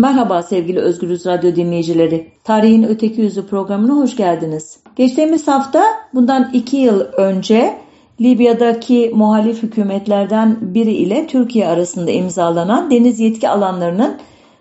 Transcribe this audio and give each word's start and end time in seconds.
Merhaba 0.00 0.42
sevgili 0.42 0.80
Özgürüz 0.80 1.26
Radyo 1.26 1.56
dinleyicileri. 1.56 2.28
Tarihin 2.44 2.82
Öteki 2.82 3.20
Yüzü 3.20 3.46
programına 3.46 3.92
hoş 3.92 4.16
geldiniz. 4.16 4.78
Geçtiğimiz 4.96 5.48
hafta 5.48 5.82
bundan 6.14 6.50
iki 6.52 6.76
yıl 6.76 7.00
önce 7.00 7.78
Libya'daki 8.20 9.12
muhalif 9.14 9.62
hükümetlerden 9.62 10.56
biri 10.60 10.92
ile 10.92 11.26
Türkiye 11.26 11.68
arasında 11.68 12.10
imzalanan 12.10 12.90
deniz 12.90 13.20
yetki 13.20 13.48
alanlarının 13.48 14.16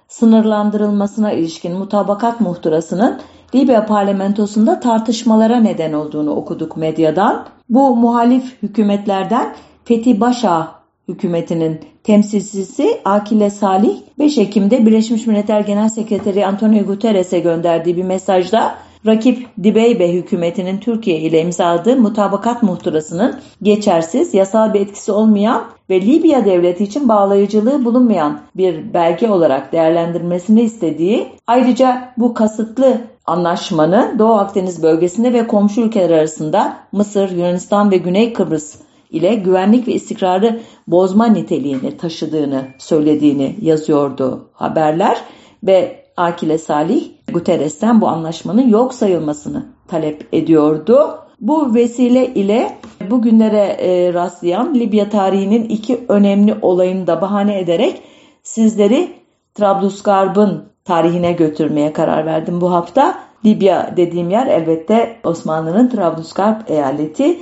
sınırlandırılmasına 0.07 1.31
ilişkin 1.31 1.73
mutabakat 1.73 2.41
muhtırasının 2.41 3.19
Libya 3.55 3.85
parlamentosunda 3.85 4.79
tartışmalara 4.79 5.59
neden 5.59 5.93
olduğunu 5.93 6.31
okuduk 6.31 6.77
medyadan. 6.77 7.45
Bu 7.69 7.95
muhalif 7.95 8.63
hükümetlerden 8.63 9.55
Fethi 9.83 10.21
Başa 10.21 10.67
hükümetinin 11.07 11.79
temsilcisi 12.09 13.01
Akile 13.05 13.49
Salih 13.49 13.97
5 14.19 14.37
Ekim'de 14.37 14.85
Birleşmiş 14.85 15.27
Milletler 15.27 15.61
Genel 15.61 15.89
Sekreteri 15.89 16.45
Antonio 16.45 16.85
Guterres'e 16.85 17.39
gönderdiği 17.39 17.97
bir 17.97 18.03
mesajda 18.03 18.75
rakip 19.05 19.47
Dibeybe 19.63 20.13
hükümetinin 20.13 20.77
Türkiye 20.77 21.19
ile 21.19 21.41
imzaladığı 21.41 21.95
mutabakat 21.95 22.63
muhtırasının 22.63 23.35
geçersiz, 23.61 24.33
yasal 24.33 24.73
bir 24.73 24.79
etkisi 24.79 25.11
olmayan 25.11 25.63
ve 25.89 26.01
Libya 26.01 26.45
devleti 26.45 26.83
için 26.83 27.09
bağlayıcılığı 27.09 27.85
bulunmayan 27.85 28.39
bir 28.57 28.93
belge 28.93 29.29
olarak 29.29 29.73
değerlendirmesini 29.73 30.61
istediği, 30.61 31.27
ayrıca 31.47 32.13
bu 32.17 32.33
kasıtlı 32.33 32.97
anlaşmanın 33.25 34.19
Doğu 34.19 34.33
Akdeniz 34.33 34.83
bölgesinde 34.83 35.33
ve 35.33 35.47
komşu 35.47 35.81
ülkeler 35.81 36.09
arasında 36.09 36.77
Mısır, 36.91 37.31
Yunanistan 37.31 37.91
ve 37.91 37.97
Güney 37.97 38.33
Kıbrıs 38.33 38.75
ile 39.09 39.35
güvenlik 39.35 39.87
ve 39.87 39.93
istikrarı 39.93 40.59
bozma 40.87 41.25
niteliğini 41.25 41.97
taşıdığını 41.97 42.67
söylediğini 42.77 43.55
yazıyordu 43.61 44.49
haberler 44.53 45.17
ve 45.63 46.05
Akile 46.17 46.57
Salih 46.57 47.03
Guterres'ten 47.33 48.01
bu 48.01 48.07
anlaşmanın 48.07 48.69
yok 48.69 48.93
sayılmasını 48.93 49.65
talep 49.87 50.27
ediyordu. 50.33 51.19
Bu 51.41 51.75
vesile 51.75 52.33
ile 52.33 52.77
bugünlere 53.09 53.77
e, 53.79 54.13
rastlayan 54.13 54.75
Libya 54.75 55.09
tarihinin 55.09 55.63
iki 55.63 56.05
önemli 56.07 56.55
olayını 56.61 57.07
da 57.07 57.21
bahane 57.21 57.59
ederek 57.59 58.01
sizleri 58.43 59.11
Trablusgarb'ın 59.53 60.63
tarihine 60.85 61.31
götürmeye 61.31 61.93
karar 61.93 62.25
verdim 62.25 62.61
bu 62.61 62.71
hafta. 62.71 63.19
Libya 63.45 63.93
dediğim 63.97 64.29
yer 64.29 64.47
elbette 64.47 65.17
Osmanlı'nın 65.23 65.89
Trablusgarp 65.89 66.71
eyaleti. 66.71 67.39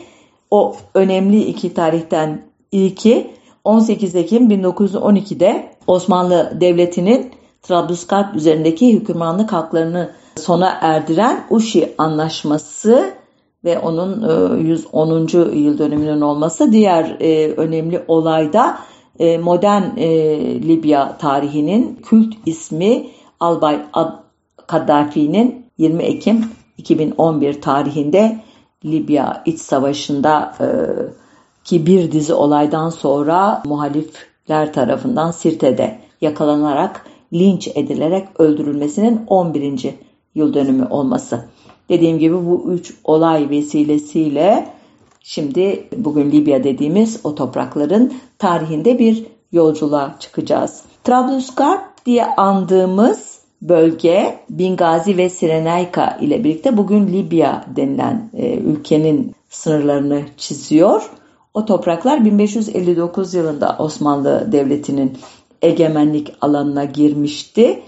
O 0.51 0.75
önemli 0.93 1.43
iki 1.43 1.73
tarihten 1.73 2.41
ilki 2.71 3.31
18 3.63 4.15
Ekim 4.15 4.49
1912'de 4.51 5.69
Osmanlı 5.87 6.57
Devleti'nin 6.61 7.31
Trablusgarp 7.61 8.35
üzerindeki 8.35 8.93
hükümranlık 8.93 9.53
haklarını 9.53 10.11
sona 10.35 10.77
erdiren 10.81 11.43
Uşi 11.49 11.93
Anlaşması 11.97 13.13
ve 13.63 13.79
onun 13.79 14.57
110. 14.57 15.27
E, 15.27 15.57
yıl 15.59 15.77
dönümünün 15.77 16.21
olması 16.21 16.71
diğer 16.71 17.17
e, 17.19 17.51
önemli 17.51 18.03
olayda 18.07 18.79
e, 19.19 19.37
modern 19.37 19.83
Libya 20.67 21.17
tarihinin 21.17 21.99
kült 22.03 22.33
ismi 22.45 23.05
Albay 23.39 23.79
Kaddafi'nin 24.67 25.65
20 25.77 26.03
Ekim 26.03 26.45
2011 26.77 27.61
tarihinde 27.61 28.39
Libya 28.85 29.43
iç 29.45 29.59
savaşında 29.59 30.55
ki 31.63 31.85
bir 31.85 32.11
dizi 32.11 32.33
olaydan 32.33 32.89
sonra 32.89 33.61
muhalifler 33.65 34.73
tarafından 34.73 35.31
Sirte'de 35.31 35.99
yakalanarak 36.21 37.05
linç 37.33 37.67
edilerek 37.67 38.27
öldürülmesinin 38.39 39.21
11. 39.27 39.95
yıl 40.35 40.53
dönümü 40.53 40.87
olması. 40.89 41.45
Dediğim 41.89 42.19
gibi 42.19 42.35
bu 42.35 42.71
üç 42.71 42.93
olay 43.03 43.49
vesilesiyle 43.49 44.73
şimdi 45.23 45.87
bugün 45.97 46.31
Libya 46.31 46.63
dediğimiz 46.63 47.19
o 47.23 47.35
toprakların 47.35 48.13
tarihinde 48.37 48.99
bir 48.99 49.25
yolculuğa 49.51 50.15
çıkacağız. 50.19 50.81
Trablusgarp 51.03 52.05
diye 52.05 52.25
andığımız 52.25 53.36
bölge 53.61 54.39
Bingazi 54.49 55.17
ve 55.17 55.29
Sirenayka 55.29 56.17
ile 56.21 56.43
birlikte 56.43 56.77
bugün 56.77 57.07
Libya 57.07 57.65
denilen 57.75 58.29
e, 58.33 58.57
ülkenin 58.57 59.35
sınırlarını 59.49 60.23
çiziyor. 60.37 61.09
O 61.53 61.65
topraklar 61.65 62.25
1559 62.25 63.33
yılında 63.33 63.75
Osmanlı 63.79 64.51
Devleti'nin 64.51 65.17
egemenlik 65.61 66.33
alanına 66.41 66.85
girmişti. 66.85 67.79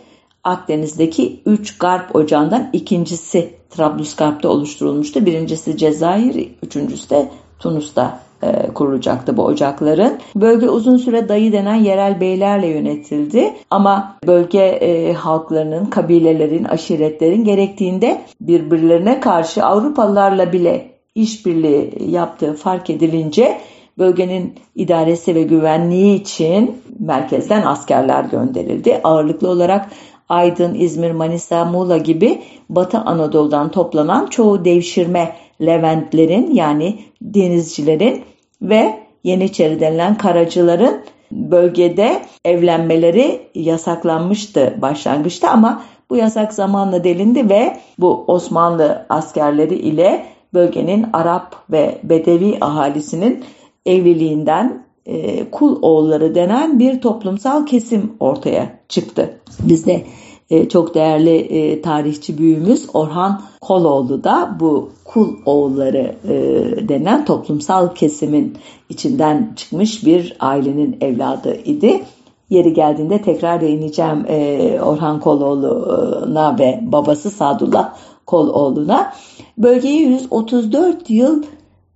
Akdeniz'deki 0.44 1.41
3 1.46 1.78
garp 1.78 2.16
ocağından 2.16 2.69
ikincisi 2.74 3.53
Trablusgarp'ta 3.69 4.50
oluşturulmuştu. 4.50 5.25
Birincisi 5.25 5.78
Cezayir, 5.78 6.51
üçüncüsü 6.63 7.09
de 7.09 7.31
Tunus'ta 7.59 8.19
e, 8.44 8.74
kurulacaktı 8.74 9.38
bu 9.38 9.44
ocakların. 9.44 10.18
Bölge 10.36 10.70
uzun 10.70 10.98
süre 10.98 11.30
dayı 11.30 11.52
denen 11.52 11.76
yerel 11.76 12.22
beylerle 12.22 12.68
yönetildi 12.68 13.54
ama 13.70 14.16
bölge 14.28 14.60
e, 14.60 15.14
halklarının, 15.14 15.86
kabilelerin, 15.86 16.64
aşiretlerin 16.64 17.44
gerektiğinde 17.44 18.22
birbirlerine 18.42 19.20
karşı 19.20 19.66
Avrupalılarla 19.66 20.54
bile 20.54 20.92
işbirliği 21.16 22.12
yaptığı 22.12 22.54
fark 22.54 22.90
edilince 22.90 23.58
bölgenin 23.98 24.54
idaresi 24.76 25.36
ve 25.36 25.44
güvenliği 25.44 26.22
için 26.22 26.82
merkezden 27.00 27.62
askerler 27.62 28.24
gönderildi. 28.24 29.02
Ağırlıklı 29.04 29.50
olarak 29.50 29.90
Aydın, 30.30 30.74
İzmir, 30.74 31.12
Manisa, 31.12 31.66
Muğla 31.66 31.98
gibi 31.98 32.42
Batı 32.70 32.98
Anadolu'dan 32.98 33.72
toplanan 33.72 34.28
çoğu 34.28 34.66
devşirme 34.66 35.36
Leventlerin 35.62 36.54
yani 36.54 37.00
denizcilerin 37.22 38.24
ve 38.62 39.00
Yeniçeri 39.24 39.80
denilen 39.80 40.18
karacıların 40.18 41.02
bölgede 41.32 42.22
evlenmeleri 42.46 43.42
yasaklanmıştı 43.56 44.78
başlangıçta 44.82 45.50
ama 45.50 45.84
bu 46.10 46.16
yasak 46.16 46.54
zamanla 46.54 47.04
delindi 47.04 47.50
ve 47.50 47.78
bu 48.00 48.24
Osmanlı 48.28 49.06
askerleri 49.10 49.76
ile 49.76 50.26
bölgenin 50.54 51.06
Arap 51.14 51.56
ve 51.72 51.98
Bedevi 52.04 52.58
ahalisinin 52.62 53.44
evliliğinden 53.86 54.84
e, 55.09 55.50
kul 55.52 55.81
oğulları 55.81 56.36
denen 56.36 56.80
bir 56.80 57.02
toplumsal 57.02 57.66
kesim 57.66 58.14
ortaya 58.20 58.80
çıktı. 58.90 59.34
Bizde 59.59 60.03
e, 60.50 60.70
çok 60.70 60.96
değerli 60.96 61.36
e, 61.36 61.81
tarihçi 61.81 62.38
büyüğümüz 62.38 62.88
Orhan 62.94 63.42
Koloğlu 63.62 64.24
da 64.24 64.58
bu 64.59 64.90
kul 65.06 65.36
oğulları 65.46 66.16
denen 66.90 67.25
toplumsal 67.25 67.96
kesimin 67.96 68.58
içinden 68.90 69.53
çıkmış 69.56 70.06
bir 70.06 70.38
ailenin 70.40 70.98
evladı 71.02 71.56
idi. 71.66 72.03
Yeri 72.50 72.74
geldiğinde 72.74 73.22
tekrar 73.22 73.62
değineceğim 73.62 74.25
e, 74.28 74.80
Orhan 74.81 75.19
Koloğlu'na 75.19 76.59
ve 76.59 76.80
babası 76.81 77.31
Sadullah 77.31 77.96
Koloğlu'na. 78.25 79.14
Bölgeyi 79.58 80.02
134 80.02 81.09
yıl 81.09 81.44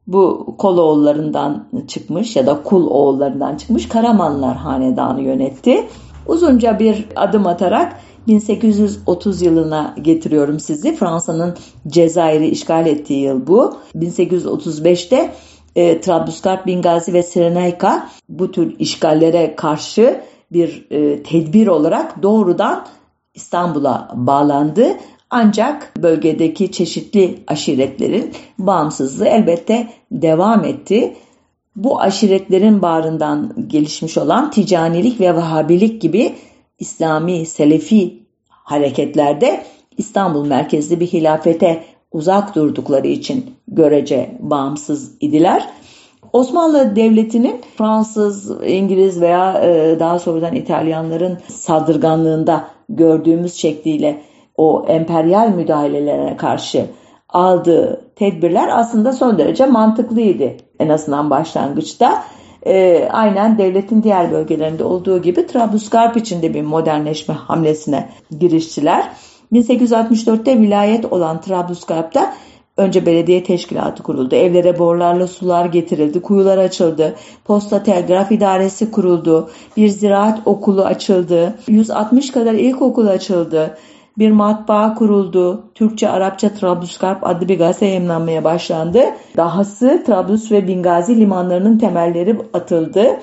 bu 0.07 0.55
Koloğullarından 0.57 1.67
çıkmış 1.87 2.35
ya 2.35 2.47
da 2.47 2.63
Kul 2.63 2.87
oğullarından 2.87 3.57
çıkmış 3.57 3.89
Karamanlar 3.89 4.57
Hanedanı 4.57 5.21
yönetti. 5.21 5.87
Uzunca 6.27 6.79
bir 6.79 7.05
adım 7.15 7.47
atarak 7.47 7.99
1830 8.27 9.41
yılına 9.41 9.95
getiriyorum 10.01 10.59
sizi. 10.59 10.95
Fransa'nın 10.95 11.55
Cezayir'i 11.87 12.47
işgal 12.47 12.87
ettiği 12.87 13.21
yıl 13.21 13.47
bu. 13.47 13.77
1835'te 13.95 15.33
e, 15.75 16.01
Trablusgarp, 16.01 16.65
Bingazi 16.65 17.13
ve 17.13 17.23
Sirenayka 17.23 18.09
bu 18.29 18.51
tür 18.51 18.75
işgallere 18.79 19.55
karşı 19.55 20.21
bir 20.51 20.87
e, 20.91 21.23
tedbir 21.23 21.67
olarak 21.67 22.23
doğrudan 22.23 22.85
İstanbul'a 23.33 24.11
bağlandı. 24.13 24.87
Ancak 25.35 25.93
bölgedeki 25.97 26.71
çeşitli 26.71 27.39
aşiretlerin 27.47 28.31
bağımsızlığı 28.59 29.27
elbette 29.27 29.87
devam 30.11 30.65
etti. 30.65 31.15
Bu 31.75 31.99
aşiretlerin 31.99 32.81
bağrından 32.81 33.53
gelişmiş 33.67 34.17
olan 34.17 34.51
ticanilik 34.51 35.19
ve 35.19 35.35
vahabilik 35.35 36.01
gibi 36.01 36.35
İslami, 36.79 37.45
Selefi 37.45 38.23
hareketlerde 38.49 39.63
İstanbul 39.97 40.45
merkezli 40.45 40.99
bir 40.99 41.07
hilafete 41.07 41.83
uzak 42.11 42.55
durdukları 42.55 43.07
için 43.07 43.55
görece 43.67 44.37
bağımsız 44.39 45.11
idiler. 45.19 45.69
Osmanlı 46.33 46.95
Devleti'nin 46.95 47.61
Fransız, 47.77 48.51
İngiliz 48.67 49.21
veya 49.21 49.61
e, 49.63 49.99
daha 49.99 50.19
sonradan 50.19 50.55
İtalyanların 50.55 51.37
saldırganlığında 51.47 52.67
gördüğümüz 52.89 53.53
şekliyle 53.53 54.32
o 54.57 54.85
emperyal 54.87 55.49
müdahalelerine 55.49 56.37
karşı 56.37 56.85
aldığı 57.29 58.01
tedbirler 58.15 58.69
aslında 58.79 59.13
son 59.13 59.37
derece 59.37 59.65
mantıklıydı 59.65 60.51
en 60.79 60.89
azından 60.89 61.29
başlangıçta. 61.29 62.23
e, 62.65 63.07
aynen 63.11 63.57
devletin 63.57 64.03
diğer 64.03 64.31
bölgelerinde 64.31 64.83
olduğu 64.83 65.21
gibi 65.21 65.47
Trablusgarp 65.47 66.17
içinde 66.17 66.53
bir 66.53 66.61
modernleşme 66.61 67.33
hamlesine 67.33 68.09
giriştiler. 68.39 69.09
1864'te 69.53 70.59
vilayet 70.59 71.13
olan 71.13 71.41
Trablusgarp'ta 71.41 72.33
Önce 72.77 73.05
belediye 73.05 73.43
teşkilatı 73.43 74.03
kuruldu. 74.03 74.35
Evlere 74.35 74.79
borlarla 74.79 75.27
sular 75.27 75.65
getirildi. 75.65 76.21
Kuyular 76.21 76.57
açıldı. 76.57 77.15
Posta 77.45 77.83
telgraf 77.83 78.31
idaresi 78.31 78.91
kuruldu. 78.91 79.49
Bir 79.77 79.87
ziraat 79.87 80.39
okulu 80.45 80.85
açıldı. 80.85 81.55
160 81.67 82.31
kadar 82.31 82.53
ilkokul 82.53 83.07
açıldı. 83.07 83.77
Bir 84.17 84.31
matbaa 84.31 84.93
kuruldu. 84.93 85.63
Türkçe, 85.75 86.09
Arapça 86.09 86.49
Trablusgarp 86.49 87.27
adlı 87.27 87.49
bir 87.49 87.57
gazete 87.57 87.85
yayınlanmaya 87.85 88.43
başlandı. 88.43 89.03
Dahası 89.37 90.03
Trablus 90.05 90.51
ve 90.51 90.67
Bingazi 90.67 91.19
limanlarının 91.19 91.77
temelleri 91.77 92.37
atıldı. 92.53 93.19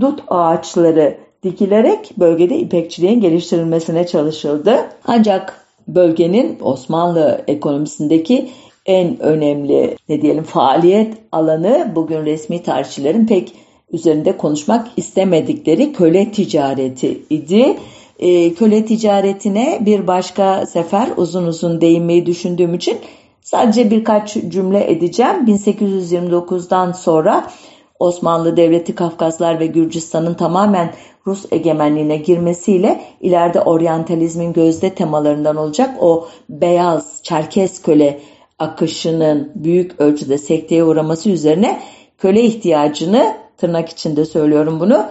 Dut 0.00 0.22
ağaçları 0.28 1.16
dikilerek 1.42 2.12
bölgede 2.18 2.58
ipekçiliğin 2.58 3.20
geliştirilmesine 3.20 4.06
çalışıldı. 4.06 4.76
Ancak 5.06 5.66
bölgenin 5.88 6.58
Osmanlı 6.60 7.44
ekonomisindeki 7.48 8.48
en 8.86 9.20
önemli 9.20 9.96
ne 10.08 10.22
diyelim 10.22 10.44
faaliyet 10.44 11.14
alanı 11.32 11.92
bugün 11.94 12.24
resmi 12.24 12.62
tarihçilerin 12.62 13.26
pek 13.26 13.52
üzerinde 13.92 14.36
konuşmak 14.36 14.88
istemedikleri 14.96 15.92
köle 15.92 16.32
ticareti 16.32 17.22
idi. 17.30 17.76
E, 18.22 18.54
köle 18.54 18.84
ticaretine 18.84 19.78
bir 19.80 20.06
başka 20.06 20.66
sefer 20.66 21.08
uzun 21.16 21.46
uzun 21.46 21.80
değinmeyi 21.80 22.26
düşündüğüm 22.26 22.74
için 22.74 22.98
sadece 23.40 23.90
birkaç 23.90 24.34
cümle 24.34 24.90
edeceğim. 24.90 25.46
1829'dan 25.46 26.92
sonra 26.92 27.50
Osmanlı 27.98 28.56
Devleti 28.56 28.94
Kafkaslar 28.94 29.60
ve 29.60 29.66
Gürcistan'ın 29.66 30.34
tamamen 30.34 30.92
Rus 31.26 31.46
egemenliğine 31.52 32.16
girmesiyle 32.16 33.00
ileride 33.20 33.60
oryantalizmin 33.60 34.52
gözde 34.52 34.90
temalarından 34.90 35.56
olacak 35.56 35.90
o 36.00 36.28
beyaz 36.48 37.22
Çerkes 37.22 37.82
köle 37.82 38.20
akışının 38.58 39.52
büyük 39.54 40.00
ölçüde 40.00 40.38
sekteye 40.38 40.84
uğraması 40.84 41.30
üzerine 41.30 41.80
köle 42.18 42.42
ihtiyacını 42.42 43.36
tırnak 43.56 43.88
içinde 43.88 44.24
söylüyorum 44.24 44.80
bunu 44.80 45.06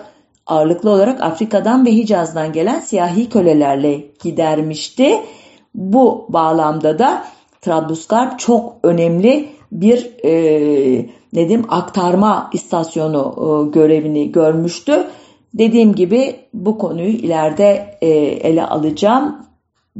ağırlıklı 0.47 0.89
olarak 0.89 1.21
Afrika'dan 1.21 1.85
ve 1.85 1.91
Hicaz'dan 1.91 2.53
gelen 2.53 2.79
siyahi 2.79 3.29
kölelerle 3.29 4.03
gidermişti. 4.23 5.19
Bu 5.75 6.25
bağlamda 6.29 6.99
da 6.99 7.23
Trablusgarp 7.61 8.39
çok 8.39 8.73
önemli 8.83 9.49
bir 9.71 10.11
e, 10.23 10.31
ne 11.33 11.49
diyeyim, 11.49 11.65
aktarma 11.69 12.49
istasyonu 12.53 13.35
e, 13.37 13.71
görevini 13.71 14.31
görmüştü. 14.31 15.07
Dediğim 15.53 15.95
gibi 15.95 16.35
bu 16.53 16.77
konuyu 16.77 17.09
ileride 17.09 17.97
e, 18.01 18.09
ele 18.09 18.65
alacağım 18.65 19.45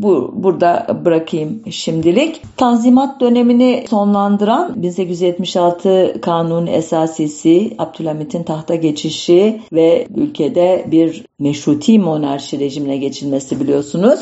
bu 0.01 0.31
burada 0.36 0.88
bırakayım 1.06 1.62
şimdilik. 1.71 2.42
Tanzimat 2.57 3.21
dönemini 3.21 3.86
sonlandıran 3.89 4.83
1876 4.83 6.21
Kanun 6.21 6.68
Esasisi, 6.68 7.74
Abdülhamit'in 7.77 8.44
tahta 8.44 8.75
geçişi 8.75 9.62
ve 9.74 10.07
ülkede 10.15 10.86
bir 10.92 11.25
meşruti 11.39 12.00
monarşi 12.00 12.59
rejimine 12.59 12.98
geçilmesi 12.98 13.59
biliyorsunuz 13.59 14.19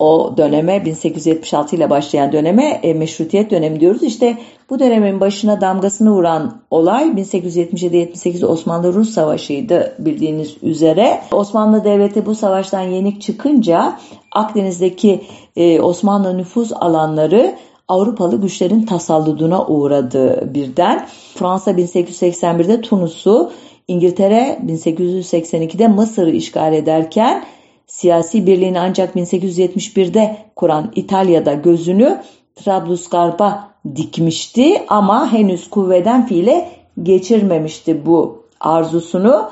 o 0.00 0.36
döneme 0.36 0.84
1876 0.84 1.76
ile 1.76 1.90
başlayan 1.90 2.32
döneme 2.32 2.80
e, 2.82 2.94
meşrutiyet 2.94 3.50
dönemi 3.50 3.80
diyoruz. 3.80 4.02
İşte 4.02 4.38
bu 4.70 4.78
dönemin 4.78 5.20
başına 5.20 5.60
damgasını 5.60 6.10
vuran 6.12 6.60
olay 6.70 7.04
1877-78 7.04 8.46
Osmanlı-Rus 8.46 9.10
Savaşı'ydı 9.10 9.94
bildiğiniz 9.98 10.56
üzere. 10.62 11.20
Osmanlı 11.32 11.84
Devleti 11.84 12.26
bu 12.26 12.34
savaştan 12.34 12.80
yenik 12.80 13.22
çıkınca 13.22 13.98
Akdeniz'deki 14.32 15.20
e, 15.56 15.80
Osmanlı 15.80 16.38
nüfuz 16.38 16.72
alanları 16.72 17.54
Avrupalı 17.88 18.40
güçlerin 18.40 18.82
tasalluduna 18.82 19.66
uğradı 19.66 20.54
birden. 20.54 21.06
Fransa 21.34 21.70
1881'de 21.70 22.80
Tunus'u, 22.80 23.50
İngiltere 23.88 24.58
1882'de 24.66 25.88
Mısır'ı 25.88 26.30
işgal 26.30 26.72
ederken 26.72 27.44
siyasi 27.90 28.46
birliğini 28.46 28.80
ancak 28.80 29.16
1871'de 29.16 30.36
kuran 30.56 30.92
İtalya'da 30.94 31.54
gözünü 31.54 32.20
Trablusgarp'a 32.56 33.70
dikmişti 33.96 34.82
ama 34.88 35.32
henüz 35.32 35.70
kuvveden 35.70 36.26
fiile 36.26 36.68
geçirmemişti 37.02 38.06
bu 38.06 38.42
arzusunu 38.60 39.50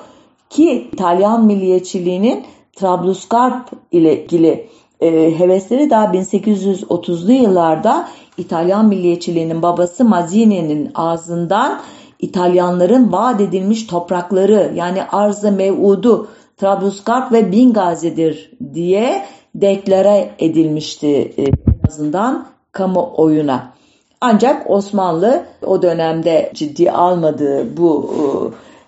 ki 0.50 0.88
İtalyan 0.92 1.44
milliyetçiliğinin 1.44 2.44
Trablusgarp 2.76 3.70
ile 3.92 4.22
ilgili 4.22 4.68
e, 5.00 5.38
hevesleri 5.38 5.90
daha 5.90 6.04
1830'lu 6.04 7.32
yıllarda 7.32 8.08
İtalyan 8.36 8.86
milliyetçiliğinin 8.86 9.62
babası 9.62 10.04
Mazzini'nin 10.04 10.90
ağzından 10.94 11.80
İtalyanların 12.18 13.12
vaat 13.12 13.40
edilmiş 13.40 13.86
toprakları 13.86 14.72
yani 14.74 15.02
arz-ı 15.02 15.52
mev'udu 15.52 16.28
Trablusgarp 16.58 17.32
ve 17.32 17.52
Bingazi'dir 17.52 18.52
diye 18.74 19.24
deklare 19.54 20.30
edilmişti 20.38 21.32
e, 21.36 21.42
en 21.42 21.88
azından 21.88 22.46
kamuoyuna. 22.72 23.72
Ancak 24.20 24.70
Osmanlı 24.70 25.44
o 25.66 25.82
dönemde 25.82 26.52
ciddi 26.54 26.90
almadığı 26.90 27.76
bu 27.76 28.14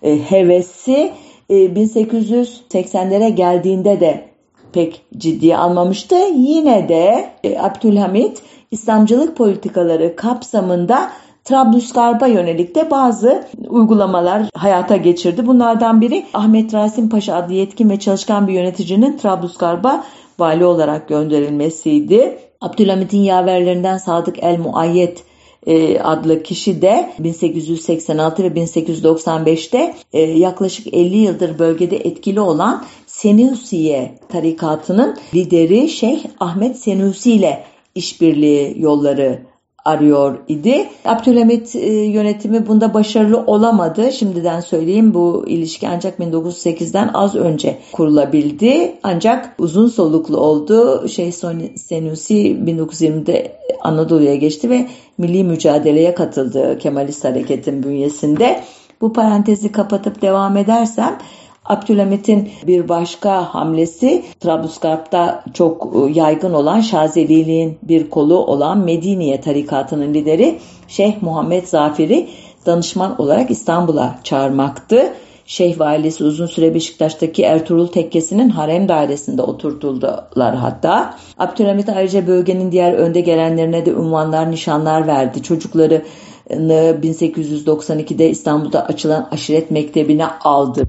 e, 0.02 0.30
hevesi 0.30 1.12
1880'lere 1.50 3.24
e, 3.24 3.30
geldiğinde 3.30 4.00
de 4.00 4.24
pek 4.72 5.02
ciddiye 5.16 5.56
almamıştı. 5.56 6.16
Yine 6.34 6.88
de 6.88 7.30
Abdülhamit 7.58 8.42
İslamcılık 8.70 9.36
politikaları 9.36 10.16
kapsamında 10.16 11.10
Trablusgarp'a 11.44 12.26
yönelik 12.26 12.74
de 12.74 12.90
bazı 12.90 13.44
uygulamalar 13.68 14.42
hayata 14.54 14.96
geçirdi. 14.96 15.46
Bunlardan 15.46 16.00
biri 16.00 16.26
Ahmet 16.34 16.74
Rasim 16.74 17.08
Paşa 17.08 17.34
adlı 17.34 17.54
yetkin 17.54 17.90
ve 17.90 18.00
çalışkan 18.00 18.48
bir 18.48 18.52
yöneticinin 18.52 19.16
Trablusgarp'a 19.16 20.04
vali 20.38 20.64
olarak 20.64 21.08
gönderilmesiydi. 21.08 22.38
Abdülhamit'in 22.60 23.22
yaverlerinden 23.22 23.98
Sadık 23.98 24.42
El 24.42 24.58
Muayyet 24.58 25.22
e, 25.66 26.00
adlı 26.00 26.42
kişi 26.42 26.82
de 26.82 27.12
1886 27.18 28.42
ve 28.42 28.48
1895'te 28.48 29.94
e, 30.12 30.20
yaklaşık 30.20 30.94
50 30.94 31.16
yıldır 31.16 31.58
bölgede 31.58 31.96
etkili 31.96 32.40
olan 32.40 32.84
Senusiye 33.06 34.18
tarikatının 34.28 35.16
lideri 35.34 35.88
Şeyh 35.88 36.24
Ahmet 36.40 36.76
Senusi 36.76 37.32
ile 37.32 37.64
işbirliği 37.94 38.74
yolları 38.82 39.49
arıyor 39.90 40.38
idi. 40.48 40.88
Abdülhamit 41.04 41.76
e, 41.76 41.92
yönetimi 41.92 42.66
bunda 42.66 42.94
başarılı 42.94 43.44
olamadı. 43.46 44.12
Şimdiden 44.12 44.60
söyleyeyim 44.60 45.14
bu 45.14 45.44
ilişki 45.46 45.88
ancak 45.88 46.18
1908'den 46.18 47.10
az 47.14 47.34
önce 47.34 47.78
kurulabildi. 47.92 48.94
Ancak 49.02 49.54
uzun 49.58 49.88
soluklu 49.88 50.36
oldu. 50.36 51.08
Şeyh 51.08 51.32
Senusi 51.76 52.34
1920'de 52.34 53.52
Anadolu'ya 53.80 54.34
geçti 54.34 54.70
ve 54.70 54.86
milli 55.18 55.44
mücadeleye 55.44 56.14
katıldı 56.14 56.78
Kemalist 56.78 57.24
hareketin 57.24 57.82
bünyesinde. 57.82 58.60
Bu 59.00 59.12
parantezi 59.12 59.72
kapatıp 59.72 60.22
devam 60.22 60.56
edersem 60.56 61.18
Abdülhamit'in 61.64 62.50
bir 62.66 62.88
başka 62.88 63.54
hamlesi 63.54 64.24
Trablusgarp'ta 64.40 65.44
çok 65.54 65.92
e, 65.96 66.12
yaygın 66.18 66.52
olan 66.52 66.80
Şazeliliğin 66.80 67.78
bir 67.82 68.10
kolu 68.10 68.38
olan 68.46 68.78
Mediniye 68.78 69.40
tarikatının 69.40 70.14
lideri 70.14 70.58
Şeyh 70.88 71.22
Muhammed 71.22 71.66
Zafir'i 71.66 72.28
danışman 72.66 73.20
olarak 73.20 73.50
İstanbul'a 73.50 74.18
çağırmaktı. 74.24 75.12
Şeyh 75.46 75.80
valisi 75.80 76.24
uzun 76.24 76.46
süre 76.46 76.74
Beşiktaş'taki 76.74 77.42
Ertuğrul 77.42 77.86
Tekkesi'nin 77.86 78.48
harem 78.48 78.88
dairesinde 78.88 79.42
oturtuldular 79.42 80.54
hatta. 80.54 81.14
Abdülhamit 81.38 81.88
ayrıca 81.88 82.26
bölgenin 82.26 82.72
diğer 82.72 82.92
önde 82.92 83.20
gelenlerine 83.20 83.86
de 83.86 83.94
unvanlar, 83.94 84.50
nişanlar 84.50 85.06
verdi. 85.06 85.42
Çocukları 85.42 86.02
1892'de 86.50 88.30
İstanbul'da 88.30 88.86
açılan 88.86 89.28
aşiret 89.30 89.70
mektebine 89.70 90.26
aldı. 90.26 90.88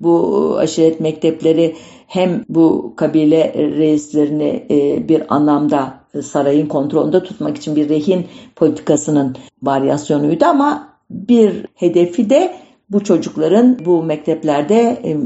Bu 0.00 0.54
aşiret 0.58 1.00
mektepleri 1.00 1.76
hem 2.06 2.44
bu 2.48 2.92
kabile 2.96 3.54
reislerini 3.54 4.66
e, 4.70 5.08
bir 5.08 5.34
anlamda 5.34 5.94
sarayın 6.22 6.66
kontrolünde 6.66 7.22
tutmak 7.22 7.56
için 7.56 7.76
bir 7.76 7.88
rehin 7.88 8.26
politikasının 8.56 9.36
varyasyonuydu 9.62 10.44
ama 10.44 10.88
bir 11.10 11.66
hedefi 11.74 12.30
de 12.30 12.54
bu 12.90 13.04
çocukların 13.04 13.78
bu 13.84 14.02
mekteplerde 14.02 15.00
e, 15.04 15.16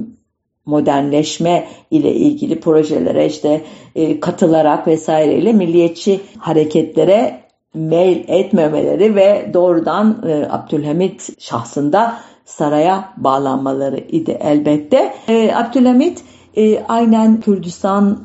modernleşme 0.67 1.69
ile 1.91 2.15
ilgili 2.15 2.61
projelere 2.61 3.27
işte 3.27 3.61
e, 3.95 4.21
katılarak 4.21 4.87
vesaireyle 4.89 5.53
milliyetçi 5.53 6.21
hareketlere 6.39 7.41
mail 7.75 8.25
etmemeleri 8.29 9.15
ve 9.15 9.51
doğrudan 9.55 10.25
Abdülhamit 10.51 11.43
şahsında 11.43 12.17
saraya 12.45 13.13
bağlanmaları 13.17 13.99
idi 13.99 14.39
elbette. 14.41 15.15
E, 15.29 15.55
Abdülhamit 15.55 16.25
e, 16.57 16.85
aynen 16.89 17.41
Kürdistan 17.41 18.19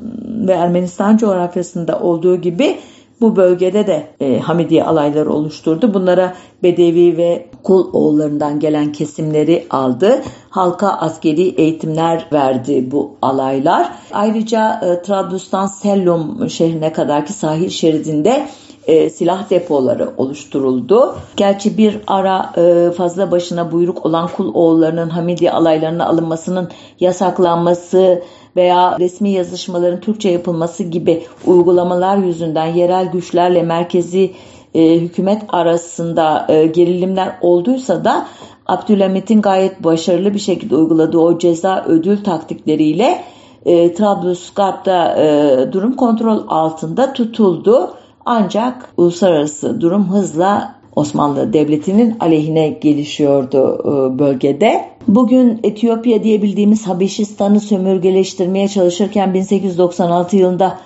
ve 0.48 0.52
Ermenistan 0.52 1.16
coğrafyasında 1.16 2.00
olduğu 2.00 2.36
gibi 2.36 2.76
bu 3.20 3.36
bölgede 3.36 3.86
de 3.86 4.06
e, 4.20 4.38
Hamidiye 4.38 4.84
alayları 4.84 5.32
oluşturdu. 5.32 5.94
Bunlara 5.94 6.34
Bedevi 6.62 7.16
ve 7.16 7.46
kul 7.62 7.92
oğullarından 7.92 8.60
gelen 8.60 8.92
kesimleri 8.92 9.66
aldı. 9.70 10.22
Halka 10.50 10.88
askeri 10.88 11.48
eğitimler 11.48 12.26
verdi 12.32 12.90
bu 12.90 13.16
alaylar. 13.22 13.92
Ayrıca 14.12 14.80
e, 14.84 15.02
Trablus'tan 15.02 15.66
Sellum 15.66 16.50
şehrine 16.50 16.92
kadarki 16.92 17.32
sahil 17.32 17.68
şeridinde 17.68 18.46
e, 18.90 19.10
silah 19.10 19.50
depoları 19.50 20.10
oluşturuldu. 20.16 21.14
Gerçi 21.36 21.78
bir 21.78 21.98
ara 22.06 22.52
e, 22.56 22.90
fazla 22.90 23.30
başına 23.30 23.72
buyruk 23.72 24.06
olan 24.06 24.28
kul 24.36 24.54
oğullarının 24.54 25.08
Hamidiye 25.08 25.52
alaylarına 25.52 26.06
alınmasının 26.06 26.68
yasaklanması 27.00 28.22
veya 28.56 28.96
resmi 28.98 29.30
yazışmaların 29.30 30.00
Türkçe 30.00 30.30
yapılması 30.30 30.82
gibi 30.82 31.22
uygulamalar 31.46 32.16
yüzünden 32.16 32.66
yerel 32.66 33.06
güçlerle 33.06 33.62
merkezi 33.62 34.32
e, 34.74 34.98
hükümet 34.98 35.42
arasında 35.48 36.46
e, 36.48 36.66
gerilimler 36.66 37.36
olduysa 37.40 38.04
da 38.04 38.26
Abdülhamit'in 38.66 39.42
gayet 39.42 39.84
başarılı 39.84 40.34
bir 40.34 40.38
şekilde 40.38 40.76
uyguladığı 40.76 41.18
o 41.18 41.38
ceza 41.38 41.84
ödül 41.88 42.24
taktikleriyle 42.24 43.24
e, 43.66 43.94
Trablusgarp'ta 43.94 45.16
e, 45.16 45.72
durum 45.72 45.96
kontrol 45.96 46.44
altında 46.48 47.12
tutuldu. 47.12 47.94
Ancak 48.24 48.92
uluslararası 48.96 49.80
durum 49.80 50.08
hızla 50.08 50.80
Osmanlı 50.96 51.52
Devleti'nin 51.52 52.16
aleyhine 52.20 52.68
gelişiyordu 52.68 53.78
e, 53.84 54.18
bölgede. 54.18 54.84
Bugün 55.08 55.60
Etiyopya 55.62 56.22
diye 56.22 56.42
bildiğimiz 56.42 56.86
Habeşistan'ı 56.86 57.60
sömürgeleştirmeye 57.60 58.68
çalışırken 58.68 59.34
1896 59.34 60.36
yılında 60.36 60.78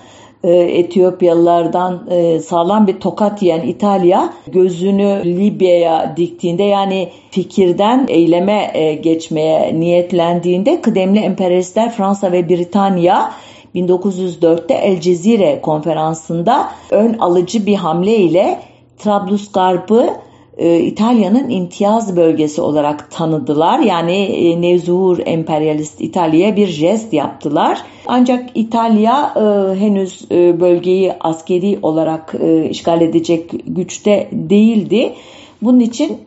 e, 0.43 0.53
Etiyopyalılardan 0.53 2.07
e, 2.09 2.39
sağlam 2.39 2.87
bir 2.87 2.99
tokat 2.99 3.41
yiyen 3.41 3.61
İtalya 3.61 4.33
gözünü 4.47 5.21
Libya'ya 5.25 6.13
diktiğinde 6.17 6.63
yani 6.63 7.09
fikirden 7.31 8.05
eyleme 8.09 8.71
geçmeye 9.03 9.79
niyetlendiğinde 9.79 10.81
kıdemli 10.81 11.19
emperyalistler 11.19 11.91
Fransa 11.91 12.31
ve 12.31 12.49
Britanya 12.49 13.31
1904'te 13.75 14.73
El 14.73 15.01
Cezire 15.01 15.59
konferansında 15.61 16.69
ön 16.91 17.13
alıcı 17.13 17.65
bir 17.65 17.75
hamle 17.75 18.17
ile 18.17 18.59
Trablusgarp'ı 18.97 20.09
e, 20.57 20.79
İtalya'nın 20.79 21.49
imtiyaz 21.49 22.17
bölgesi 22.17 22.61
olarak 22.61 23.11
tanıdılar. 23.11 23.79
Yani 23.79 24.15
e, 24.15 24.61
Nevzuhur 24.61 25.19
emperyalist 25.25 26.01
İtalya'ya 26.01 26.55
bir 26.55 26.67
jest 26.67 27.13
yaptılar. 27.13 27.81
Ancak 28.07 28.49
İtalya 28.55 29.33
e, 29.35 29.75
henüz 29.79 30.25
e, 30.31 30.59
bölgeyi 30.59 31.13
askeri 31.19 31.79
olarak 31.81 32.35
e, 32.41 32.69
işgal 32.69 33.01
edecek 33.01 33.51
güçte 33.67 34.29
değildi. 34.31 35.13
Bunun 35.61 35.79
için 35.79 36.17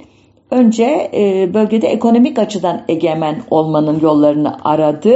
önce 0.51 1.11
e, 1.15 1.55
bölgede 1.55 1.89
ekonomik 1.89 2.39
açıdan 2.39 2.83
egemen 2.89 3.43
olmanın 3.51 4.01
yollarını 4.01 4.57
aradı. 4.65 5.15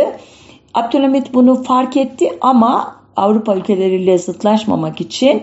Abdülhamit 0.74 1.34
bunu 1.34 1.62
fark 1.62 1.96
etti 1.96 2.32
ama 2.40 2.96
Avrupa 3.16 3.56
ülkeleriyle 3.56 4.18
zıtlaşmamak 4.18 5.00
için 5.00 5.42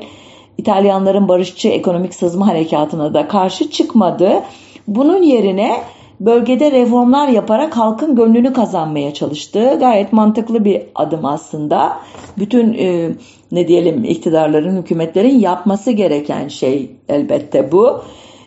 İtalyanların 0.58 1.28
barışçı 1.28 1.68
ekonomik 1.68 2.16
sızma 2.16 2.48
harekatına 2.48 3.14
da 3.14 3.28
karşı 3.28 3.70
çıkmadı. 3.70 4.44
Bunun 4.88 5.22
yerine 5.22 5.78
bölgede 6.20 6.72
reformlar 6.72 7.28
yaparak 7.28 7.78
halkın 7.78 8.16
gönlünü 8.16 8.54
kazanmaya 8.54 9.14
çalıştı. 9.14 9.78
Gayet 9.80 10.14
mantıklı 10.14 10.66
bir 10.66 10.82
adım 10.96 11.26
aslında. 11.26 12.00
Bütün 12.38 12.74
e, 12.74 13.10
ne 13.52 13.68
diyelim 13.68 14.04
iktidarların, 14.04 14.82
hükümetlerin 14.82 15.40
yapması 15.40 15.92
gereken 15.92 16.48
şey 16.48 16.92
elbette 17.10 17.72
bu. 17.72 18.02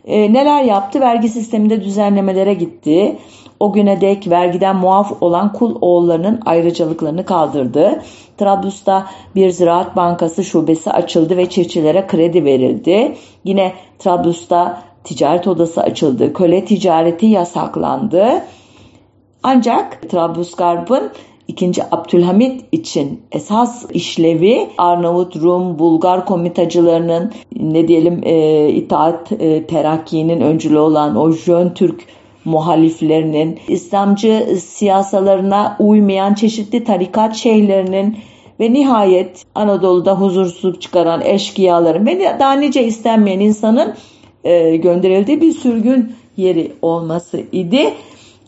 E, 0.05 0.33
neler 0.33 0.63
yaptı? 0.63 1.01
Vergi 1.01 1.29
sisteminde 1.29 1.85
düzenlemelere 1.85 2.55
gitti. 2.55 3.17
O 3.63 3.73
güne 3.73 4.01
dek 4.01 4.31
vergiden 4.31 4.77
muaf 4.77 5.23
olan 5.23 5.53
kul 5.53 5.77
oğullarının 5.81 6.41
ayrıcalıklarını 6.47 7.25
kaldırdı. 7.25 8.03
Trablus'ta 8.39 9.07
bir 9.35 9.51
ziraat 9.51 9.97
bankası 9.97 10.45
şubesi 10.45 10.91
açıldı 10.91 11.37
ve 11.37 11.51
çiftçilere 11.51 12.07
kredi 12.07 12.45
verildi. 12.45 13.17
Yine 13.45 13.73
Trablus'ta 13.99 14.83
ticaret 15.05 15.47
odası 15.47 15.83
açıldı. 15.83 16.33
Köle 16.33 16.65
ticareti 16.65 17.27
yasaklandı. 17.27 18.43
Ancak 19.43 20.11
Trablusgarp'ın 20.11 21.11
2. 21.49 21.73
Abdülhamit 21.91 22.65
için 22.73 23.23
esas 23.33 23.85
işlevi 23.91 24.69
Arnavut, 24.79 25.37
Rum, 25.37 25.79
Bulgar 25.79 26.27
komitacılarının 26.27 27.33
ne 27.57 27.89
diyelim 27.89 28.21
e, 28.25 28.69
itaat 28.69 29.33
e, 29.33 29.67
terakkinin 29.67 30.41
öncülü 30.41 30.79
olan 30.79 31.17
o 31.17 31.33
Jön 31.33 31.75
Türk 31.75 32.07
muhaliflerinin, 32.45 33.59
İslamcı 33.69 34.59
siyasalarına 34.65 35.77
uymayan 35.79 36.35
çeşitli 36.35 36.85
tarikat 36.85 37.37
şeyhlerinin 37.37 38.17
ve 38.61 38.73
nihayet 38.73 39.45
Anadolu'da 39.55 40.21
huzursuzluk 40.21 40.83
çıkaran 40.83 41.21
eşkıyaların 41.21 42.07
ve 42.07 42.37
daha 42.41 42.53
nice 42.53 42.85
istenmeyen 42.85 43.41
insanın 43.41 43.95
e, 44.45 44.77
gönderildiği 44.77 45.41
bir 45.41 45.53
sürgün 45.53 46.13
yeri 46.37 46.73
olması 46.83 47.41
idi. 47.53 47.95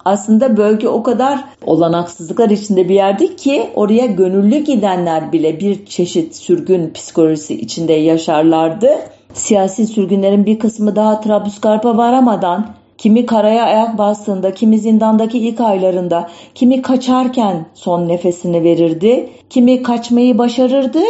Aslında 0.04 0.56
bölge 0.56 0.88
o 0.88 1.02
kadar 1.02 1.44
olanaksızlıklar 1.66 2.50
içinde 2.50 2.88
bir 2.88 2.94
yerdi 2.94 3.36
ki 3.36 3.70
oraya 3.74 4.06
gönüllü 4.06 4.58
gidenler 4.58 5.32
bile 5.32 5.60
bir 5.60 5.86
çeşit 5.86 6.36
sürgün 6.36 6.92
psikolojisi 6.92 7.60
içinde 7.60 7.92
yaşarlardı. 7.92 8.88
Siyasi 9.34 9.86
sürgünlerin 9.86 10.46
bir 10.46 10.58
kısmı 10.58 10.96
daha 10.96 11.20
Trablusgarp'a 11.20 11.96
varamadan 11.96 12.66
Kimi 13.04 13.26
karaya 13.26 13.64
ayak 13.64 13.98
bastığında, 13.98 14.54
kimi 14.54 14.78
zindandaki 14.78 15.38
ilk 15.38 15.60
aylarında, 15.60 16.28
kimi 16.54 16.82
kaçarken 16.82 17.66
son 17.74 18.08
nefesini 18.08 18.62
verirdi, 18.62 19.30
kimi 19.50 19.82
kaçmayı 19.82 20.38
başarırdı. 20.38 21.00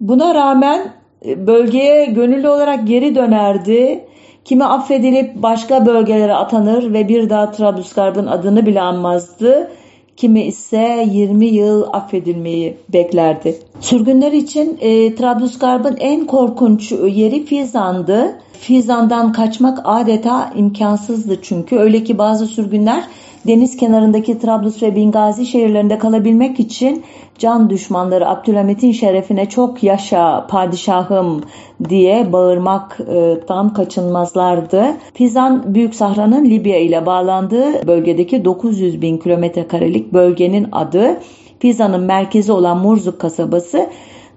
Buna 0.00 0.34
rağmen 0.34 0.92
e, 1.26 1.46
bölgeye 1.46 2.04
gönüllü 2.04 2.48
olarak 2.48 2.86
geri 2.86 3.14
dönerdi. 3.14 4.04
Kimi 4.44 4.64
affedilip 4.64 5.42
başka 5.42 5.86
bölgelere 5.86 6.34
atanır 6.34 6.92
ve 6.92 7.08
bir 7.08 7.30
daha 7.30 7.50
Trablusgarp'ın 7.50 8.26
adını 8.26 8.66
bile 8.66 8.80
anmazdı. 8.80 9.70
Kimi 10.16 10.42
ise 10.42 11.06
20 11.10 11.46
yıl 11.46 11.82
affedilmeyi 11.92 12.76
beklerdi. 12.92 13.58
Sürgünler 13.80 14.32
için 14.32 14.78
e, 14.80 15.14
Trablusgarp'ın 15.14 15.96
en 16.00 16.26
korkunç 16.26 16.92
yeri 16.92 17.44
Fizan'dı. 17.44 18.40
Fizan'dan 18.60 19.32
kaçmak 19.32 19.78
adeta 19.84 20.52
imkansızdı 20.56 21.42
çünkü 21.42 21.76
öyle 21.76 22.04
ki 22.04 22.18
bazı 22.18 22.46
sürgünler 22.46 23.04
deniz 23.46 23.76
kenarındaki 23.76 24.38
Trablus 24.38 24.82
ve 24.82 24.96
Bingazi 24.96 25.46
şehirlerinde 25.46 25.98
kalabilmek 25.98 26.60
için 26.60 27.04
can 27.38 27.70
düşmanları 27.70 28.28
Abdülhamit'in 28.28 28.92
şerefine 28.92 29.48
çok 29.48 29.82
yaşa 29.82 30.46
padişahım 30.46 31.42
diye 31.88 32.32
bağırmaktan 32.32 33.72
kaçınmazlardı. 33.72 34.84
Pizan 35.14 35.74
Büyük 35.74 35.94
Sahra'nın 35.94 36.44
Libya 36.44 36.78
ile 36.78 37.06
bağlandığı 37.06 37.86
bölgedeki 37.86 38.44
900 38.44 39.02
bin 39.02 39.18
kilometre 39.18 39.68
karelik 39.68 40.12
bölgenin 40.12 40.68
adı. 40.72 41.16
Piza'nın 41.60 42.02
merkezi 42.02 42.52
olan 42.52 42.78
Murzuk 42.78 43.20
kasabası 43.20 43.86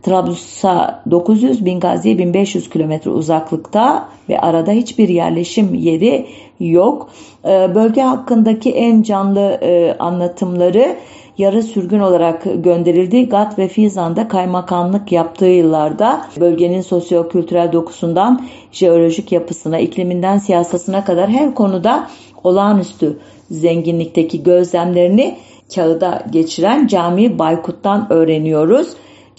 Trablus'a 0.03 1.03
900, 1.11 1.65
Bingazi'ye 1.65 2.17
1500 2.17 2.69
kilometre 2.69 3.11
uzaklıkta 3.11 4.09
ve 4.29 4.39
arada 4.39 4.71
hiçbir 4.71 5.09
yerleşim 5.09 5.73
yeri 5.73 6.25
yok. 6.59 7.09
Ee, 7.45 7.75
bölge 7.75 8.01
hakkındaki 8.01 8.71
en 8.71 9.01
canlı 9.01 9.59
e, 9.61 9.95
anlatımları 9.99 10.95
yarı 11.37 11.63
sürgün 11.63 11.99
olarak 11.99 12.43
gönderildi. 12.43 13.29
Gat 13.29 13.59
ve 13.59 13.67
Fizan'da 13.67 14.27
kaymakamlık 14.27 15.11
yaptığı 15.11 15.45
yıllarda 15.45 16.21
bölgenin 16.39 16.81
sosyo-kültürel 16.81 17.71
dokusundan 17.73 18.45
jeolojik 18.71 19.31
yapısına, 19.31 19.79
ikliminden 19.79 20.37
siyasasına 20.37 21.05
kadar 21.05 21.29
her 21.29 21.55
konuda 21.55 22.07
olağanüstü 22.43 23.17
zenginlikteki 23.51 24.43
gözlemlerini 24.43 25.37
kağıda 25.75 26.25
geçiren 26.31 26.87
Cami 26.87 27.39
Baykut'tan 27.39 28.07
öğreniyoruz. 28.09 28.87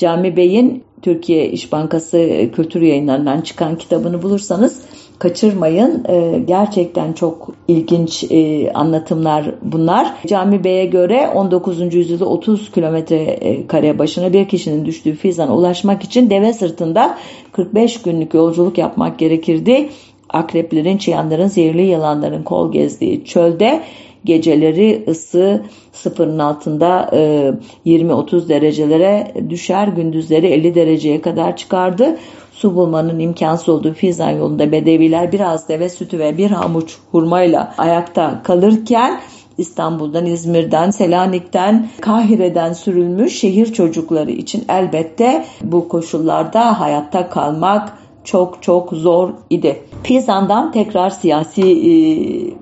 Cami 0.00 0.36
Bey'in 0.36 0.84
Türkiye 1.02 1.50
İş 1.50 1.72
Bankası 1.72 2.48
Kültür 2.56 2.82
Yayınlarından 2.82 3.40
çıkan 3.40 3.78
kitabını 3.78 4.22
bulursanız 4.22 4.82
kaçırmayın. 5.18 6.04
Ee, 6.08 6.42
gerçekten 6.46 7.12
çok 7.12 7.48
ilginç 7.68 8.24
e, 8.30 8.72
anlatımlar 8.72 9.54
bunlar. 9.62 10.14
Cami 10.26 10.64
Bey'e 10.64 10.84
göre 10.84 11.28
19. 11.34 11.94
yüzyılda 11.94 12.24
30 12.24 12.72
kilometre 12.72 13.16
e, 13.16 13.66
kare 13.66 13.98
başına 13.98 14.32
bir 14.32 14.48
kişinin 14.48 14.86
düştüğü 14.86 15.14
Fizan'a 15.14 15.56
ulaşmak 15.56 16.04
için 16.04 16.30
deve 16.30 16.52
sırtında 16.52 17.18
45 17.52 18.02
günlük 18.02 18.34
yolculuk 18.34 18.78
yapmak 18.78 19.18
gerekirdi. 19.18 19.88
Akreplerin, 20.28 20.98
çıyanların, 20.98 21.46
zehirli 21.46 21.82
yılanların 21.82 22.42
kol 22.42 22.72
gezdiği 22.72 23.24
çölde 23.24 23.82
geceleri 24.24 25.04
ısı 25.08 25.62
sıfırın 25.92 26.38
altında 26.38 27.10
e, 27.12 27.52
20-30 27.86 28.48
derecelere 28.48 29.34
düşer 29.50 29.88
gündüzleri 29.88 30.46
50 30.46 30.74
dereceye 30.74 31.20
kadar 31.20 31.56
çıkardı. 31.56 32.16
Su 32.52 32.74
bulmanın 32.74 33.18
imkansız 33.18 33.68
olduğu 33.68 33.92
Fizan 33.94 34.30
yolunda 34.30 34.72
bedeviler 34.72 35.32
biraz 35.32 35.68
deve 35.68 35.88
sütü 35.88 36.18
ve 36.18 36.38
bir 36.38 36.50
hamuç 36.50 36.96
hurmayla 37.10 37.74
ayakta 37.78 38.42
kalırken 38.42 39.20
İstanbul'dan, 39.58 40.26
İzmir'den, 40.26 40.90
Selanik'ten, 40.90 41.88
Kahire'den 42.00 42.72
sürülmüş 42.72 43.38
şehir 43.38 43.72
çocukları 43.72 44.30
için 44.30 44.64
elbette 44.68 45.44
bu 45.62 45.88
koşullarda 45.88 46.80
hayatta 46.80 47.28
kalmak 47.30 47.99
çok 48.24 48.62
çok 48.62 48.92
zor 48.92 49.30
idi. 49.50 49.82
Pizan'dan 50.04 50.72
tekrar 50.72 51.10
siyasi 51.10 51.62
e, 51.62 51.92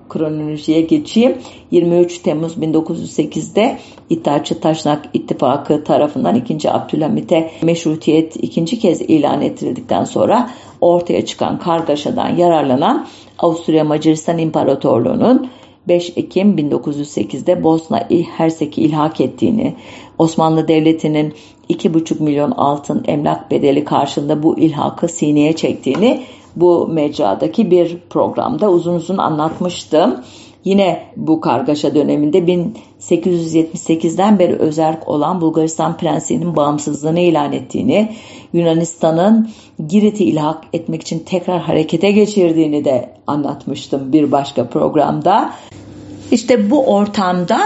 kronolojiye 0.08 0.80
geçeyim. 0.80 1.38
23 1.70 2.18
Temmuz 2.18 2.56
1908'de 2.56 3.78
İttihatçı 4.10 4.60
Taşnak 4.60 5.04
İttifakı 5.14 5.84
tarafından 5.84 6.34
2. 6.34 6.70
Abdülhamit'e 6.70 7.50
meşrutiyet 7.62 8.36
ikinci 8.36 8.78
kez 8.78 9.00
ilan 9.00 9.42
edildikten 9.42 10.04
sonra 10.04 10.50
ortaya 10.80 11.26
çıkan 11.26 11.58
kargaşadan 11.58 12.36
yararlanan 12.36 13.06
Avusturya 13.38 13.84
Macaristan 13.84 14.38
İmparatorluğu'nun 14.38 15.50
5 15.88 16.12
Ekim 16.16 16.58
1908'de 16.58 17.64
Bosna 17.64 18.08
Hersek'i 18.36 18.80
ilhak 18.82 19.20
ettiğini, 19.20 19.74
Osmanlı 20.18 20.68
Devleti'nin 20.68 21.34
2,5 21.70 22.22
milyon 22.22 22.50
altın 22.50 23.04
emlak 23.06 23.50
bedeli 23.50 23.84
karşılığında 23.84 24.42
bu 24.42 24.58
ilhakı 24.58 25.08
sineye 25.08 25.52
çektiğini 25.52 26.22
bu 26.56 26.88
mecradaki 26.88 27.70
bir 27.70 27.98
programda 28.10 28.70
uzun 28.70 28.94
uzun 28.94 29.18
anlatmıştım. 29.18 30.16
Yine 30.64 31.04
bu 31.16 31.40
kargaşa 31.40 31.94
döneminde 31.94 32.38
1878'den 32.38 34.38
beri 34.38 34.56
özerk 34.56 35.08
olan 35.08 35.40
Bulgaristan 35.40 35.96
Prensi'nin 35.96 36.56
bağımsızlığını 36.56 37.20
ilan 37.20 37.52
ettiğini, 37.52 38.16
Yunanistan'ın 38.52 39.48
Girit'i 39.88 40.24
ilhak 40.24 40.64
etmek 40.72 41.02
için 41.02 41.18
tekrar 41.18 41.60
harekete 41.60 42.10
geçirdiğini 42.10 42.84
de 42.84 43.10
anlatmıştım 43.26 44.12
bir 44.12 44.32
başka 44.32 44.68
programda. 44.68 45.52
İşte 46.30 46.70
bu 46.70 46.86
ortamda 46.86 47.60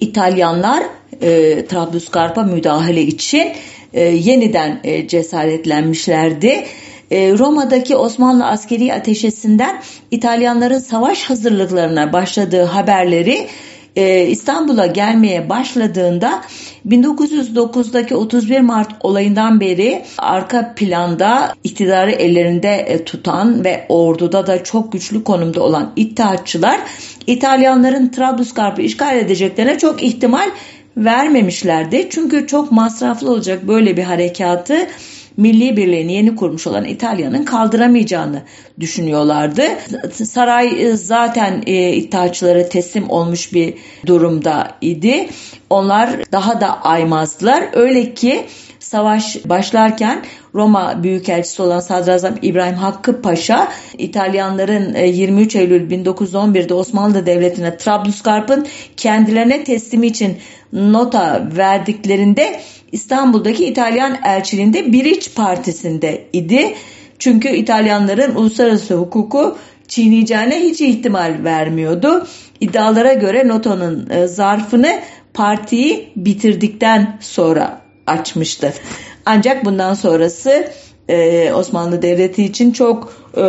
İtalyanlar 0.00 0.82
e, 1.22 1.66
Trablusgarp'a 1.66 2.42
müdahale 2.42 3.02
için 3.02 3.52
e, 3.92 4.02
yeniden 4.02 4.80
e, 4.84 5.08
cesaretlenmişlerdi. 5.08 6.64
E, 7.10 7.32
Roma'daki 7.38 7.96
Osmanlı 7.96 8.46
askeri 8.46 8.94
ateşesinden 8.94 9.82
İtalyanların 10.10 10.78
savaş 10.78 11.22
hazırlıklarına 11.22 12.12
başladığı 12.12 12.62
haberleri 12.62 13.46
e, 13.96 14.26
İstanbul'a 14.26 14.86
gelmeye 14.86 15.48
başladığında 15.48 16.42
1909'daki 16.88 18.14
31 18.14 18.60
Mart 18.60 18.90
olayından 19.00 19.60
beri 19.60 20.04
arka 20.18 20.74
planda 20.76 21.54
iktidarı 21.64 22.10
ellerinde 22.10 22.74
e, 22.74 23.04
tutan 23.04 23.64
ve 23.64 23.86
orduda 23.88 24.46
da 24.46 24.64
çok 24.64 24.92
güçlü 24.92 25.24
konumda 25.24 25.62
olan 25.62 25.92
İttihatçılar 25.96 26.80
İtalyanların 27.26 28.08
Trablusgarp'ı 28.08 28.82
işgal 28.82 29.16
edeceklerine 29.16 29.78
çok 29.78 30.02
ihtimal 30.02 30.50
vermemişlerdi. 30.96 32.08
Çünkü 32.10 32.46
çok 32.46 32.72
masraflı 32.72 33.30
olacak 33.30 33.68
böyle 33.68 33.96
bir 33.96 34.02
harekatı 34.02 34.88
milli 35.36 35.76
birliğini 35.76 36.12
yeni 36.12 36.36
kurmuş 36.36 36.66
olan 36.66 36.84
İtalya'nın 36.84 37.44
kaldıramayacağını 37.44 38.42
düşünüyorlardı. 38.80 39.62
Saray 40.12 40.82
e, 40.82 40.96
zaten 40.96 41.62
e, 41.66 41.92
İttihatçılara 41.92 42.68
teslim 42.68 43.10
olmuş 43.10 43.52
bir 43.52 43.74
durumda 44.06 44.70
idi. 44.80 45.28
Onlar 45.70 46.10
daha 46.32 46.60
da 46.60 46.82
aymazdılar. 46.82 47.64
Öyle 47.72 48.14
ki 48.14 48.46
savaş 48.78 49.36
başlarken 49.44 50.24
Roma 50.54 51.02
Büyükelçisi 51.02 51.62
olan 51.62 51.80
Sadrazam 51.80 52.34
İbrahim 52.42 52.74
Hakkı 52.74 53.22
Paşa 53.22 53.72
İtalyanların 53.98 54.94
23 54.94 55.56
e, 55.56 55.60
Eylül 55.60 55.90
1911'de 55.90 56.74
Osmanlı 56.74 57.26
Devleti'ne 57.26 57.76
Trablusgarp'ın 57.76 58.66
kendilerine 58.96 59.64
teslimi 59.64 60.06
için 60.06 60.36
nota 60.72 61.48
verdiklerinde 61.56 62.60
İstanbul'daki 62.92 63.66
İtalyan 63.66 64.18
elçiliğinde 64.24 64.92
Biriç 64.92 65.34
Partisi'nde 65.34 66.24
idi. 66.32 66.74
Çünkü 67.18 67.48
İtalyanların 67.48 68.34
uluslararası 68.34 68.94
hukuku 68.94 69.58
çiğneyeceğine 69.88 70.60
hiç 70.60 70.80
ihtimal 70.80 71.34
vermiyordu. 71.44 72.26
İddialara 72.60 73.12
göre 73.12 73.48
notanın 73.48 74.10
e, 74.10 74.26
zarfını 74.26 75.00
partiyi 75.34 76.12
bitirdikten 76.16 77.18
sonra 77.20 77.80
açmıştı. 78.06 78.72
Ancak 79.26 79.64
bundan 79.64 79.94
sonrası 79.94 80.72
e, 81.08 81.52
Osmanlı 81.52 82.02
Devleti 82.02 82.44
için 82.44 82.72
çok 82.72 83.12
e, 83.36 83.40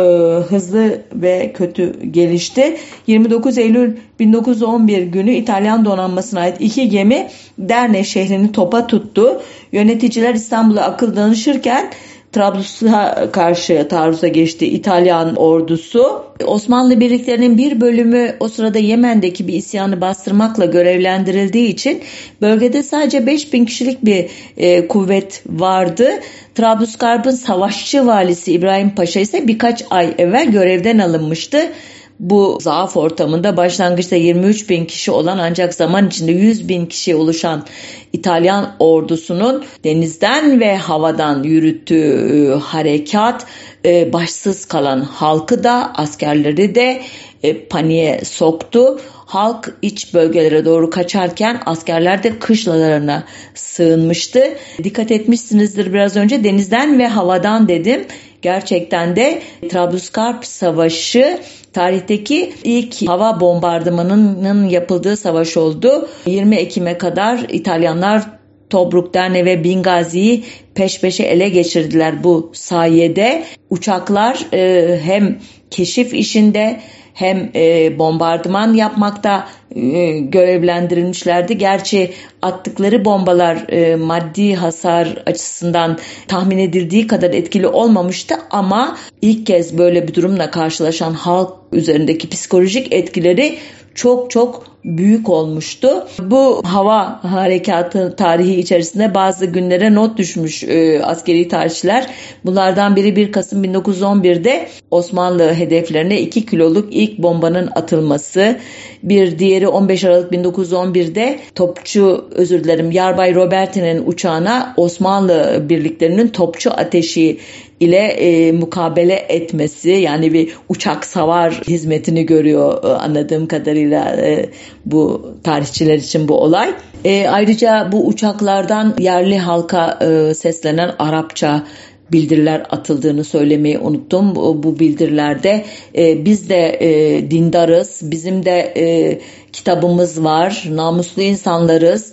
hızlı 0.48 1.02
ve 1.14 1.52
kötü 1.52 2.02
gelişti. 2.10 2.76
29 3.06 3.58
Eylül 3.58 3.96
1911 4.18 5.02
günü 5.02 5.32
İtalyan 5.32 5.84
donanmasına 5.84 6.40
ait 6.40 6.56
iki 6.60 6.88
gemi 6.88 7.28
Derne 7.58 8.04
şehrini 8.04 8.52
topa 8.52 8.86
tuttu. 8.86 9.42
Yöneticiler 9.72 10.34
İstanbul'a 10.34 10.82
akıl 10.82 11.16
danışırken 11.16 11.90
Trablus'a 12.32 13.28
karşı 13.32 13.88
taarruza 13.88 14.28
geçti 14.28 14.66
İtalyan 14.66 15.36
ordusu. 15.36 16.22
Osmanlı 16.46 17.00
birliklerinin 17.00 17.58
bir 17.58 17.80
bölümü 17.80 18.36
o 18.40 18.48
sırada 18.48 18.78
Yemen'deki 18.78 19.48
bir 19.48 19.52
isyanı 19.52 20.00
bastırmakla 20.00 20.64
görevlendirildiği 20.64 21.68
için 21.68 22.00
bölgede 22.40 22.82
sadece 22.82 23.26
5000 23.26 23.64
kişilik 23.64 24.04
bir 24.04 24.26
e, 24.56 24.88
kuvvet 24.88 25.42
vardı. 25.46 26.10
Trablusgarp'ın 26.58 27.30
savaşçı 27.30 28.06
valisi 28.06 28.52
İbrahim 28.52 28.94
Paşa 28.94 29.20
ise 29.20 29.48
birkaç 29.48 29.84
ay 29.90 30.14
evvel 30.18 30.50
görevden 30.50 30.98
alınmıştı. 30.98 31.72
Bu 32.20 32.58
zaaf 32.60 32.96
ortamında 32.96 33.56
başlangıçta 33.56 34.16
23 34.16 34.70
bin 34.70 34.84
kişi 34.84 35.10
olan 35.10 35.38
ancak 35.38 35.74
zaman 35.74 36.06
içinde 36.06 36.32
100 36.32 36.68
bin 36.68 36.86
kişiye 36.86 37.16
oluşan 37.16 37.64
İtalyan 38.12 38.74
ordusunun 38.78 39.64
denizden 39.84 40.60
ve 40.60 40.76
havadan 40.76 41.42
yürüttüğü 41.42 42.54
e, 42.54 42.58
harekat 42.58 43.46
e, 43.84 44.12
başsız 44.12 44.64
kalan 44.64 45.00
halkı 45.00 45.64
da 45.64 45.92
askerleri 45.94 46.74
de 46.74 47.02
e, 47.42 47.64
paniğe 47.64 48.24
soktu. 48.24 49.00
Halk 49.28 49.76
iç 49.82 50.14
bölgelere 50.14 50.64
doğru 50.64 50.90
kaçarken 50.90 51.60
askerler 51.66 52.22
de 52.22 52.38
kışlalarına 52.38 53.24
sığınmıştı. 53.54 54.42
Dikkat 54.84 55.10
etmişsinizdir 55.10 55.92
biraz 55.92 56.16
önce 56.16 56.44
denizden 56.44 56.98
ve 56.98 57.06
havadan 57.06 57.68
dedim. 57.68 58.06
Gerçekten 58.42 59.16
de 59.16 59.42
Trablusgarp 59.68 60.46
Savaşı 60.46 61.40
tarihteki 61.72 62.52
ilk 62.64 63.08
hava 63.08 63.40
bombardımanının 63.40 64.68
yapıldığı 64.68 65.16
savaş 65.16 65.56
oldu. 65.56 66.08
20 66.26 66.56
Ekim'e 66.56 66.98
kadar 66.98 67.38
İtalyanlar 67.48 68.22
Tobruk, 68.70 69.14
Derne 69.14 69.44
ve 69.44 69.64
Bingazi'yi 69.64 70.44
peş 70.74 71.00
peşe 71.00 71.22
ele 71.22 71.48
geçirdiler 71.48 72.24
bu 72.24 72.50
sayede. 72.54 73.44
Uçaklar 73.70 74.38
e, 74.52 75.00
hem 75.04 75.38
keşif 75.70 76.14
işinde 76.14 76.80
hem 77.18 77.50
e, 77.54 77.98
bombardıman 77.98 78.74
yapmakta 78.74 79.48
e, 79.74 80.18
görevlendirilmişlerdi. 80.18 81.58
Gerçi 81.58 82.12
attıkları 82.42 83.04
bombalar 83.04 83.64
e, 83.68 83.96
maddi 83.96 84.54
hasar 84.54 85.22
açısından 85.26 85.98
tahmin 86.28 86.58
edildiği 86.58 87.06
kadar 87.06 87.30
etkili 87.30 87.66
olmamıştı 87.66 88.34
ama 88.50 88.96
ilk 89.22 89.46
kez 89.46 89.78
böyle 89.78 90.08
bir 90.08 90.14
durumla 90.14 90.50
karşılaşan 90.50 91.12
halk 91.12 91.54
üzerindeki 91.72 92.28
psikolojik 92.28 92.92
etkileri 92.92 93.58
çok 93.98 94.30
çok 94.30 94.64
büyük 94.84 95.28
olmuştu. 95.28 96.06
Bu 96.22 96.60
hava 96.64 97.24
harekatı 97.24 98.16
tarihi 98.16 98.54
içerisinde 98.60 99.14
bazı 99.14 99.46
günlere 99.46 99.94
not 99.94 100.18
düşmüş 100.18 100.64
e, 100.64 101.02
askeri 101.02 101.48
tarihçiler. 101.48 102.06
Bunlardan 102.44 102.96
biri 102.96 103.16
1 103.16 103.32
Kasım 103.32 103.64
1911'de 103.64 104.68
Osmanlı 104.90 105.54
hedeflerine 105.54 106.20
2 106.20 106.46
kiloluk 106.46 106.88
ilk 106.90 107.18
bombanın 107.18 107.70
atılması. 107.74 108.58
Bir 109.02 109.38
diğeri 109.38 109.68
15 109.68 110.04
Aralık 110.04 110.32
1911'de 110.32 111.38
topçu 111.54 112.24
özür 112.30 112.64
dilerim 112.64 112.90
Yarbay 112.90 113.34
Roberti'nin 113.34 114.06
uçağına 114.06 114.74
Osmanlı 114.76 115.66
birliklerinin 115.68 116.28
topçu 116.28 116.70
ateşi 116.70 117.38
ile 117.80 117.96
e, 117.96 118.52
mukabele 118.52 119.26
etmesi 119.28 119.90
yani 119.90 120.32
bir 120.32 120.52
uçak 120.68 121.06
savar 121.06 121.52
hizmetini 121.52 122.26
görüyor 122.26 122.84
e, 122.84 122.86
anladığım 122.86 123.46
kadarıyla 123.46 124.16
e, 124.16 124.50
bu 124.86 125.32
tarihçiler 125.44 125.98
için 125.98 126.28
bu 126.28 126.40
olay. 126.40 126.74
E, 127.04 127.28
ayrıca 127.28 127.88
bu 127.92 128.06
uçaklardan 128.06 128.94
yerli 128.98 129.38
halka 129.38 129.98
e, 130.02 130.34
seslenen 130.34 130.90
Arapça 130.98 131.64
bildiriler 132.12 132.66
atıldığını 132.70 133.24
söylemeyi 133.24 133.78
unuttum. 133.78 134.36
Bu, 134.36 134.78
bildirilerde 134.78 135.64
e, 135.96 136.24
biz 136.24 136.48
de 136.48 136.78
e, 136.80 137.30
dindarız, 137.30 138.00
bizim 138.02 138.44
de 138.44 138.72
e, 138.76 139.18
kitabımız 139.52 140.24
var, 140.24 140.64
namuslu 140.70 141.22
insanlarız. 141.22 142.12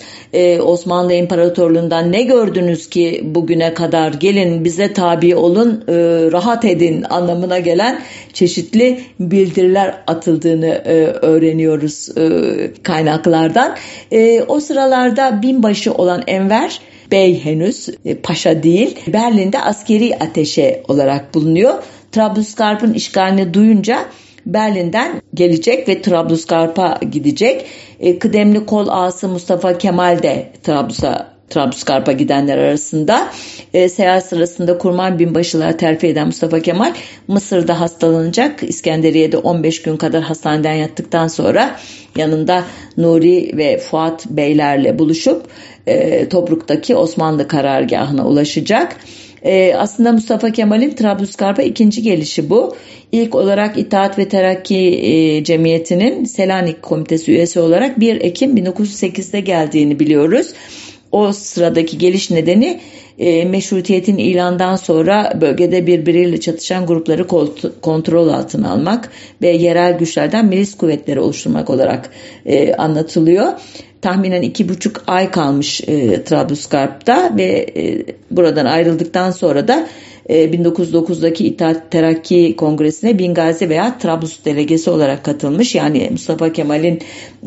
Osmanlı 0.61 1.13
İmparatorluğundan 1.13 2.11
ne 2.11 2.21
gördünüz 2.21 2.89
ki 2.89 3.21
bugüne 3.25 3.73
kadar 3.73 4.13
gelin 4.13 4.63
bize 4.63 4.93
tabi 4.93 5.35
olun, 5.35 5.83
rahat 6.31 6.65
edin 6.65 7.05
anlamına 7.09 7.59
gelen 7.59 8.01
çeşitli 8.33 8.99
bildiriler 9.19 9.95
atıldığını 10.07 10.81
öğreniyoruz 11.21 12.09
kaynaklardan. 12.83 13.75
O 14.47 14.59
sıralarda 14.59 15.41
binbaşı 15.41 15.93
olan 15.93 16.23
Enver 16.27 16.79
Bey 17.11 17.45
henüz 17.45 17.89
e, 18.05 18.15
paşa 18.15 18.63
değil 18.63 18.99
Berlin'de 19.07 19.61
askeri 19.61 20.15
ateşe 20.15 20.83
olarak 20.87 21.33
bulunuyor. 21.33 21.73
Trablusgarp'ın 22.11 22.93
işgalini 22.93 23.53
duyunca 23.53 24.05
Berlin'den 24.45 25.21
gelecek 25.33 25.89
ve 25.89 26.01
Trablusgarp'a 26.01 26.99
gidecek. 27.11 27.65
E, 27.99 28.19
kıdemli 28.19 28.65
kol 28.65 28.87
ağası 28.87 29.27
Mustafa 29.27 29.77
Kemal 29.77 30.23
de 30.23 30.51
Trablus'a 30.63 31.34
Trablusgarp'a 31.49 32.11
gidenler 32.11 32.57
arasında 32.57 33.31
e, 33.73 33.89
seyahat 33.89 34.25
sırasında 34.25 34.77
kurman 34.77 35.19
binbaşılığa 35.19 35.77
terfi 35.77 36.07
eden 36.07 36.25
Mustafa 36.25 36.59
Kemal 36.59 36.93
Mısır'da 37.27 37.79
hastalanacak. 37.79 38.63
İskenderiye'de 38.63 39.37
15 39.37 39.81
gün 39.81 39.97
kadar 39.97 40.23
hastaneden 40.23 40.73
yattıktan 40.73 41.27
sonra 41.27 41.79
yanında 42.17 42.63
Nuri 42.97 43.57
ve 43.57 43.77
Fuat 43.77 44.25
Beylerle 44.25 44.99
buluşup 44.99 45.41
e, 45.87 46.29
Tobruk'taki 46.29 46.95
Osmanlı 46.95 47.47
karargahına 47.47 48.27
ulaşacak. 48.27 48.97
E, 49.43 49.75
aslında 49.75 50.11
Mustafa 50.11 50.51
Kemal'in 50.51 50.95
Trablusgarp'a 50.95 51.61
ikinci 51.61 52.01
gelişi 52.01 52.49
bu. 52.49 52.75
İlk 53.11 53.35
olarak 53.35 53.77
İttihat 53.77 54.19
ve 54.19 54.29
Terakki 54.29 54.77
e, 54.77 55.43
Cemiyeti'nin 55.43 56.25
Selanik 56.25 56.81
Komitesi 56.81 57.31
üyesi 57.31 57.59
olarak 57.59 57.99
1 57.99 58.21
Ekim 58.21 58.57
1908'de 58.57 59.39
geldiğini 59.39 59.99
biliyoruz. 59.99 60.53
O 61.11 61.33
sıradaki 61.33 61.97
geliş 61.97 62.31
nedeni 62.31 62.79
e, 63.19 63.45
meşrutiyetin 63.45 64.17
ilandan 64.17 64.75
sonra 64.75 65.33
bölgede 65.41 65.87
birbiriyle 65.87 66.39
çatışan 66.39 66.85
grupları 66.85 67.27
kontrol 67.81 68.27
altına 68.27 68.71
almak 68.71 69.11
ve 69.41 69.47
yerel 69.49 69.97
güçlerden 69.97 70.45
milis 70.45 70.77
kuvvetleri 70.77 71.19
oluşturmak 71.19 71.69
olarak 71.69 72.09
e, 72.45 72.73
anlatılıyor. 72.73 73.53
Tahminen 74.01 74.41
iki 74.41 74.69
buçuk 74.69 75.03
ay 75.07 75.31
kalmış 75.31 75.81
e, 75.87 76.23
Trablusgarp'ta 76.23 77.37
ve 77.37 77.67
e, 77.77 78.05
buradan 78.31 78.65
ayrıldıktan 78.65 79.31
sonra 79.31 79.67
da 79.67 79.87
1909'daki 80.29 81.47
İttihat 81.47 81.91
Terakki 81.91 82.55
Kongresi'ne 82.55 83.19
Bingazi 83.19 83.69
veya 83.69 83.97
Trablus 83.97 84.45
delegesi 84.45 84.89
olarak 84.89 85.23
katılmış. 85.23 85.75
Yani 85.75 86.07
Mustafa 86.11 86.53
Kemal'in 86.53 87.01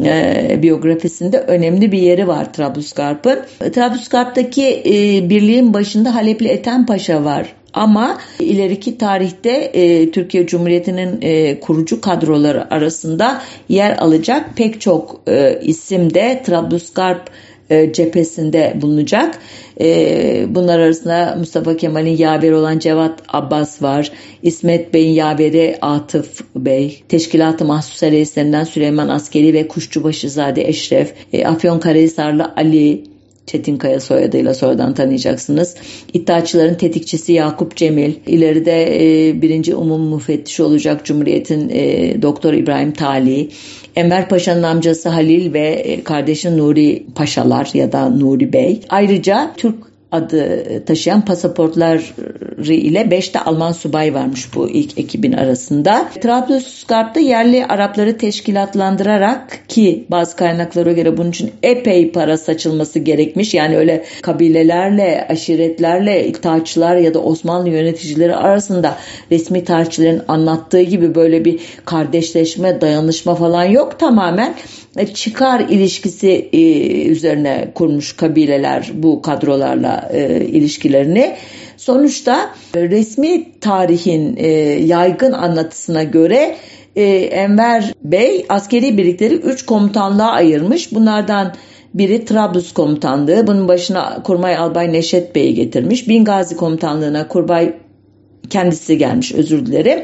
e, 0.04 0.58
biyografisinde 0.62 1.38
önemli 1.38 1.92
bir 1.92 1.98
yeri 1.98 2.28
var 2.28 2.52
Trablusgarp'ın. 2.52 3.38
Trablusgarp'taki 3.72 4.82
e, 4.86 5.30
birliğin 5.30 5.74
başında 5.74 6.14
Halepli 6.14 6.48
Ethem 6.48 6.86
Paşa 6.86 7.24
var. 7.24 7.54
Ama 7.72 8.18
ileriki 8.40 8.98
tarihte 8.98 9.50
e, 9.50 10.10
Türkiye 10.10 10.46
Cumhuriyeti'nin 10.46 11.18
e, 11.22 11.60
kurucu 11.60 12.00
kadroları 12.00 12.74
arasında 12.74 13.42
yer 13.68 13.98
alacak 13.98 14.56
pek 14.56 14.80
çok 14.80 15.20
e, 15.28 15.60
isim 15.62 16.14
de 16.14 16.42
Trablusgarp 16.46 17.30
e, 17.70 17.92
cephesinde 17.92 18.76
bulunacak. 18.80 19.38
E, 19.80 20.46
bunlar 20.48 20.78
arasında 20.78 21.36
Mustafa 21.38 21.76
Kemal'in 21.76 22.16
yaveri 22.16 22.54
olan 22.54 22.78
Cevat 22.78 23.22
Abbas 23.28 23.82
var. 23.82 24.12
İsmet 24.42 24.94
Bey'in 24.94 25.12
yaveri 25.12 25.78
Atıf 25.80 26.40
Bey. 26.56 27.02
Teşkilat-ı 27.08 27.64
Mahsus 27.64 28.02
Reislerinden 28.02 28.64
Süleyman 28.64 29.08
Askeri 29.08 29.54
ve 29.54 29.68
Kuşçubaşızade 29.68 30.68
Eşref. 30.68 31.14
E, 31.32 31.46
Afyonkarahisarlı 31.46 32.52
Ali 32.56 33.17
Çetinkaya 33.48 34.00
soyadıyla 34.00 34.54
sonradan 34.54 34.94
tanıyacaksınız. 34.94 35.74
İddiaçıların 36.12 36.74
tetikçisi 36.74 37.32
Yakup 37.32 37.76
Cemil, 37.76 38.14
ileride 38.26 38.86
e, 39.28 39.42
birinci 39.42 39.74
umum 39.74 40.14
müfettiş 40.14 40.60
olacak 40.60 41.04
Cumhuriyet'in 41.04 41.68
e, 41.68 42.22
Doktor 42.22 42.52
İbrahim 42.52 42.92
Tali, 42.92 43.48
Enver 43.96 44.28
Paşa'nın 44.28 44.62
amcası 44.62 45.08
Halil 45.08 45.52
ve 45.52 45.68
e, 45.68 46.04
kardeşi 46.04 46.58
Nuri 46.58 47.06
Paşalar 47.14 47.70
ya 47.74 47.92
da 47.92 48.08
Nuri 48.08 48.52
Bey. 48.52 48.80
Ayrıca 48.88 49.52
Türk 49.56 49.87
adı 50.12 50.84
taşıyan 50.84 51.24
pasaportları 51.24 52.00
ile 52.72 53.10
5 53.10 53.34
de 53.34 53.40
Alman 53.40 53.72
subay 53.72 54.14
varmış 54.14 54.54
bu 54.54 54.68
ilk 54.68 54.98
ekibin 54.98 55.32
arasında. 55.32 56.08
Trablusgarp'ta 56.20 57.20
yerli 57.20 57.66
Arapları 57.66 58.18
teşkilatlandırarak 58.18 59.68
ki 59.68 60.06
bazı 60.10 60.36
kaynaklara 60.36 60.92
göre 60.92 61.16
bunun 61.16 61.30
için 61.30 61.50
epey 61.62 62.12
para 62.12 62.38
saçılması 62.38 62.98
gerekmiş. 62.98 63.54
Yani 63.54 63.76
öyle 63.76 64.04
kabilelerle, 64.22 65.26
aşiretlerle, 65.28 66.26
iktidarçılar 66.26 66.96
ya 66.96 67.14
da 67.14 67.18
Osmanlı 67.18 67.68
yöneticileri 67.68 68.36
arasında 68.36 68.96
resmi 69.30 69.64
tarihçilerin 69.64 70.22
anlattığı 70.28 70.82
gibi 70.82 71.14
böyle 71.14 71.44
bir 71.44 71.60
kardeşleşme, 71.84 72.80
dayanışma 72.80 73.34
falan 73.34 73.64
yok. 73.64 73.98
Tamamen 73.98 74.54
çıkar 75.06 75.60
ilişkisi 75.60 76.48
e, 76.52 77.02
üzerine 77.02 77.70
kurmuş 77.74 78.12
kabileler 78.12 78.90
bu 78.94 79.22
kadrolarla 79.22 80.08
e, 80.12 80.44
ilişkilerini. 80.44 81.36
Sonuçta 81.76 82.50
resmi 82.74 83.60
tarihin 83.60 84.36
e, 84.36 84.48
yaygın 84.84 85.32
anlatısına 85.32 86.02
göre 86.02 86.56
Enver 86.96 87.92
Bey 88.04 88.46
askeri 88.48 88.98
birlikleri 88.98 89.34
3 89.34 89.66
komutanlığa 89.66 90.30
ayırmış. 90.30 90.92
Bunlardan 90.92 91.54
biri 91.94 92.24
Trablus 92.24 92.72
komutanlığı. 92.72 93.46
Bunun 93.46 93.68
başına 93.68 94.22
Kurmay 94.22 94.56
Albay 94.56 94.92
Neşet 94.92 95.34
Bey'i 95.34 95.54
getirmiş. 95.54 96.08
Bingazi 96.08 96.56
komutanlığına 96.56 97.28
Kurbay 97.28 97.74
kendisi 98.50 98.98
gelmiş 98.98 99.32
özür 99.32 99.66
dilerim. 99.66 100.02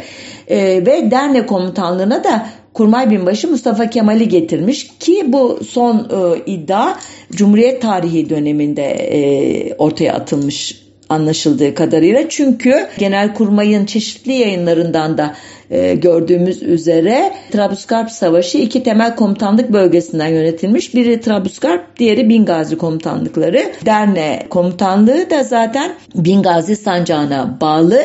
E, 0.48 0.59
ve 0.87 1.11
Derne 1.11 1.46
komutanlığına 1.46 2.24
da 2.24 2.46
Kurmay 2.74 3.10
Binbaşı 3.10 3.50
Mustafa 3.50 3.90
Kemal'i 3.90 4.28
getirmiş 4.28 4.88
ki 5.00 5.32
bu 5.32 5.60
son 5.68 5.98
e, 5.98 6.42
iddia 6.46 6.98
Cumhuriyet 7.32 7.82
tarihi 7.82 8.30
döneminde 8.30 8.82
e, 8.82 9.74
ortaya 9.74 10.14
atılmış 10.14 10.84
anlaşıldığı 11.08 11.74
kadarıyla. 11.74 12.28
Çünkü 12.28 12.86
genel 12.98 13.34
kurmayın 13.34 13.86
çeşitli 13.86 14.32
yayınlarından 14.32 15.18
da 15.18 15.34
e, 15.70 15.94
gördüğümüz 15.94 16.62
üzere 16.62 17.32
Trablusgarp 17.52 18.10
Savaşı 18.10 18.58
iki 18.58 18.82
temel 18.82 19.16
komutanlık 19.16 19.72
bölgesinden 19.72 20.28
yönetilmiş. 20.28 20.94
Biri 20.94 21.20
Trablusgarp, 21.20 21.98
diğeri 21.98 22.28
Bingazi 22.28 22.78
komutanlıkları. 22.78 23.72
Derne 23.86 24.46
komutanlığı 24.50 25.30
da 25.30 25.42
zaten 25.42 25.94
Bingazi 26.14 26.76
sancağına 26.76 27.58
bağlı. 27.60 28.02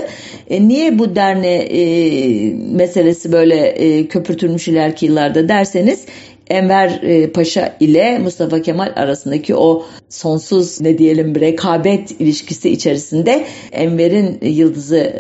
E, 0.50 0.68
niye 0.68 1.00
bu 1.00 1.16
Derne 1.16 1.56
e, 1.56 2.54
meselesi 2.54 3.32
böyle 3.32 3.56
e, 3.56 4.08
köpürtülmüş 4.08 4.68
ileriki 4.68 5.06
yıllarda 5.06 5.50
derseniz 5.50 6.06
Enver 6.50 7.00
e, 7.04 7.32
Paşa 7.32 7.76
ile 7.80 8.20
Mustafa 8.20 8.62
Kemal 8.62 8.94
arasındaki 8.96 9.56
o 9.56 9.86
sonsuz 10.10 10.82
ne 10.82 10.98
diyelim 10.98 11.36
rekabet 11.36 12.12
ilişkisi 12.12 12.70
içerisinde 12.70 13.46
Enver'in 13.72 14.40
yıldızı 14.42 15.14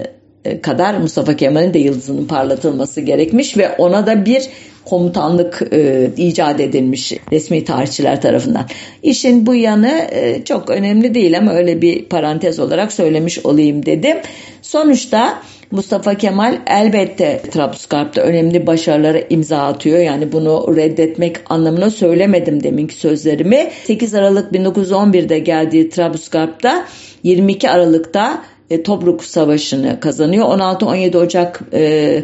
e, 0.46 0.62
kadar 0.62 0.98
Mustafa 0.98 1.36
Kemal'in 1.36 1.74
de 1.74 1.80
yıldızının 1.80 2.26
parlatılması 2.26 3.02
gerekmiş 3.02 3.58
ve 3.58 3.76
ona 3.78 4.08
da 4.08 4.26
bir 4.26 4.50
komutanlık 4.86 5.62
e, 5.72 6.10
icat 6.18 6.60
edilmiş 6.60 7.14
resmi 7.32 7.64
tarihçiler 7.64 8.22
tarafından. 8.22 8.66
İşin 9.04 9.46
bu 9.46 9.56
yanı 9.56 10.08
e, 10.12 10.44
çok 10.44 10.70
önemli 10.70 11.14
değil 11.14 11.38
ama 11.38 11.54
öyle 11.54 11.82
bir 11.82 12.06
parantez 12.06 12.60
olarak 12.60 12.94
söylemiş 12.94 13.46
olayım 13.46 13.86
dedim. 13.86 14.18
Sonuçta 14.62 15.42
Mustafa 15.72 16.16
Kemal 16.16 16.60
elbette 16.68 17.42
Trablusgarp'ta 17.52 18.22
önemli 18.22 18.68
başarılara 18.68 19.20
imza 19.30 19.58
atıyor. 19.58 20.00
Yani 20.00 20.32
bunu 20.32 20.76
reddetmek 20.76 21.38
anlamına 21.50 21.90
söylemedim 21.90 22.64
deminki 22.64 22.96
sözlerimi. 22.96 23.72
8 23.84 24.14
Aralık 24.14 24.52
1911'de 24.54 25.40
geldiği 25.40 25.90
Trablusgarp'ta 25.90 26.86
22 27.24 27.70
Aralık'ta 27.70 28.44
e, 28.70 28.84
Tobruk 28.84 29.24
Savaşı'nı 29.24 30.00
kazanıyor. 30.00 30.46
16-17 30.46 31.18
Ocak 31.18 31.62
e, 31.74 32.24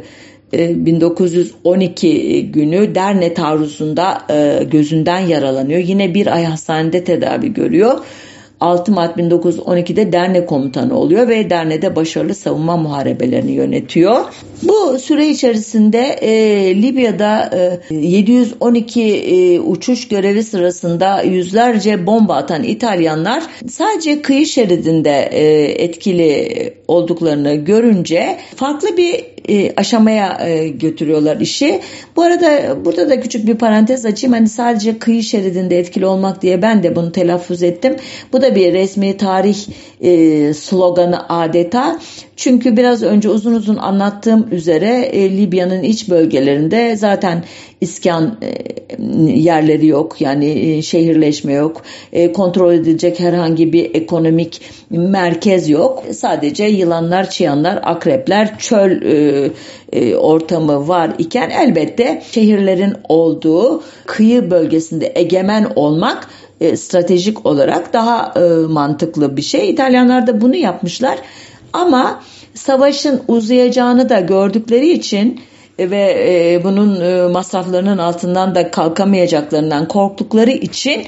1912 0.54 2.08
e, 2.08 2.42
günü 2.42 2.96
Derne 2.96 3.34
taarruzunda 3.34 4.22
e, 4.30 4.64
gözünden 4.64 5.20
yaralanıyor. 5.20 5.80
Yine 5.80 6.14
bir 6.14 6.36
ay 6.36 6.44
hastanede 6.44 7.04
tedavi 7.04 7.54
görüyor. 7.54 7.98
6 8.62 8.92
Mart 8.92 9.18
1912'de 9.18 10.12
dernek 10.12 10.50
komutanı 10.50 11.00
oluyor 11.00 11.28
ve 11.28 11.50
dernede 11.50 11.96
başarılı 11.96 12.36
savunma 12.36 12.78
muharebelerini 12.78 13.52
yönetiyor. 13.52 14.26
Bu 14.64 15.00
süre 15.00 15.28
içerisinde 15.28 16.00
e, 16.02 16.32
Libya'da 16.82 17.50
e, 17.92 17.96
712 17.96 19.02
e, 19.04 19.60
uçuş 19.60 20.08
görevi 20.08 20.44
sırasında 20.44 21.22
yüzlerce 21.22 22.08
bomba 22.08 22.36
atan 22.36 22.64
İtalyanlar 22.64 23.44
sadece 23.70 24.22
kıyı 24.22 24.46
şeridinde 24.46 25.30
e, 25.32 25.64
etkili 25.84 26.74
olduklarını 26.88 27.56
görünce 27.56 28.38
farklı 28.56 28.98
bir 28.98 29.35
e, 29.50 29.74
aşamaya 29.78 30.48
e, 30.48 30.68
götürüyorlar 30.68 31.38
işi. 31.38 31.82
Bu 32.16 32.22
arada 32.22 32.78
burada 32.86 33.10
da 33.10 33.20
küçük 33.20 33.48
bir 33.48 33.56
parantez 33.56 34.06
açayım. 34.06 34.34
Hani 34.34 34.50
sadece 34.50 35.00
kıyı 35.00 35.24
şeridinde 35.24 35.80
etkili 35.80 36.06
olmak 36.06 36.42
diye 36.42 36.62
ben 36.62 36.84
de 36.84 36.96
bunu 36.96 37.12
telaffuz 37.12 37.64
ettim. 37.64 37.96
Bu 38.34 38.42
da 38.42 38.56
bir 38.56 38.74
resmi 38.74 39.18
tarih 39.18 39.58
e, 40.02 40.54
sloganı 40.54 41.30
adeta. 41.30 42.00
Çünkü 42.36 42.78
biraz 42.78 43.04
önce 43.04 43.30
uzun 43.30 43.54
uzun 43.54 43.76
anlattığım 43.76 44.48
üzere 44.52 44.90
e, 45.12 45.38
Libya'nın 45.38 45.84
iç 45.84 46.10
bölgelerinde 46.10 46.96
zaten 46.96 47.44
iskan 47.82 48.38
e, 48.42 48.56
yerleri 49.32 49.88
yok. 49.88 50.22
Yani 50.22 50.46
e, 50.50 50.82
şehirleşme 50.82 51.54
yok. 51.54 51.82
E, 52.14 52.32
kontrol 52.32 52.74
edilecek 52.74 53.20
herhangi 53.20 53.74
bir 53.74 53.96
ekonomik 53.96 54.62
merkez 54.90 55.70
yok. 55.70 56.04
Sadece 56.12 56.64
yılanlar, 56.64 57.30
çıyanlar, 57.30 57.80
akrepler, 57.84 58.60
çöl 58.60 59.02
e, 59.02 59.50
e, 59.94 60.16
ortamı 60.16 60.88
var 60.88 61.12
iken 61.18 61.50
elbette 61.50 62.22
şehirlerin 62.32 62.94
olduğu 63.10 63.84
kıyı 64.06 64.52
bölgesinde 64.52 65.12
egemen 65.16 65.68
olmak 65.76 66.28
e, 66.62 66.78
stratejik 66.78 67.46
olarak 67.46 67.94
daha 67.94 68.34
e, 68.36 68.68
mantıklı 68.68 69.38
bir 69.38 69.42
şey. 69.42 69.70
İtalyanlar 69.70 70.28
da 70.28 70.42
bunu 70.42 70.56
yapmışlar. 70.56 71.18
Ama 71.76 72.22
savaşın 72.54 73.22
uzayacağını 73.28 74.10
da 74.10 74.20
gördükleri 74.20 74.92
için 74.92 75.40
ve 75.80 76.16
e, 76.28 76.64
bunun 76.64 77.02
e, 77.02 77.28
masraflarının 77.28 77.98
altından 77.98 78.56
da 78.56 78.72
kalkamayacaklarından 78.72 79.88
korktukları 79.88 80.52
için 80.52 81.06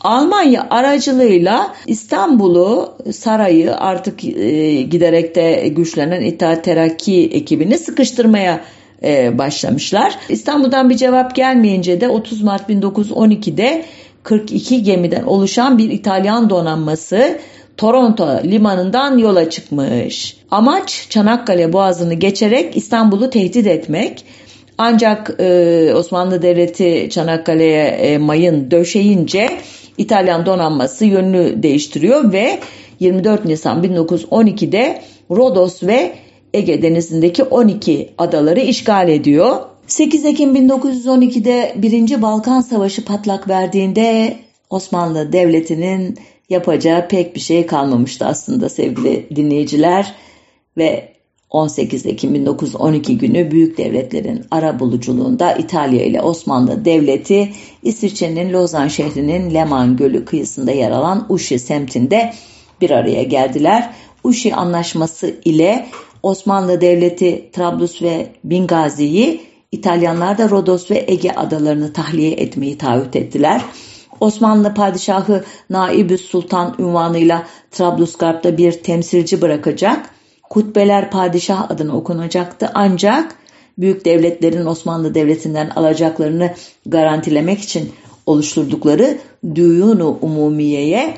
Almanya 0.00 0.66
aracılığıyla 0.70 1.74
İstanbul'u 1.86 2.94
sarayı 3.12 3.76
artık 3.76 4.24
e, 4.24 4.82
giderek 4.82 5.34
de 5.34 5.68
güçlenen 5.68 6.22
İttihat 6.22 6.64
Terakki 6.64 7.30
ekibini 7.32 7.78
sıkıştırmaya 7.78 8.60
e, 9.02 9.38
başlamışlar. 9.38 10.18
İstanbul'dan 10.28 10.90
bir 10.90 10.96
cevap 10.96 11.34
gelmeyince 11.34 12.00
de 12.00 12.08
30 12.08 12.42
Mart 12.42 12.70
1912'de 12.70 13.84
42 14.22 14.82
gemiden 14.82 15.22
oluşan 15.22 15.78
bir 15.78 15.90
İtalyan 15.90 16.50
donanması 16.50 17.38
Toronto 17.78 18.26
limanından 18.44 19.18
yola 19.18 19.50
çıkmış. 19.50 20.36
Amaç 20.50 21.06
Çanakkale 21.10 21.72
Boğazı'nı 21.72 22.14
geçerek 22.14 22.76
İstanbul'u 22.76 23.30
tehdit 23.30 23.66
etmek. 23.66 24.24
Ancak 24.78 25.36
e, 25.40 25.92
Osmanlı 25.94 26.42
Devleti 26.42 27.08
Çanakkale'ye 27.10 27.84
e, 27.84 28.18
mayın 28.18 28.70
döşeyince 28.70 29.50
İtalyan 29.98 30.46
donanması 30.46 31.04
yönünü 31.04 31.62
değiştiriyor 31.62 32.32
ve 32.32 32.58
24 33.00 33.44
Nisan 33.44 33.84
1912'de 33.84 35.02
Rodos 35.30 35.82
ve 35.82 36.14
Ege 36.54 36.82
Denizi'ndeki 36.82 37.44
12 37.44 38.10
adaları 38.18 38.60
işgal 38.60 39.08
ediyor. 39.08 39.56
8 39.86 40.24
Ekim 40.24 40.56
1912'de 40.56 41.72
1. 41.76 42.22
Balkan 42.22 42.60
Savaşı 42.60 43.04
patlak 43.04 43.48
verdiğinde 43.48 44.36
Osmanlı 44.70 45.32
Devleti'nin 45.32 46.18
yapacağı 46.48 47.08
pek 47.08 47.34
bir 47.34 47.40
şey 47.40 47.66
kalmamıştı 47.66 48.26
aslında 48.26 48.68
sevgili 48.68 49.36
dinleyiciler 49.36 50.14
ve 50.76 51.18
18 51.50 52.06
Ekim 52.06 52.34
1912 52.34 53.18
günü 53.18 53.50
büyük 53.50 53.78
devletlerin 53.78 54.44
ara 54.50 54.80
buluculuğunda 54.80 55.52
İtalya 55.52 56.04
ile 56.04 56.22
Osmanlı 56.22 56.84
Devleti 56.84 57.52
İsviçre'nin 57.82 58.52
Lozan 58.52 58.88
şehrinin 58.88 59.54
Leman 59.54 59.96
Gölü 59.96 60.24
kıyısında 60.24 60.72
yer 60.72 60.90
alan 60.90 61.26
Uşi 61.28 61.58
semtinde 61.58 62.32
bir 62.80 62.90
araya 62.90 63.22
geldiler. 63.22 63.90
Uşi 64.24 64.54
anlaşması 64.54 65.34
ile 65.44 65.86
Osmanlı 66.22 66.80
Devleti 66.80 67.50
Trablus 67.52 68.02
ve 68.02 68.26
Bingazi'yi 68.44 69.40
İtalyanlar 69.72 70.38
da 70.38 70.50
Rodos 70.50 70.90
ve 70.90 71.04
Ege 71.08 71.30
adalarını 71.30 71.92
tahliye 71.92 72.30
etmeyi 72.30 72.78
taahhüt 72.78 73.16
ettiler. 73.16 73.62
Osmanlı 74.20 74.74
Padişahı 74.74 75.44
Naibüs 75.70 76.20
Sultan 76.20 76.74
ünvanıyla 76.78 77.46
Trablusgarp'ta 77.70 78.58
bir 78.58 78.72
temsilci 78.72 79.42
bırakacak. 79.42 80.10
Kutbeler 80.50 81.10
padişah 81.10 81.70
adına 81.70 81.96
okunacaktı 81.96 82.70
ancak 82.74 83.34
büyük 83.78 84.04
devletlerin 84.04 84.66
Osmanlı 84.66 85.14
Devleti'nden 85.14 85.70
alacaklarını 85.70 86.54
garantilemek 86.86 87.60
için 87.60 87.92
oluşturdukları 88.26 89.18
Düyunu 89.54 90.18
Umumiye'ye 90.22 91.14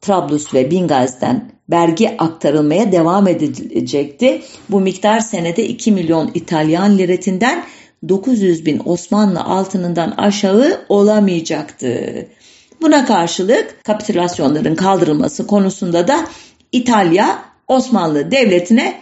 Trablus 0.00 0.54
ve 0.54 0.70
Bingaz'den 0.70 1.52
vergi 1.70 2.16
aktarılmaya 2.18 2.92
devam 2.92 3.28
edilecekti. 3.28 4.42
Bu 4.70 4.80
miktar 4.80 5.20
senede 5.20 5.66
2 5.66 5.92
milyon 5.92 6.30
İtalyan 6.34 6.98
liretinden 6.98 7.64
900 8.08 8.66
bin 8.66 8.82
Osmanlı 8.84 9.40
altınından 9.40 10.10
aşağı 10.10 10.80
olamayacaktı. 10.88 12.26
Buna 12.82 13.04
karşılık 13.04 13.84
kapitülasyonların 13.84 14.74
kaldırılması 14.74 15.46
konusunda 15.46 16.08
da 16.08 16.26
İtalya 16.72 17.42
Osmanlı 17.68 18.30
Devleti'ne 18.30 18.94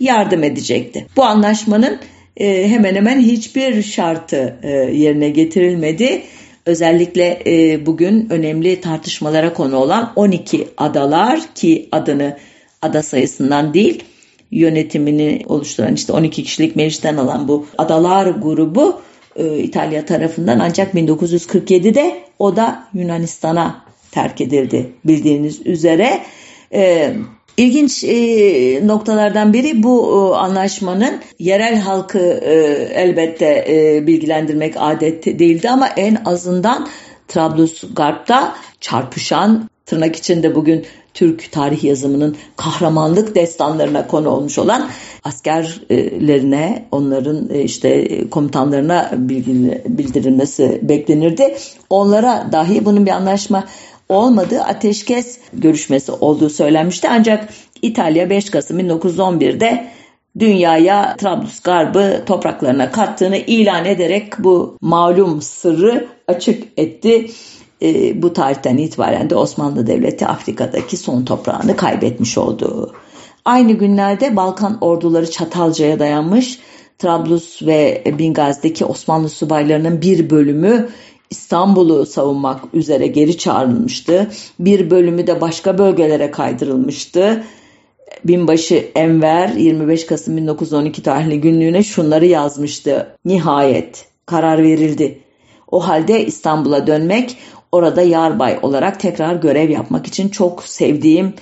yardım 0.00 0.44
edecekti. 0.44 1.06
Bu 1.16 1.24
anlaşmanın 1.24 1.98
e, 2.36 2.68
hemen 2.68 2.94
hemen 2.94 3.20
hiçbir 3.20 3.82
şartı 3.82 4.56
e, 4.62 4.70
yerine 4.72 5.30
getirilmedi. 5.30 6.22
Özellikle 6.66 7.42
e, 7.46 7.86
bugün 7.86 8.26
önemli 8.30 8.80
tartışmalara 8.80 9.52
konu 9.52 9.76
olan 9.76 10.12
12 10.16 10.68
adalar 10.76 11.40
ki 11.54 11.88
adını 11.92 12.36
ada 12.82 13.02
sayısından 13.02 13.74
değil 13.74 14.04
yönetimini 14.50 15.42
oluşturan 15.46 15.94
işte 15.94 16.12
12 16.12 16.42
kişilik 16.44 16.76
meclisten 16.76 17.16
alan 17.16 17.48
bu 17.48 17.66
adalar 17.78 18.26
grubu 18.26 19.00
İtalya 19.44 20.06
tarafından 20.06 20.58
ancak 20.58 20.94
1947'de 20.94 22.20
o 22.38 22.56
da 22.56 22.84
Yunanistan'a 22.94 23.84
terk 24.10 24.40
edildi 24.40 24.92
bildiğiniz 25.04 25.66
üzere. 25.66 26.20
E, 26.72 27.12
İlginç 27.58 28.04
e, 28.04 28.86
noktalardan 28.86 29.52
biri 29.52 29.82
bu 29.82 30.10
e, 30.10 30.36
anlaşmanın 30.36 31.20
yerel 31.38 31.76
halkı 31.76 32.18
e, 32.18 32.54
elbette 32.94 33.66
e, 33.68 34.06
bilgilendirmek 34.06 34.74
adet 34.76 35.26
değildi 35.26 35.70
ama 35.70 35.88
en 35.88 36.18
azından 36.24 36.88
Trablusgarp'ta 37.28 38.56
çarpışan 38.80 39.70
tırnak 39.86 40.16
içinde 40.16 40.54
bugün 40.54 40.86
Türk 41.14 41.52
tarih 41.52 41.84
yazımının 41.84 42.36
kahramanlık 42.56 43.34
destanlarına 43.34 44.06
konu 44.06 44.28
olmuş 44.28 44.58
olan 44.58 44.88
askerlerine, 45.28 46.84
onların 46.92 47.50
e, 47.50 47.62
işte 47.62 48.08
komutanlarına 48.30 49.10
bildirilmesi 49.18 50.80
beklenirdi. 50.82 51.56
Onlara 51.90 52.48
dahi 52.52 52.84
bunun 52.84 53.06
bir 53.06 53.10
anlaşma 53.10 53.64
olmadığı 54.08 54.60
ateşkes 54.60 55.38
görüşmesi 55.52 56.12
olduğu 56.12 56.50
söylenmişti. 56.50 57.08
Ancak 57.10 57.48
İtalya 57.82 58.30
5 58.30 58.50
Kasım 58.50 58.80
1911'de 58.80 59.88
dünyaya 60.38 61.16
Trablusgarb'ı 61.16 62.22
topraklarına 62.26 62.90
kattığını 62.90 63.36
ilan 63.36 63.84
ederek 63.84 64.32
bu 64.38 64.76
malum 64.80 65.42
sırrı 65.42 66.06
açık 66.28 66.64
etti. 66.76 67.30
E, 67.82 68.22
bu 68.22 68.32
tarihten 68.32 68.76
itibaren 68.76 69.30
de 69.30 69.34
Osmanlı 69.34 69.86
Devleti 69.86 70.26
Afrika'daki 70.26 70.96
son 70.96 71.24
toprağını 71.24 71.76
kaybetmiş 71.76 72.38
oldu. 72.38 72.94
Aynı 73.48 73.72
günlerde 73.72 74.36
Balkan 74.36 74.78
orduları 74.80 75.30
Çatalca'ya 75.30 75.98
dayanmış. 75.98 76.58
Trablus 76.98 77.62
ve 77.62 78.02
Bingaz'daki 78.18 78.84
Osmanlı 78.84 79.28
subaylarının 79.28 80.02
bir 80.02 80.30
bölümü 80.30 80.88
İstanbul'u 81.30 82.06
savunmak 82.06 82.60
üzere 82.72 83.06
geri 83.06 83.38
çağrılmıştı. 83.38 84.30
Bir 84.58 84.90
bölümü 84.90 85.26
de 85.26 85.40
başka 85.40 85.78
bölgelere 85.78 86.30
kaydırılmıştı. 86.30 87.44
Binbaşı 88.24 88.90
Enver 88.94 89.48
25 89.48 90.06
Kasım 90.06 90.36
1912 90.36 91.02
tarihli 91.02 91.40
günlüğüne 91.40 91.82
şunları 91.82 92.26
yazmıştı. 92.26 93.16
Nihayet 93.24 94.06
karar 94.26 94.62
verildi. 94.62 95.18
O 95.70 95.88
halde 95.88 96.26
İstanbul'a 96.26 96.86
dönmek, 96.86 97.36
orada 97.72 98.02
yarbay 98.02 98.58
olarak 98.62 99.00
tekrar 99.00 99.34
görev 99.34 99.70
yapmak 99.70 100.06
için 100.06 100.28
çok 100.28 100.62
sevdiğim 100.62 101.34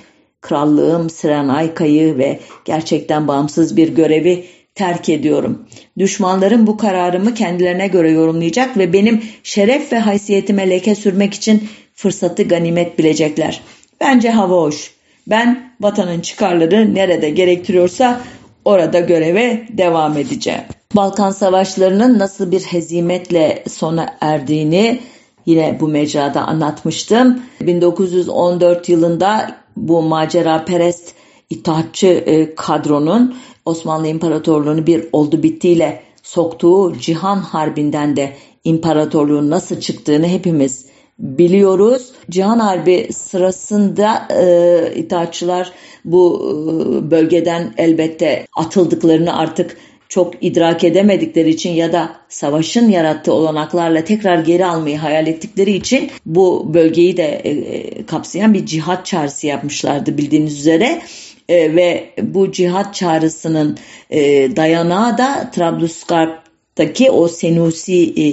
krallığım 0.47 1.09
Sirenayka'yı 1.09 2.17
ve 2.17 2.39
gerçekten 2.65 3.27
bağımsız 3.27 3.77
bir 3.77 3.89
görevi 3.89 4.45
terk 4.75 5.09
ediyorum. 5.09 5.65
Düşmanlarım 5.97 6.67
bu 6.67 6.77
kararımı 6.77 7.33
kendilerine 7.33 7.87
göre 7.87 8.11
yorumlayacak 8.11 8.77
ve 8.77 8.93
benim 8.93 9.23
şeref 9.43 9.93
ve 9.93 9.99
haysiyetime 9.99 10.69
leke 10.69 10.95
sürmek 10.95 11.33
için 11.33 11.69
fırsatı 11.93 12.43
ganimet 12.43 12.99
bilecekler. 12.99 13.61
Bence 14.01 14.29
hava 14.29 14.61
hoş. 14.61 14.91
Ben 15.27 15.71
vatanın 15.81 16.19
çıkarları 16.19 16.95
nerede 16.95 17.29
gerektiriyorsa 17.29 18.21
orada 18.65 18.99
göreve 18.99 19.67
devam 19.69 20.17
edeceğim. 20.17 20.61
Balkan 20.95 21.31
Savaşları'nın 21.31 22.19
nasıl 22.19 22.51
bir 22.51 22.61
hezimetle 22.61 23.63
sona 23.69 24.17
erdiğini 24.21 24.99
yine 25.45 25.77
bu 25.79 25.87
mecrada 25.87 26.41
anlatmıştım. 26.41 27.41
1914 27.61 28.89
yılında 28.89 29.55
bu 29.77 30.01
macera 30.01 30.65
perest 30.65 31.13
itaatçı 31.49 32.07
e, 32.07 32.55
kadronun 32.55 33.35
Osmanlı 33.65 34.07
İmparatorluğu'nu 34.07 34.87
bir 34.87 35.05
oldu 35.11 35.43
bittiyle 35.43 36.01
soktuğu 36.23 36.93
Cihan 36.99 37.37
Harbi'nden 37.37 38.15
de 38.15 38.33
imparatorluğun 38.63 39.49
nasıl 39.49 39.79
çıktığını 39.79 40.27
hepimiz 40.27 40.85
biliyoruz. 41.19 42.11
Cihan 42.29 42.59
Harbi 42.59 43.09
sırasında 43.13 44.27
e, 44.29 44.93
itaatçılar 44.95 45.71
bu 46.05 46.41
e, 46.49 47.11
bölgeden 47.11 47.73
elbette 47.77 48.47
atıldıklarını 48.55 49.37
artık 49.37 49.77
çok 50.09 50.33
idrak 50.41 50.83
edemedikleri 50.83 51.49
için 51.49 51.71
ya 51.71 51.93
da 51.93 52.15
savaşın 52.29 52.89
yarattığı 52.89 53.33
olanaklarla 53.33 54.03
tekrar 54.03 54.39
geri 54.39 54.65
almayı 54.65 54.97
hayal 54.97 55.27
ettikleri 55.27 55.71
için 55.71 56.11
bu 56.25 56.73
bölgeyi 56.73 57.17
de 57.17 57.41
e, 57.43 57.49
e 57.49 58.05
kapsayan 58.05 58.53
bir 58.53 58.65
cihat 58.65 59.05
çağrısı 59.05 59.47
yapmışlardı 59.47 60.17
bildiğiniz 60.17 60.59
üzere. 60.59 61.01
E, 61.49 61.75
ve 61.75 62.09
bu 62.21 62.51
cihat 62.51 62.95
çağrısının 62.95 63.77
e, 64.09 64.21
dayanağı 64.55 65.17
da 65.17 65.51
Trablusgarp 65.51 66.47
Daki 66.77 67.11
o 67.11 67.27
Senusi 67.27 68.13
e, 68.21 68.25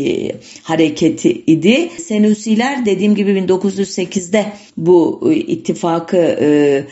hareketi 0.63 1.31
idi. 1.31 1.91
Senusiler 1.99 2.87
dediğim 2.87 3.15
gibi 3.15 3.31
1908'de 3.31 4.47
bu 4.77 5.31
e, 5.33 5.37
ittifakı 5.37 6.37
e, 6.41 6.85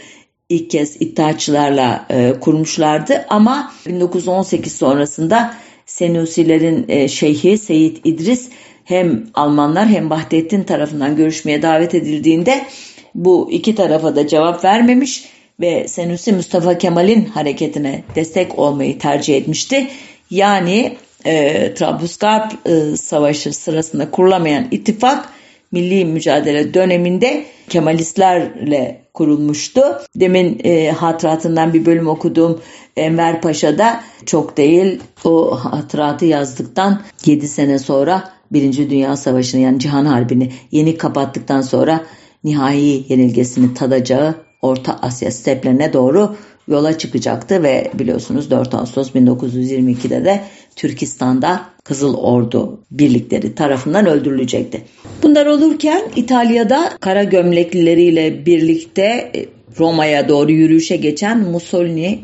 ilk 0.53 0.71
kez 0.71 0.97
iddiaçılarla 1.01 2.07
e, 2.11 2.35
kurmuşlardı 2.41 3.25
ama 3.29 3.73
1918 3.87 4.75
sonrasında 4.75 5.55
Senusilerin 5.87 6.85
e, 6.89 7.09
şeyhi 7.09 7.59
Seyit 7.59 8.01
İdris 8.05 8.49
hem 8.85 9.27
Almanlar 9.35 9.89
hem 9.89 10.11
Vahdettin 10.11 10.63
tarafından 10.63 11.17
görüşmeye 11.17 11.63
davet 11.63 11.95
edildiğinde 11.95 12.67
bu 13.15 13.49
iki 13.53 13.75
tarafa 13.75 14.17
da 14.17 14.27
cevap 14.27 14.65
vermemiş 14.65 15.25
ve 15.61 15.89
Senusi 15.89 16.33
Mustafa 16.33 16.79
Kemal'in 16.79 17.25
hareketine 17.25 18.03
destek 18.15 18.59
olmayı 18.59 18.99
tercih 18.99 19.37
etmişti. 19.37 19.87
Yani 20.31 20.97
e, 21.25 21.75
Trablusgarp 21.75 22.53
e, 22.69 22.97
Savaşı 22.97 23.53
sırasında 23.53 24.11
kurulamayan 24.11 24.69
ittifak 24.71 25.29
milli 25.73 26.05
mücadele 26.05 26.75
döneminde 26.75 27.45
Kemalistlerle 27.69 29.02
kurulmuştu. 29.15 29.83
Demin 30.17 30.61
e, 30.65 30.91
hatıratından 30.91 31.75
bir 31.75 31.87
bölüm 31.87 32.09
okudum. 32.09 32.61
Enver 32.97 33.41
Paşa'da 33.41 34.01
çok 34.27 34.57
değil 34.57 35.01
o 35.25 35.57
hatıratı 35.57 36.25
yazdıktan 36.25 37.01
7 37.27 37.49
sene 37.49 37.79
sonra 37.79 38.33
Birinci 38.53 38.91
Dünya 38.91 39.17
Savaşı'nı 39.17 39.61
yani 39.61 39.79
Cihan 39.79 40.05
Harbi'ni 40.05 40.53
yeni 40.71 40.97
kapattıktan 40.97 41.61
sonra 41.61 42.05
nihai 42.45 43.05
yenilgesini 43.09 43.75
tadacağı 43.75 44.35
Orta 44.63 44.99
Asya 45.03 45.31
steplerine 45.31 45.93
doğru 45.93 46.37
yola 46.69 46.99
çıkacaktı 46.99 47.63
ve 47.63 47.91
biliyorsunuz 47.95 48.51
4 48.51 48.75
Ağustos 48.75 49.11
1922'de 49.11 50.25
de 50.25 50.45
Türkistan'da 50.77 51.61
Kızıl 51.85 52.15
Ordu 52.15 52.81
birlikleri 52.91 53.55
tarafından 53.55 54.07
öldürülecekti. 54.07 54.83
Bunlar 55.23 55.47
olurken 55.47 56.03
İtalya'da 56.17 56.91
kara 57.01 57.25
gömleklileriyle 57.25 58.47
birlikte 58.47 59.03
e, 59.03 59.47
Roma'ya 59.79 60.29
doğru 60.29 60.53
yürüyüşe 60.53 60.97
geçen 60.97 61.39
Mussolini 61.39 62.19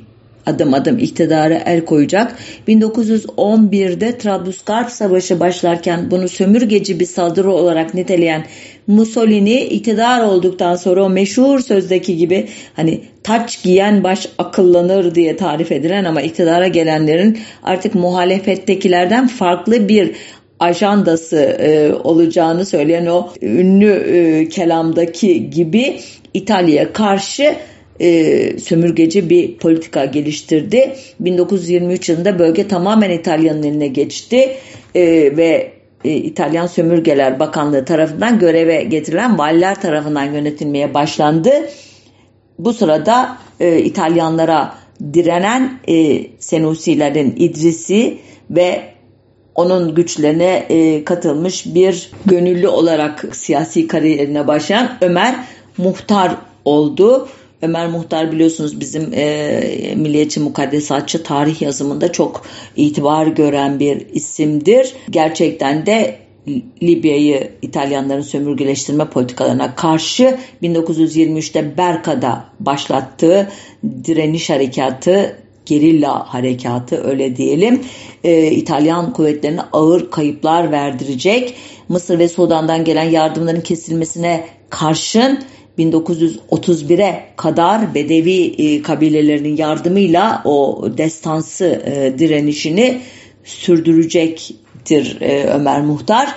adım 0.46 0.74
adım 0.74 0.98
iktidara 0.98 1.54
el 1.54 1.84
koyacak. 1.84 2.34
1911'de 2.68 4.18
Trablusgarp 4.18 4.90
Savaşı 4.90 5.40
başlarken 5.40 6.10
bunu 6.10 6.28
sömürgeci 6.28 7.00
bir 7.00 7.06
saldırı 7.06 7.52
olarak 7.52 7.94
niteleyen 7.94 8.46
Mussolini 8.88 9.60
iktidar 9.60 10.24
olduktan 10.24 10.76
sonra 10.76 11.04
o 11.04 11.10
meşhur 11.10 11.60
sözdeki 11.60 12.16
gibi 12.16 12.48
hani 12.76 13.00
taç 13.22 13.62
giyen 13.62 14.04
baş 14.04 14.28
akıllanır 14.38 15.14
diye 15.14 15.36
tarif 15.36 15.72
edilen 15.72 16.04
ama 16.04 16.22
iktidara 16.22 16.68
gelenlerin 16.68 17.38
artık 17.62 17.94
muhalefettekilerden 17.94 19.28
farklı 19.28 19.88
bir 19.88 20.12
ajandası 20.58 21.36
e, 21.36 21.92
olacağını 22.04 22.66
söyleyen 22.66 23.06
o 23.06 23.30
ünlü 23.42 23.92
e, 23.92 24.48
kelamdaki 24.48 25.50
gibi 25.50 26.00
İtalya'ya 26.34 26.92
karşı 26.92 27.54
e, 28.00 28.58
sömürgeci 28.58 29.30
bir 29.30 29.56
politika 29.56 30.04
geliştirdi. 30.04 30.92
1923 31.20 32.08
yılında 32.08 32.38
bölge 32.38 32.68
tamamen 32.68 33.10
İtalya'nın 33.10 33.62
eline 33.62 33.88
geçti 33.88 34.56
e, 34.94 35.02
ve 35.36 35.77
İtalyan 36.04 36.66
Sömürgeler 36.66 37.40
Bakanlığı 37.40 37.84
tarafından 37.84 38.38
göreve 38.38 38.84
getirilen 38.84 39.38
valiler 39.38 39.80
tarafından 39.80 40.24
yönetilmeye 40.24 40.94
başlandı. 40.94 41.50
Bu 42.58 42.72
sırada 42.72 43.36
e, 43.60 43.78
İtalyanlara 43.78 44.74
direnen 45.12 45.78
e, 45.88 46.26
Senusilerin 46.38 47.34
İdrisi 47.36 48.18
ve 48.50 48.82
onun 49.54 49.94
güçlerine 49.94 50.66
e, 50.68 51.04
katılmış 51.04 51.66
bir 51.74 52.10
gönüllü 52.26 52.68
olarak 52.68 53.36
siyasi 53.36 53.86
kariyerine 53.86 54.46
başlayan 54.46 54.90
Ömer 55.00 55.34
Muhtar 55.78 56.36
oldu. 56.64 57.28
Ömer 57.62 57.86
Muhtar 57.86 58.32
biliyorsunuz 58.32 58.80
bizim 58.80 59.12
e, 59.14 59.94
milliyetçi 59.96 60.40
mukaddesatçı 60.40 61.22
tarih 61.22 61.62
yazımında 61.62 62.12
çok 62.12 62.46
itibar 62.76 63.26
gören 63.26 63.80
bir 63.80 64.08
isimdir. 64.08 64.94
Gerçekten 65.10 65.86
de 65.86 66.18
Libya'yı 66.82 67.50
İtalyanların 67.62 68.22
sömürgeleştirme 68.22 69.04
politikalarına 69.04 69.74
karşı 69.74 70.38
1923'te 70.62 71.76
Berka'da 71.78 72.44
başlattığı 72.60 73.48
direniş 74.04 74.50
harekatı 74.50 75.36
gerilla 75.66 76.34
harekatı 76.34 77.04
öyle 77.04 77.36
diyelim 77.36 77.80
e, 78.24 78.50
İtalyan 78.50 79.12
kuvvetlerine 79.12 79.60
ağır 79.72 80.10
kayıplar 80.10 80.72
verdirecek. 80.72 81.54
Mısır 81.88 82.18
ve 82.18 82.28
Sudan'dan 82.28 82.84
gelen 82.84 83.10
yardımların 83.10 83.60
kesilmesine 83.60 84.44
karşın 84.70 85.38
1931'e 85.78 87.24
kadar 87.36 87.94
Bedevi 87.94 88.44
e, 88.44 88.82
kabilelerinin 88.82 89.56
yardımıyla 89.56 90.42
o 90.44 90.84
destansı 90.98 91.64
e, 91.64 92.18
direnişini 92.18 93.00
sürdürecektir 93.44 95.20
e, 95.20 95.44
Ömer 95.44 95.80
Muhtar. 95.80 96.34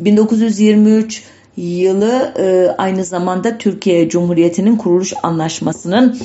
1923 0.00 1.22
yılı 1.56 2.34
aynı 2.78 3.04
zamanda 3.04 3.58
Türkiye 3.58 4.08
Cumhuriyeti'nin 4.08 4.76
kuruluş 4.76 5.12
anlaşmasının 5.22 6.18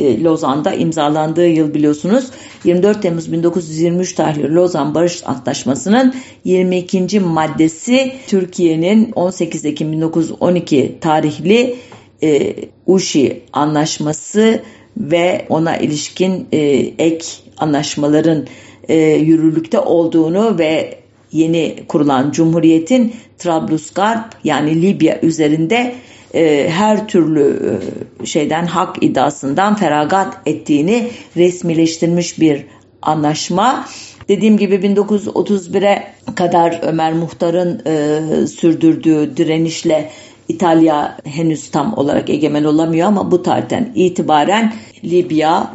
Lozan'da 0.00 0.72
imzalandığı 0.72 1.46
yıl 1.48 1.74
biliyorsunuz 1.74 2.24
24 2.64 3.02
Temmuz 3.02 3.32
1923 3.32 4.12
tarihli 4.12 4.54
Lozan 4.54 4.94
Barış 4.94 5.22
Antlaşması'nın 5.26 6.14
22. 6.44 7.20
maddesi 7.20 8.12
Türkiye'nin 8.26 9.12
18 9.12 9.64
Ekim 9.64 9.92
1912 9.92 10.98
tarihli 11.00 11.76
e, 12.24 12.54
Uşi 12.86 13.42
Anlaşması 13.52 14.62
ve 14.96 15.46
ona 15.48 15.76
ilişkin 15.76 16.46
e, 16.52 16.58
ek 16.98 17.26
anlaşmaların 17.58 18.46
e, 18.88 18.96
yürürlükte 18.98 19.78
olduğunu 19.80 20.58
ve 20.58 20.98
yeni 21.32 21.76
kurulan 21.88 22.30
Cumhuriyet'in 22.30 23.14
Trablusgarp 23.38 24.36
yani 24.44 24.82
Libya 24.82 25.20
üzerinde 25.20 25.94
e, 26.34 26.68
her 26.70 27.08
türlü 27.08 27.78
e, 28.22 28.26
şeyden 28.26 28.66
hak 28.66 29.02
iddiasından 29.02 29.76
feragat 29.76 30.36
ettiğini 30.46 31.10
resmileştirmiş 31.36 32.40
bir 32.40 32.64
anlaşma. 33.02 33.86
Dediğim 34.28 34.58
gibi 34.58 34.74
1931'e 34.74 36.14
kadar 36.34 36.80
Ömer 36.82 37.12
Muhtar'ın 37.12 37.82
e, 37.86 38.46
sürdürdüğü 38.46 39.36
direnişle 39.36 40.10
İtalya 40.48 41.18
henüz 41.24 41.70
tam 41.70 41.98
olarak 41.98 42.30
egemen 42.30 42.64
olamıyor 42.64 43.06
ama 43.08 43.30
bu 43.30 43.42
tarihten 43.42 43.92
itibaren 43.94 44.74
Libya, 45.04 45.72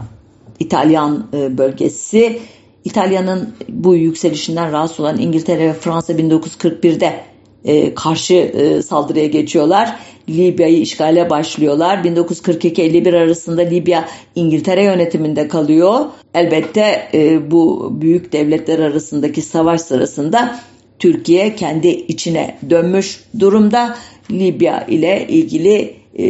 İtalyan 0.59 1.27
e, 1.33 1.57
bölgesi, 1.57 2.39
İtalya'nın 2.85 3.53
bu 3.69 3.95
yükselişinden 3.95 4.71
rahatsız 4.71 4.99
olan 4.99 5.19
İngiltere 5.19 5.67
ve 5.67 5.73
Fransa 5.73 6.13
1941'de 6.13 7.19
e, 7.65 7.93
karşı 7.93 8.33
e, 8.33 8.81
saldırıya 8.81 9.27
geçiyorlar. 9.27 9.95
Libya'yı 10.29 10.81
işgale 10.81 11.29
başlıyorlar. 11.29 11.97
1942-51 11.97 13.17
arasında 13.17 13.61
Libya 13.61 14.05
İngiltere 14.35 14.83
yönetiminde 14.83 15.47
kalıyor. 15.47 16.05
Elbette 16.33 17.09
bu 17.51 17.89
büyük 18.01 18.33
devletler 18.33 18.79
arasındaki 18.79 19.41
savaş 19.41 19.81
sırasında 19.81 20.59
Türkiye 20.99 21.55
kendi 21.55 21.87
içine 21.87 22.57
dönmüş 22.69 23.23
durumda. 23.39 23.95
Libya 24.31 24.85
ile 24.85 25.27
ilgili 25.27 25.93
e, 26.15 26.27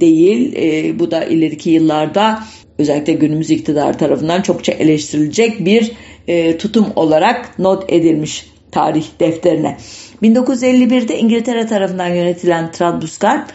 değil. 0.00 0.54
E, 0.56 0.98
bu 0.98 1.10
da 1.10 1.24
ileriki 1.24 1.70
yıllarda 1.70 2.42
özellikle 2.78 3.12
günümüz 3.12 3.50
iktidar 3.50 3.98
tarafından 3.98 4.42
çokça 4.42 4.72
eleştirilecek 4.72 5.64
bir 5.64 5.92
e, 6.28 6.58
tutum 6.58 6.86
olarak 6.96 7.58
not 7.58 7.84
edilmiş 7.92 8.46
tarih 8.70 9.04
defterine. 9.20 9.76
1951'de 10.22 11.18
İngiltere 11.18 11.66
tarafından 11.66 12.08
yönetilen 12.08 12.72
Trablusgarp, 12.72 13.52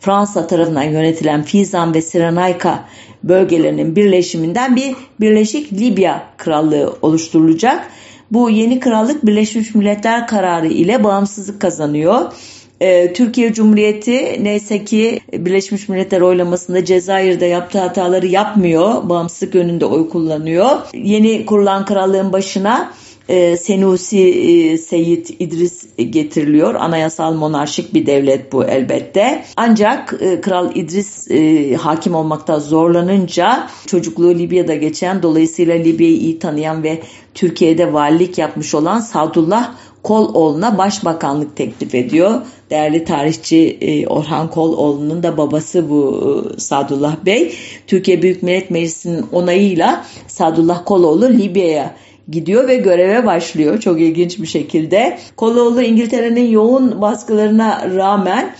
Fransa 0.00 0.46
tarafından 0.46 0.82
yönetilen 0.82 1.42
Fizan 1.42 1.94
ve 1.94 2.02
Sirenayka 2.02 2.84
bölgelerinin 3.22 3.96
birleşiminden 3.96 4.76
bir 4.76 4.94
Birleşik 5.20 5.72
Libya 5.72 6.26
Krallığı 6.36 6.96
oluşturulacak. 7.02 7.90
Bu 8.30 8.50
yeni 8.50 8.80
krallık 8.80 9.26
Birleşmiş 9.26 9.74
Milletler 9.74 10.26
kararı 10.26 10.66
ile 10.66 11.04
bağımsızlık 11.04 11.60
kazanıyor. 11.60 12.32
Ee, 12.80 13.12
Türkiye 13.12 13.52
Cumhuriyeti 13.52 14.44
neyse 14.44 14.84
ki 14.84 15.20
Birleşmiş 15.32 15.88
Milletler 15.88 16.20
oylamasında 16.20 16.84
Cezayir'de 16.84 17.46
yaptığı 17.46 17.78
hataları 17.78 18.26
yapmıyor. 18.26 19.08
Bağımsızlık 19.08 19.54
yönünde 19.54 19.84
oy 19.84 20.08
kullanıyor. 20.08 20.70
Yeni 20.94 21.46
kurulan 21.46 21.84
krallığın 21.84 22.32
başına 22.32 22.92
e, 23.30 23.56
Senusi 23.56 24.18
e, 24.18 24.78
Seyit 24.78 25.30
İdris 25.40 25.86
getiriliyor. 25.96 26.74
Anayasal 26.74 27.34
monarşik 27.34 27.94
bir 27.94 28.06
devlet 28.06 28.52
bu 28.52 28.64
elbette. 28.64 29.44
Ancak 29.56 30.14
e, 30.20 30.40
Kral 30.40 30.76
İdris 30.76 31.30
e, 31.30 31.74
hakim 31.74 32.14
olmakta 32.14 32.60
zorlanınca 32.60 33.68
çocukluğu 33.86 34.34
Libya'da 34.34 34.74
geçen 34.74 35.22
dolayısıyla 35.22 35.74
Libya'yı 35.74 36.16
iyi 36.16 36.38
tanıyan 36.38 36.82
ve 36.82 37.02
Türkiye'de 37.34 37.92
valilik 37.92 38.38
yapmış 38.38 38.74
olan 38.74 39.00
Sadullah 39.00 39.74
Koloğlu'na 40.02 40.78
başbakanlık 40.78 41.56
teklif 41.56 41.94
ediyor. 41.94 42.40
Değerli 42.70 43.04
tarihçi 43.04 43.78
e, 43.80 44.06
Orhan 44.06 44.50
Koloğlu'nun 44.50 45.22
da 45.22 45.36
babası 45.36 45.90
bu 45.90 46.20
e, 46.56 46.60
Sadullah 46.60 47.16
Bey. 47.26 47.54
Türkiye 47.86 48.22
Büyük 48.22 48.42
Millet 48.42 48.70
Meclisi'nin 48.70 49.24
onayıyla 49.32 50.04
Sadullah 50.26 50.84
Koloğlu 50.84 51.28
Libya'ya 51.28 51.94
gidiyor 52.28 52.68
ve 52.68 52.76
göreve 52.76 53.26
başlıyor 53.26 53.80
çok 53.80 54.00
ilginç 54.00 54.38
bir 54.38 54.46
şekilde. 54.46 55.18
Koloğlu 55.36 55.82
İngiltere'nin 55.82 56.50
yoğun 56.50 57.00
baskılarına 57.00 57.90
rağmen 57.94 58.54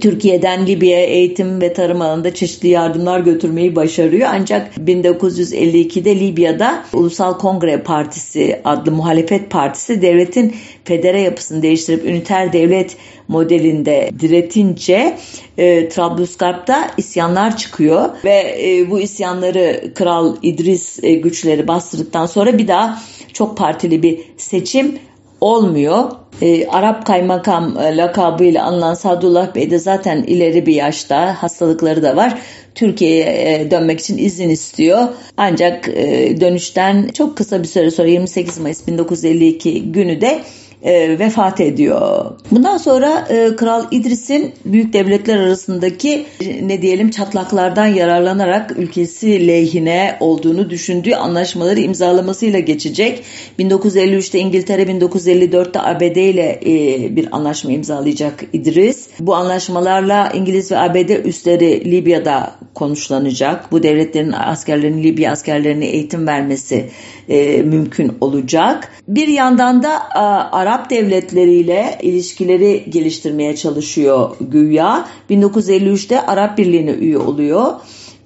Türkiye'den 0.00 0.66
Libya'ya 0.66 1.06
eğitim 1.06 1.60
ve 1.60 1.72
tarım 1.72 2.02
alanında 2.02 2.34
çeşitli 2.34 2.68
yardımlar 2.68 3.20
götürmeyi 3.20 3.76
başarıyor. 3.76 4.28
Ancak 4.32 4.76
1952'de 4.76 6.20
Libya'da 6.20 6.84
Ulusal 6.92 7.38
Kongre 7.38 7.82
Partisi 7.82 8.60
adlı 8.64 8.92
muhalefet 8.92 9.50
partisi 9.50 10.02
devletin 10.02 10.56
federe 10.84 11.20
yapısını 11.20 11.62
değiştirip 11.62 12.04
üniter 12.04 12.52
devlet 12.52 12.96
modelinde 13.28 14.10
diretince 14.20 15.18
e, 15.58 15.88
Trablusgarp'ta 15.88 16.90
isyanlar 16.96 17.56
çıkıyor 17.56 18.08
ve 18.24 18.56
e, 18.60 18.90
bu 18.90 19.00
isyanları 19.00 19.94
Kral 19.94 20.36
İdris 20.42 21.04
e, 21.04 21.14
güçleri 21.14 21.68
bastırdıktan 21.68 22.26
sonra 22.26 22.58
bir 22.58 22.68
daha 22.68 23.02
çok 23.32 23.56
partili 23.56 24.02
bir 24.02 24.20
seçim 24.36 24.98
olmuyor. 25.42 26.10
E, 26.42 26.66
Arap 26.66 27.06
kaymakam 27.06 27.78
e, 27.78 27.96
lakabıyla 27.96 28.64
anılan 28.64 28.94
Sadullah 28.94 29.54
Bey 29.54 29.70
de 29.70 29.78
zaten 29.78 30.22
ileri 30.22 30.66
bir 30.66 30.74
yaşta 30.74 31.42
hastalıkları 31.42 32.02
da 32.02 32.16
var. 32.16 32.38
Türkiye'ye 32.74 33.24
e, 33.24 33.70
dönmek 33.70 34.00
için 34.00 34.18
izin 34.18 34.48
istiyor. 34.48 35.08
Ancak 35.36 35.88
e, 35.88 36.40
dönüşten 36.40 37.08
çok 37.08 37.36
kısa 37.36 37.62
bir 37.62 37.68
süre 37.68 37.90
sonra 37.90 38.08
28 38.08 38.58
Mayıs 38.58 38.86
1952 38.86 39.92
günü 39.92 40.20
de 40.20 40.42
e, 40.82 41.18
vefat 41.18 41.60
ediyor. 41.60 42.32
Bundan 42.50 42.76
sonra 42.76 43.28
e, 43.28 43.56
Kral 43.56 43.84
İdris'in 43.90 44.52
büyük 44.64 44.92
devletler 44.92 45.36
arasındaki 45.36 46.26
e, 46.40 46.68
ne 46.68 46.82
diyelim 46.82 47.10
çatlaklardan 47.10 47.86
yararlanarak 47.86 48.78
ülkesi 48.78 49.48
lehine 49.48 50.16
olduğunu 50.20 50.70
düşündüğü 50.70 51.14
anlaşmaları 51.14 51.80
imzalamasıyla 51.80 52.58
geçecek. 52.58 53.24
1953'te 53.58 54.38
İngiltere, 54.38 54.82
1954'te 54.82 55.80
ABD 55.80 56.16
ile 56.16 56.60
e, 56.66 57.16
bir 57.16 57.28
anlaşma 57.32 57.72
imzalayacak 57.72 58.44
İdris. 58.52 59.08
Bu 59.20 59.34
anlaşmalarla 59.34 60.30
İngiliz 60.34 60.72
ve 60.72 60.78
ABD 60.78 61.24
üsleri 61.24 61.90
Libya'da 61.90 62.54
konuşlanacak. 62.74 63.72
Bu 63.72 63.82
devletlerin 63.82 64.32
askerlerinin 64.32 65.02
Libya 65.02 65.32
askerlerine 65.32 65.86
eğitim 65.86 66.26
vermesi 66.26 66.90
e, 67.28 67.62
mümkün 67.62 68.12
olacak. 68.20 68.88
Bir 69.08 69.28
yandan 69.28 69.82
da 69.82 69.94
e, 70.14 70.18
Arap 70.56 70.90
devletleriyle 70.90 71.98
ilişkileri 72.02 72.84
geliştirmeye 72.88 73.56
çalışıyor 73.56 74.36
güya. 74.40 75.08
1953'te 75.30 76.26
Arap 76.26 76.58
Birliği'ne 76.58 76.90
üye 76.90 77.18
oluyor 77.18 77.72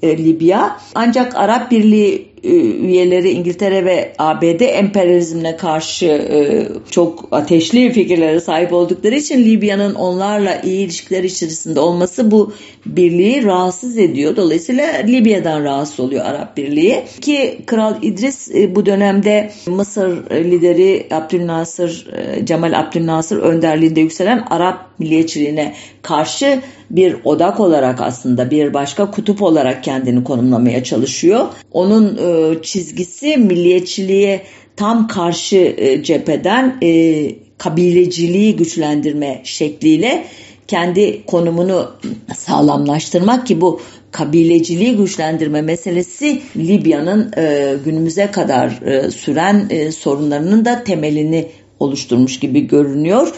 e, 0.02 0.18
Libya. 0.18 0.76
Ancak 0.94 1.36
Arap 1.36 1.70
Birliği 1.70 2.25
üyeleri 2.42 3.30
İngiltere 3.30 3.84
ve 3.84 4.12
ABD 4.18 4.60
emperyalizmine 4.60 5.56
karşı 5.56 6.06
e, 6.06 6.68
çok 6.90 7.28
ateşli 7.30 7.92
fikirlere 7.92 8.40
sahip 8.40 8.72
oldukları 8.72 9.14
için 9.14 9.44
Libya'nın 9.44 9.94
onlarla 9.94 10.60
iyi 10.64 10.84
ilişkiler 10.86 11.24
içerisinde 11.24 11.80
olması 11.80 12.30
bu 12.30 12.52
birliği 12.86 13.44
rahatsız 13.44 13.98
ediyor. 13.98 14.36
Dolayısıyla 14.36 14.86
Libya'dan 14.86 15.64
rahatsız 15.64 16.00
oluyor 16.00 16.24
Arap 16.24 16.56
Birliği. 16.56 17.04
Ki 17.20 17.58
Kral 17.66 17.94
İdris 18.02 18.50
e, 18.54 18.74
bu 18.74 18.86
dönemde 18.86 19.50
Mısır 19.66 20.30
lideri 20.30 21.06
Abdülnasır, 21.10 22.06
Cemal 22.44 22.72
Abdülnasır 22.72 23.36
önderliğinde 23.36 24.00
yükselen 24.00 24.44
Arap 24.50 24.86
milliyetçiliğine 24.98 25.74
karşı 26.02 26.60
bir 26.90 27.16
odak 27.24 27.60
olarak 27.60 28.00
aslında 28.00 28.50
bir 28.50 28.74
başka 28.74 29.10
kutup 29.10 29.42
olarak 29.42 29.84
kendini 29.84 30.24
konumlamaya 30.24 30.84
çalışıyor. 30.84 31.46
Onun 31.72 32.16
e, 32.16 32.62
çizgisi 32.62 33.36
milliyetçiliğe 33.36 34.42
tam 34.76 35.08
karşı 35.08 35.56
e, 35.56 36.02
cepheden 36.02 36.76
e, 36.82 37.30
kabileciliği 37.58 38.56
güçlendirme 38.56 39.40
şekliyle 39.44 40.24
kendi 40.66 41.26
konumunu 41.26 41.90
sağlamlaştırmak 42.36 43.46
ki 43.46 43.60
bu 43.60 43.80
kabileciliği 44.10 44.96
güçlendirme 44.96 45.62
meselesi 45.62 46.42
Libya'nın 46.56 47.32
e, 47.36 47.74
günümüze 47.84 48.30
kadar 48.30 48.82
e, 48.86 49.10
süren 49.10 49.66
e, 49.70 49.92
sorunlarının 49.92 50.64
da 50.64 50.84
temelini 50.84 51.48
oluşturmuş 51.80 52.40
gibi 52.40 52.66
görünüyor. 52.66 53.32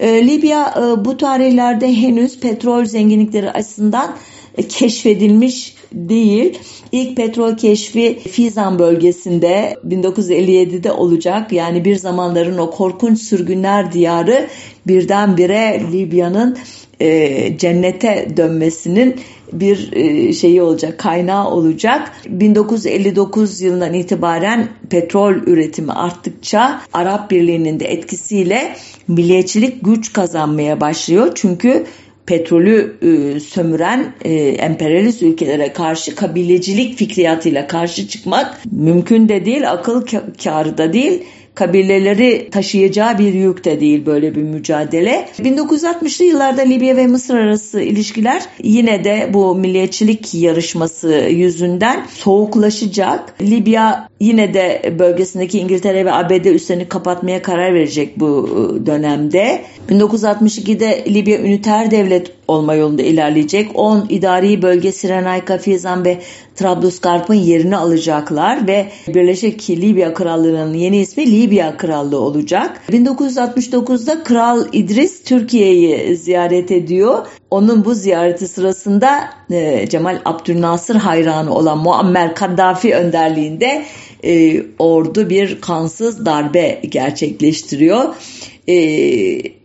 E, 0.00 0.26
Libya 0.26 0.74
e, 0.76 1.04
bu 1.04 1.16
tarihlerde 1.16 1.96
henüz 1.96 2.40
petrol 2.40 2.84
zenginlikleri 2.84 3.50
açısından 3.50 4.16
e, 4.58 4.68
keşfedilmiş 4.68 5.74
değil. 5.92 6.58
İlk 6.92 7.16
petrol 7.16 7.56
keşfi 7.56 8.18
Fizan 8.18 8.78
bölgesinde 8.78 9.76
1957'de 9.88 10.92
olacak. 10.92 11.52
Yani 11.52 11.84
bir 11.84 11.96
zamanların 11.96 12.58
o 12.58 12.70
korkunç 12.70 13.18
sürgünler 13.18 13.92
diyarı 13.92 14.46
birdenbire 14.86 15.82
Libya'nın 15.92 16.56
e, 17.00 17.58
cennete 17.58 18.28
dönmesinin 18.36 19.16
bir 19.52 19.92
e, 19.92 20.32
şeyi 20.32 20.62
olacak, 20.62 20.98
kaynağı 20.98 21.50
olacak. 21.50 22.12
1959 22.26 23.60
yılından 23.60 23.94
itibaren 23.94 24.68
petrol 24.90 25.34
üretimi 25.34 25.92
arttıkça 25.92 26.80
Arap 26.92 27.30
Birliği'nin 27.30 27.80
de 27.80 27.84
etkisiyle 27.84 28.76
milliyetçilik 29.08 29.84
güç 29.84 30.12
kazanmaya 30.12 30.80
başlıyor. 30.80 31.32
Çünkü 31.34 31.86
petrolü 32.26 32.96
e, 33.02 33.40
sömüren 33.40 34.14
e, 34.24 34.34
emperyalist 34.34 35.22
ülkelere 35.22 35.72
karşı 35.72 36.14
kabilecilik 36.14 36.98
fikriyatıyla 36.98 37.66
karşı 37.66 38.08
çıkmak 38.08 38.60
mümkün 38.72 39.28
de 39.28 39.44
değil, 39.44 39.70
akıl 39.70 40.06
kârı 40.44 40.78
da 40.78 40.92
değil 40.92 41.22
kabileleri 41.54 42.48
taşıyacağı 42.50 43.18
bir 43.18 43.34
yük 43.34 43.64
de 43.64 43.80
değil 43.80 44.06
böyle 44.06 44.34
bir 44.34 44.42
mücadele. 44.42 45.28
1960'lı 45.38 46.24
yıllarda 46.24 46.62
Libya 46.62 46.96
ve 46.96 47.06
Mısır 47.06 47.34
arası 47.38 47.80
ilişkiler 47.80 48.42
yine 48.62 49.04
de 49.04 49.30
bu 49.32 49.54
milliyetçilik 49.54 50.34
yarışması 50.34 51.08
yüzünden 51.30 52.06
soğuklaşacak. 52.08 53.34
Libya 53.42 54.08
yine 54.20 54.54
de 54.54 54.94
bölgesindeki 54.98 55.58
İngiltere 55.58 56.04
ve 56.04 56.12
ABD 56.12 56.44
üslerini 56.44 56.88
kapatmaya 56.88 57.42
karar 57.42 57.74
verecek 57.74 58.20
bu 58.20 58.26
ıı, 58.26 58.86
dönemde. 58.86 59.62
1962'de 59.88 61.04
Libya 61.14 61.38
üniter 61.38 61.90
devlet 61.90 62.32
olma 62.48 62.74
yolunda 62.74 63.02
ilerleyecek. 63.02 63.70
10 63.74 64.06
idari 64.08 64.62
bölge 64.62 64.92
Sirenayka, 64.92 65.58
Fizan 65.58 66.04
ve 66.04 66.18
Trablusgarp'ın 66.54 67.34
yerini 67.34 67.76
alacaklar 67.76 68.66
ve 68.66 68.88
Birleşik 69.08 69.70
Libya 69.70 70.14
Krallığı'nın 70.14 70.74
yeni 70.74 70.98
ismi 70.98 71.32
Libya 71.32 71.76
Krallığı 71.76 72.20
olacak. 72.20 72.80
1969'da 72.88 74.22
Kral 74.22 74.64
İdris 74.72 75.22
Türkiye'yi 75.24 76.16
ziyaret 76.16 76.70
ediyor. 76.70 77.26
Onun 77.50 77.84
bu 77.84 77.94
ziyareti 77.94 78.48
sırasında 78.48 79.30
e, 79.50 79.86
Cemal 79.88 80.20
Abdülnasır 80.24 80.94
hayranı 80.94 81.54
olan 81.54 81.78
Muammer 81.78 82.34
Kaddafi 82.34 82.94
önderliğinde 82.94 83.84
e, 84.24 84.62
ordu 84.78 85.30
bir 85.30 85.60
kansız 85.60 86.26
darbe 86.26 86.80
gerçekleştiriyor. 86.88 88.14
E, 88.68 89.61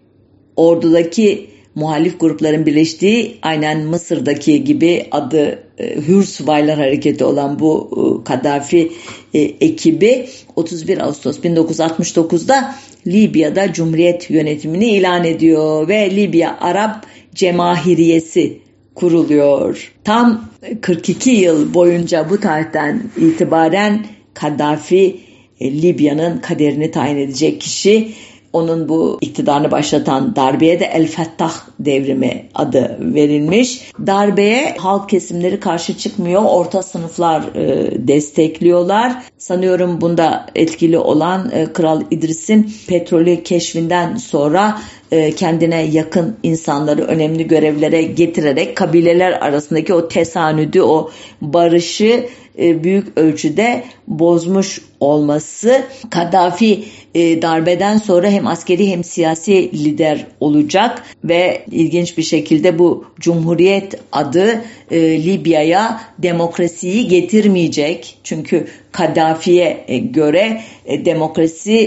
ordudaki 0.57 1.49
muhalif 1.75 2.19
grupların 2.19 2.65
birleştiği 2.65 3.37
aynen 3.41 3.85
Mısır'daki 3.85 4.63
gibi 4.63 5.05
adı 5.11 5.59
e, 5.77 5.95
Hür 5.95 6.23
Subaylar 6.23 6.77
Hareketi 6.77 7.23
olan 7.23 7.59
bu 7.59 7.89
e, 7.91 8.23
Kaddafi 8.23 8.91
e, 9.33 9.39
ekibi 9.39 10.27
31 10.55 10.97
Ağustos 10.97 11.39
1969'da 11.39 12.75
Libya'da 13.07 13.73
Cumhuriyet 13.73 14.29
yönetimini 14.29 14.85
ilan 14.85 15.23
ediyor 15.23 15.87
ve 15.87 16.15
Libya 16.15 16.57
Arap 16.61 17.05
Cemahiriyesi 17.35 18.59
kuruluyor. 18.95 19.91
Tam 20.03 20.45
42 20.81 21.31
yıl 21.31 21.73
boyunca 21.73 22.29
bu 22.29 22.39
tarihten 22.39 23.03
itibaren 23.17 24.05
Kaddafi 24.33 25.19
Libya'nın 25.61 26.37
kaderini 26.37 26.91
tayin 26.91 27.17
edecek 27.17 27.61
kişi 27.61 28.11
onun 28.57 28.89
bu 28.89 29.17
iktidarını 29.21 29.71
başlatan 29.71 30.35
darbeye 30.35 30.79
de 30.79 30.85
El 30.85 31.07
Fettah 31.07 31.53
devrimi 31.79 32.45
adı 32.55 32.97
verilmiş. 32.99 33.91
Darbeye 34.07 34.75
halk 34.77 35.09
kesimleri 35.09 35.59
karşı 35.59 35.97
çıkmıyor. 35.97 36.43
Orta 36.45 36.83
sınıflar 36.83 37.55
e, 37.55 38.07
destekliyorlar. 38.07 39.23
Sanıyorum 39.37 40.01
bunda 40.01 40.45
etkili 40.55 40.97
olan 40.97 41.51
e, 41.51 41.73
Kral 41.73 42.01
İdris'in 42.11 42.73
petrolü 42.87 43.43
keşfinden 43.43 44.15
sonra 44.15 44.77
e, 45.11 45.31
kendine 45.31 45.81
yakın 45.81 46.37
insanları 46.43 47.01
önemli 47.01 47.47
görevlere 47.47 48.01
getirerek 48.01 48.77
kabileler 48.77 49.31
arasındaki 49.31 49.93
o 49.93 50.07
tesanüdü, 50.07 50.81
o 50.81 51.11
barışı 51.41 52.25
büyük 52.57 53.17
ölçüde 53.17 53.83
bozmuş 54.07 54.81
olması 54.99 55.81
Kaddafi 56.09 56.83
e, 57.15 57.41
darbeden 57.41 57.97
sonra 57.97 58.29
hem 58.29 58.47
askeri 58.47 58.91
hem 58.91 59.03
siyasi 59.03 59.71
lider 59.71 60.25
olacak 60.39 61.03
ve 61.23 61.61
ilginç 61.71 62.17
bir 62.17 62.23
şekilde 62.23 62.79
bu 62.79 63.05
Cumhuriyet 63.19 63.95
adı 64.11 64.61
e, 64.91 65.23
Libya'ya 65.23 66.01
demokrasiyi 66.17 67.07
getirmeyecek. 67.07 68.17
Çünkü 68.23 68.67
Kaddafi'ye 68.91 69.85
göre 70.13 70.61
demokrasi 71.05 71.77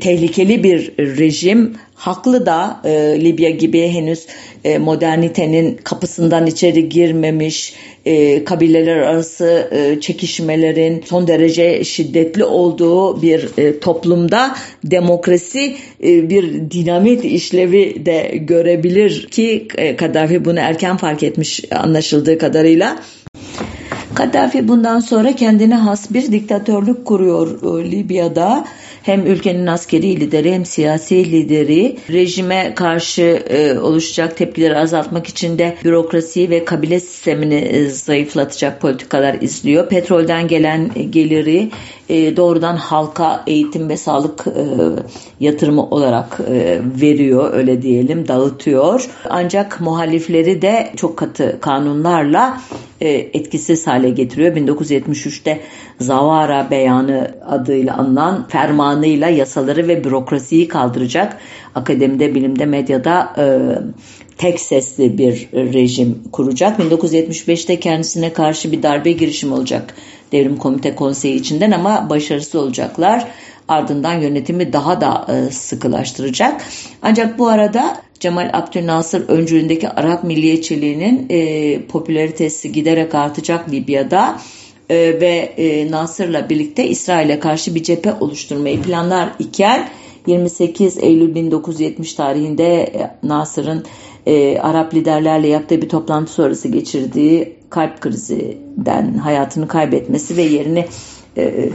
tehlikeli 0.00 0.64
bir 0.64 0.92
rejim 0.98 1.74
haklı 2.00 2.46
da 2.46 2.80
e, 2.84 3.20
Libya 3.20 3.50
gibi 3.50 3.88
henüz 3.88 4.26
e, 4.64 4.78
modernitenin 4.78 5.80
kapısından 5.84 6.46
içeri 6.46 6.88
girmemiş 6.88 7.74
e, 8.04 8.44
kabileler 8.44 8.96
arası 8.96 9.68
e, 9.72 10.00
çekişmelerin 10.00 11.04
son 11.06 11.26
derece 11.26 11.84
şiddetli 11.84 12.44
olduğu 12.44 13.22
bir 13.22 13.48
toplumda 13.80 14.54
demokrasi 14.84 15.76
bir 16.02 16.70
dinamit 16.70 17.24
işlevi 17.24 18.06
de 18.06 18.32
görebilir 18.40 19.26
ki 19.26 19.68
Kaddafi 19.98 20.44
bunu 20.44 20.58
erken 20.58 20.96
fark 20.96 21.22
etmiş 21.22 21.64
anlaşıldığı 21.70 22.38
kadarıyla. 22.38 23.02
Kaddafi 24.14 24.68
bundan 24.68 25.00
sonra 25.00 25.32
kendine 25.32 25.74
has 25.74 26.10
bir 26.10 26.32
diktatörlük 26.32 27.04
kuruyor 27.04 27.62
Libya'da 27.84 28.64
hem 29.10 29.26
ülkenin 29.26 29.66
askeri 29.66 30.20
lideri 30.20 30.52
hem 30.52 30.64
siyasi 30.64 31.32
lideri 31.32 31.96
rejime 32.10 32.72
karşı 32.74 33.22
e, 33.50 33.78
oluşacak 33.78 34.36
tepkileri 34.36 34.76
azaltmak 34.76 35.28
için 35.28 35.58
de 35.58 35.76
bürokrasiyi 35.84 36.50
ve 36.50 36.64
kabile 36.64 37.00
sistemini 37.00 37.54
e, 37.54 37.86
zayıflatacak 37.86 38.80
politikalar 38.80 39.36
izliyor. 39.40 39.88
Petrolden 39.88 40.48
gelen 40.48 40.90
geliri 41.10 41.70
e, 42.10 42.36
doğrudan 42.36 42.76
halka 42.76 43.44
eğitim 43.46 43.88
ve 43.88 43.96
sağlık 43.96 44.46
e, 44.46 44.64
yatırımı 45.40 45.82
olarak 45.82 46.40
e, 46.48 46.80
veriyor 47.00 47.54
öyle 47.54 47.82
diyelim 47.82 48.28
dağıtıyor. 48.28 49.10
Ancak 49.30 49.80
muhalifleri 49.80 50.62
de 50.62 50.92
çok 50.96 51.16
katı 51.16 51.58
kanunlarla 51.60 52.60
etkisiz 53.00 53.86
hale 53.86 54.10
getiriyor. 54.10 54.56
1973'te 54.56 55.60
Zavara 56.00 56.70
beyanı 56.70 57.34
adıyla 57.46 57.96
anılan 57.96 58.48
fermanıyla 58.48 59.28
yasaları 59.28 59.88
ve 59.88 60.04
bürokrasiyi 60.04 60.68
kaldıracak. 60.68 61.36
Akademide, 61.74 62.34
bilimde, 62.34 62.66
medyada 62.66 63.32
e, 63.38 63.44
tek 64.38 64.60
sesli 64.60 65.18
bir 65.18 65.48
rejim 65.52 66.18
kuracak. 66.32 66.80
1975'te 66.80 67.80
kendisine 67.80 68.32
karşı 68.32 68.72
bir 68.72 68.82
darbe 68.82 69.12
girişimi 69.12 69.54
olacak 69.54 69.94
Devrim 70.32 70.56
Komite 70.56 70.94
Konseyi 70.94 71.34
içinden 71.34 71.70
ama 71.70 72.10
başarısız 72.10 72.54
olacaklar. 72.54 73.26
Ardından 73.68 74.14
yönetimi 74.14 74.72
daha 74.72 75.00
da 75.00 75.26
e, 75.28 75.50
sıkılaştıracak. 75.52 76.64
Ancak 77.02 77.38
bu 77.38 77.48
arada 77.48 77.96
Cemal 78.20 78.50
Abdülnasır 78.52 79.28
öncülüğündeki 79.28 79.88
Arap 79.88 80.24
milliyetçiliğinin 80.24 81.26
e, 81.30 81.82
popülaritesi 81.82 82.72
giderek 82.72 83.14
artacak 83.14 83.72
Libya'da 83.72 84.38
e, 84.90 84.96
ve 84.96 85.52
e, 85.56 85.90
Nasır'la 85.90 86.48
birlikte 86.48 86.88
İsrail'e 86.88 87.40
karşı 87.40 87.74
bir 87.74 87.82
cephe 87.82 88.12
oluşturmayı 88.20 88.82
planlar 88.82 89.28
iken 89.38 89.88
28 90.26 90.98
Eylül 90.98 91.34
1970 91.34 92.14
tarihinde 92.14 92.82
e, 92.82 93.10
Nasır'ın 93.22 93.84
e, 94.26 94.58
Arap 94.58 94.94
liderlerle 94.94 95.48
yaptığı 95.48 95.82
bir 95.82 95.88
toplantı 95.88 96.32
sonrası 96.32 96.68
geçirdiği 96.68 97.56
kalp 97.70 98.00
krizinden 98.00 99.14
hayatını 99.14 99.68
kaybetmesi 99.68 100.36
ve 100.36 100.42
yerini 100.42 100.86
e, 101.36 101.68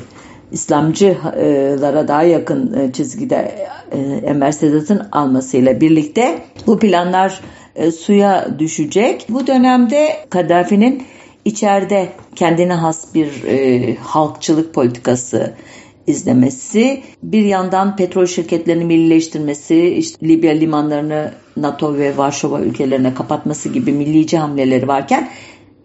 İslamcılara 0.52 2.08
daha 2.08 2.24
yakın 2.24 2.74
e, 2.74 2.92
çizgide 2.92 3.68
e, 3.92 3.98
Enver 4.00 4.52
Sedat'ın 4.52 5.08
almasıyla 5.12 5.82
birlikte 5.82 6.42
bu 6.68 6.80
planlar 6.80 7.42
suya 8.00 8.60
düşecek. 8.60 9.26
Bu 9.30 9.48
dönemde 9.48 10.10
Kaddafi'nin 10.30 11.04
içeride 11.46 12.10
kendine 12.36 12.74
has 12.74 13.16
bir 13.16 13.30
halkçılık 13.96 14.74
politikası 14.74 15.54
izlemesi, 16.08 17.04
bir 17.24 17.46
yandan 17.46 17.96
petrol 17.96 18.26
şirketlerini 18.26 18.86
millileştirmesi, 18.86 19.88
işte 19.88 20.28
Libya 20.28 20.54
limanlarını 20.54 21.32
NATO 21.58 21.98
ve 21.98 22.18
Varşova 22.18 22.60
ülkelerine 22.62 23.14
kapatması 23.14 23.70
gibi 23.70 23.92
millici 23.92 24.38
hamleleri 24.38 24.88
varken 24.88 25.30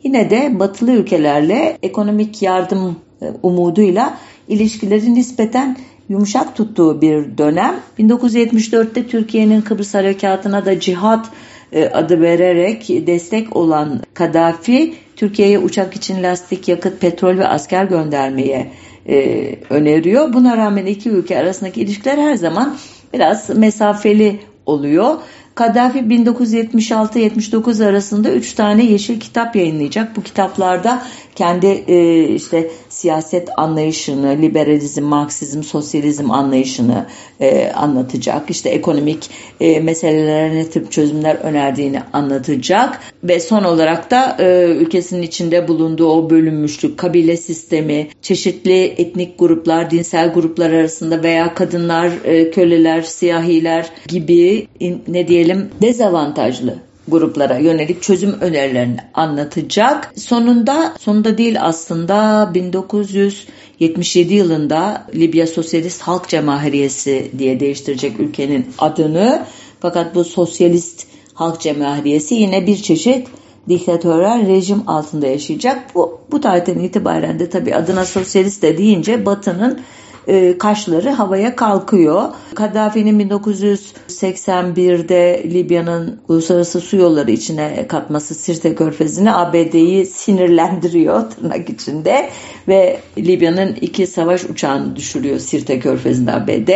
yine 0.02 0.30
de 0.30 0.58
batılı 0.58 0.92
ülkelerle 0.92 1.78
ekonomik 1.82 2.42
yardım 2.42 2.96
e, 3.22 3.26
umuduyla 3.42 4.18
ilişkileri 4.48 5.14
nispeten 5.14 5.76
yumuşak 6.08 6.56
tuttuğu 6.56 7.00
bir 7.00 7.38
dönem. 7.38 7.80
1974'te 7.98 9.06
Türkiye'nin 9.06 9.60
Kıbrıs 9.60 9.94
Harekatı'na 9.94 10.66
da 10.66 10.80
cihat 10.80 11.26
e, 11.72 11.84
adı 11.84 12.20
vererek 12.20 12.88
destek 12.88 13.56
olan 13.56 14.00
Kaddafi, 14.14 14.94
Türkiye'ye 15.16 15.58
uçak 15.58 15.96
için 15.96 16.22
lastik, 16.22 16.68
yakıt, 16.68 17.00
petrol 17.00 17.38
ve 17.38 17.46
asker 17.46 17.84
göndermeye 17.84 18.70
e, 19.08 19.56
öneriyor. 19.70 20.32
Buna 20.32 20.56
rağmen 20.56 20.86
iki 20.86 21.10
ülke 21.10 21.38
arasındaki 21.38 21.80
ilişkiler 21.80 22.18
her 22.18 22.34
zaman 22.34 22.76
biraz 23.12 23.50
mesafeli 23.56 24.40
oluyor. 24.66 25.16
Kaddafi 25.54 25.98
1976-79 25.98 27.86
arasında 27.86 28.30
3 28.30 28.52
tane 28.52 28.84
yeşil 28.84 29.20
kitap 29.20 29.56
yayınlayacak. 29.56 30.16
Bu 30.16 30.22
kitaplarda 30.22 31.02
kendi 31.34 31.66
e, 31.66 32.28
işte 32.28 32.70
siyaset 33.00 33.48
anlayışını, 33.56 34.42
liberalizm, 34.42 35.04
marksizm, 35.04 35.62
sosyalizm 35.62 36.30
anlayışını 36.30 37.06
e, 37.40 37.72
anlatacak. 37.72 38.50
İşte 38.50 38.68
ekonomik 38.70 39.30
e, 39.60 39.80
meselelere 39.80 40.54
ne 40.54 40.70
tip 40.70 40.92
çözümler 40.92 41.36
önerdiğini 41.36 42.02
anlatacak. 42.12 43.00
Ve 43.24 43.40
son 43.40 43.64
olarak 43.64 44.10
da 44.10 44.36
e, 44.38 44.64
ülkesinin 44.64 45.22
içinde 45.22 45.68
bulunduğu 45.68 46.08
o 46.08 46.30
bölünmüşlük, 46.30 46.98
kabile 46.98 47.36
sistemi, 47.36 48.08
çeşitli 48.22 48.84
etnik 48.84 49.38
gruplar, 49.38 49.90
dinsel 49.90 50.32
gruplar 50.32 50.70
arasında 50.70 51.22
veya 51.22 51.54
kadınlar, 51.54 52.10
e, 52.24 52.50
köleler, 52.50 53.02
siyahiler 53.02 53.90
gibi 54.08 54.66
in, 54.80 55.02
ne 55.08 55.28
diyelim 55.28 55.70
dezavantajlı 55.82 56.89
gruplara 57.10 57.58
yönelik 57.58 58.02
çözüm 58.02 58.40
önerilerini 58.40 58.96
anlatacak. 59.14 60.12
Sonunda, 60.16 60.94
sonunda 61.00 61.38
değil 61.38 61.56
aslında 61.60 62.50
1977 62.54 64.34
yılında 64.34 65.06
Libya 65.14 65.46
Sosyalist 65.46 66.02
Halk 66.02 66.28
Cemahiriyesi 66.28 67.30
diye 67.38 67.60
değiştirecek 67.60 68.20
ülkenin 68.20 68.66
adını. 68.78 69.42
Fakat 69.80 70.14
bu 70.14 70.24
Sosyalist 70.24 71.06
Halk 71.34 71.60
Cemahiriyesi 71.60 72.34
yine 72.34 72.66
bir 72.66 72.76
çeşit 72.76 73.28
diktatörel 73.68 74.48
rejim 74.48 74.82
altında 74.86 75.26
yaşayacak. 75.26 75.94
Bu, 75.94 76.20
bu 76.30 76.40
tarihten 76.40 76.78
itibaren 76.78 77.38
de 77.38 77.50
tabii 77.50 77.74
adına 77.74 78.04
sosyalist 78.04 78.62
de 78.62 78.78
deyince 78.78 79.26
Batı'nın 79.26 79.80
e, 80.26 80.58
kaşları 80.58 81.10
havaya 81.10 81.56
kalkıyor. 81.56 82.28
Kaddafi'nin 82.54 83.28
1981'de 83.28 85.42
Libya'nın 85.44 86.20
uluslararası 86.28 86.80
su 86.80 86.96
yolları 86.96 87.30
içine 87.30 87.88
katması 87.88 88.34
Sirte 88.34 88.74
Körfezi'ni 88.74 89.32
ABD'yi 89.32 90.06
sinirlendiriyor 90.06 91.30
tırnak 91.30 91.70
içinde 91.70 92.30
ve 92.68 93.00
Libya'nın 93.18 93.76
iki 93.80 94.06
savaş 94.06 94.44
uçağını 94.44 94.96
düşürüyor 94.96 95.38
Sirte 95.38 95.78
Körfezi'nde 95.78 96.32
ABD. 96.32 96.68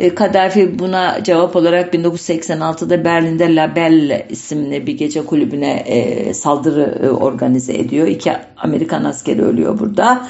E, 0.00 0.14
Kaddafi 0.14 0.78
buna 0.78 1.24
cevap 1.24 1.56
olarak 1.56 1.94
1986'da 1.94 3.04
Berlin'de 3.04 3.54
La 3.54 3.76
Belle 3.76 4.26
isimli 4.30 4.86
bir 4.86 4.98
gece 4.98 5.26
kulübüne 5.26 5.72
e, 5.72 6.34
saldırı 6.34 6.98
e, 7.02 7.10
organize 7.10 7.74
ediyor. 7.74 8.06
İki 8.06 8.32
Amerikan 8.56 9.04
askeri 9.04 9.42
ölüyor 9.42 9.78
burada. 9.78 10.28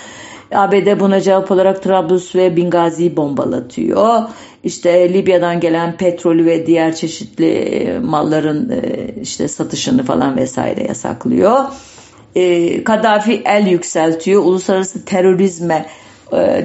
ABD 0.53 1.01
buna 1.01 1.21
cevap 1.21 1.51
olarak 1.51 1.83
Trablus 1.83 2.35
ve 2.35 2.57
Bingazi'yi 2.57 3.17
bombalatıyor. 3.17 4.23
İşte 4.65 5.13
Libya'dan 5.13 5.61
gelen 5.61 5.97
petrolü 5.97 6.47
ve 6.47 6.67
diğer 6.67 6.95
çeşitli 6.95 7.51
e, 7.51 7.99
malların 7.99 8.71
e, 8.71 9.09
işte 9.23 9.49
satışını 9.49 10.03
falan 10.03 10.37
vesaire 10.37 10.85
yasaklıyor. 10.89 11.65
E, 12.35 12.85
Kaddafi 12.85 13.43
el 13.45 13.67
yükseltiyor. 13.67 14.45
Uluslararası 14.45 15.05
terörizme 15.05 15.87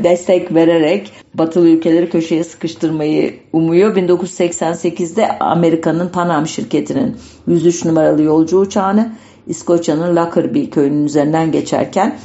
destek 0.04 0.54
vererek 0.54 1.12
batılı 1.34 1.70
ülkeleri 1.70 2.10
köşeye 2.10 2.44
sıkıştırmayı 2.44 3.36
umuyor. 3.54 3.96
1988'de 3.96 5.40
Amerika'nın 5.40 6.10
Panam 6.10 6.48
şirketinin 6.48 7.18
103 7.48 7.86
numaralı 7.86 8.22
yolcu 8.22 8.60
uçağını 8.60 9.14
İskoçya'nın 9.48 10.16
Lockerbie 10.16 10.70
köyünün 10.70 11.06
üzerinden 11.06 11.52
geçerken 11.52 12.20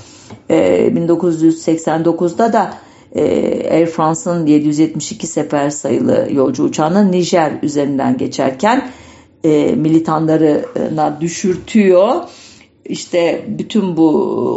1989'da 0.50 2.46
ee, 2.46 2.52
da 2.52 2.74
e, 3.14 3.22
Air 3.70 3.86
France'ın 3.86 4.46
772 4.46 5.26
sefer 5.26 5.70
sayılı 5.70 6.28
yolcu 6.32 6.64
uçağının 6.64 7.12
Nijer 7.12 7.52
üzerinden 7.62 8.16
geçerken 8.16 8.90
e, 9.44 9.74
militanlarına 9.76 11.20
düşürtüyor. 11.20 12.14
İşte 12.84 13.44
bütün 13.48 13.96
bu 13.96 14.08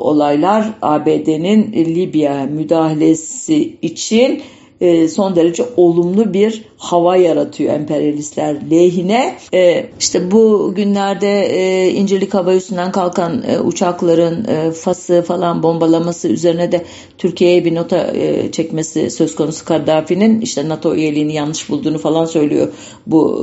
olaylar 0.02 0.74
ABD'nin 0.82 1.74
Libya 1.74 2.46
müdahalesi 2.46 3.78
için 3.82 4.42
e, 4.82 5.08
son 5.08 5.36
derece 5.36 5.64
olumlu 5.78 6.34
bir 6.34 6.64
hava 6.78 7.18
yaratıyor 7.18 7.74
emperyalistler 7.74 8.56
lehine. 8.72 9.36
E, 9.54 9.90
işte 10.00 10.32
bu 10.32 10.74
günlerde 10.76 11.46
e, 11.46 11.90
İncirlik 11.90 12.34
Hava 12.34 12.54
Üssü'nden 12.54 12.92
kalkan 12.92 13.44
e, 13.48 13.60
uçakların 13.60 14.46
e, 14.46 14.72
Fas'ı 14.72 15.24
falan 15.28 15.64
bombalaması 15.64 16.28
üzerine 16.28 16.72
de 16.72 16.86
Türkiye'ye 17.18 17.66
bir 17.66 17.76
nota 17.76 17.98
e, 17.98 18.52
çekmesi 18.52 19.10
söz 19.10 19.36
konusu 19.36 19.66
Kaddafi'nin 19.66 20.42
işte 20.42 20.70
NATO 20.70 20.96
üyeliğini 20.96 21.34
yanlış 21.34 21.70
bulduğunu 21.70 21.98
falan 21.98 22.26
söylüyor. 22.26 22.68
Bu 23.08 23.38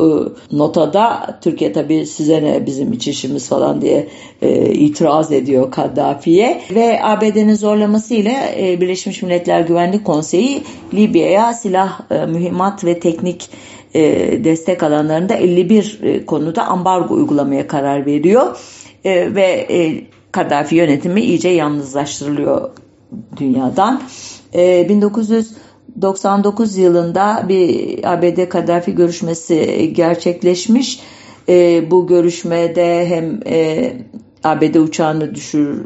e, 0.53 0.57
notada 0.57 1.39
Türkiye 1.43 1.73
tabii 1.73 2.07
size 2.07 2.43
ne 2.43 2.67
bizim 2.67 2.93
iç 2.93 3.09
işimiz 3.09 3.49
falan 3.49 3.81
diye 3.81 4.09
e, 4.43 4.73
itiraz 4.73 5.33
ediyor 5.33 5.71
Kaddafi'ye 5.71 6.61
ve 6.75 7.05
ABD'nin 7.05 7.55
zorlamasıyla 7.55 8.33
e, 8.59 8.81
Birleşmiş 8.81 9.23
Milletler 9.23 9.61
Güvenlik 9.61 10.05
Konseyi 10.05 10.63
Libya'ya 10.95 11.53
silah, 11.53 12.01
e, 12.11 12.27
mühimmat 12.27 12.85
ve 12.85 13.01
teknik 13.01 13.24
teknik 13.25 13.51
e, 13.95 14.45
destek 14.45 14.83
alanlarında 14.83 15.35
51 15.35 16.01
e, 16.03 16.27
konuda 16.27 16.67
ambargo 16.67 17.15
uygulamaya 17.15 17.67
karar 17.67 18.07
veriyor 18.07 18.57
e, 19.05 19.35
ve 19.35 19.67
e, 19.71 20.05
Kaddafi 20.33 20.77
yönetimi 20.77 21.21
iyice 21.21 21.49
yalnızlaştırılıyor 21.49 22.71
dünyadan. 23.37 24.03
E, 24.55 24.89
1999 24.89 26.77
yılında 26.77 27.45
bir 27.49 27.99
ABD 28.13 28.49
Kaddafi 28.49 28.95
görüşmesi 28.95 29.91
gerçekleşmiş. 29.93 31.01
E, 31.49 31.91
bu 31.91 32.07
görüşmede 32.07 33.09
hem 33.09 33.41
e, 33.47 33.93
ABD 34.45 34.75
uçağını 34.75 35.35
düşür 35.35 35.85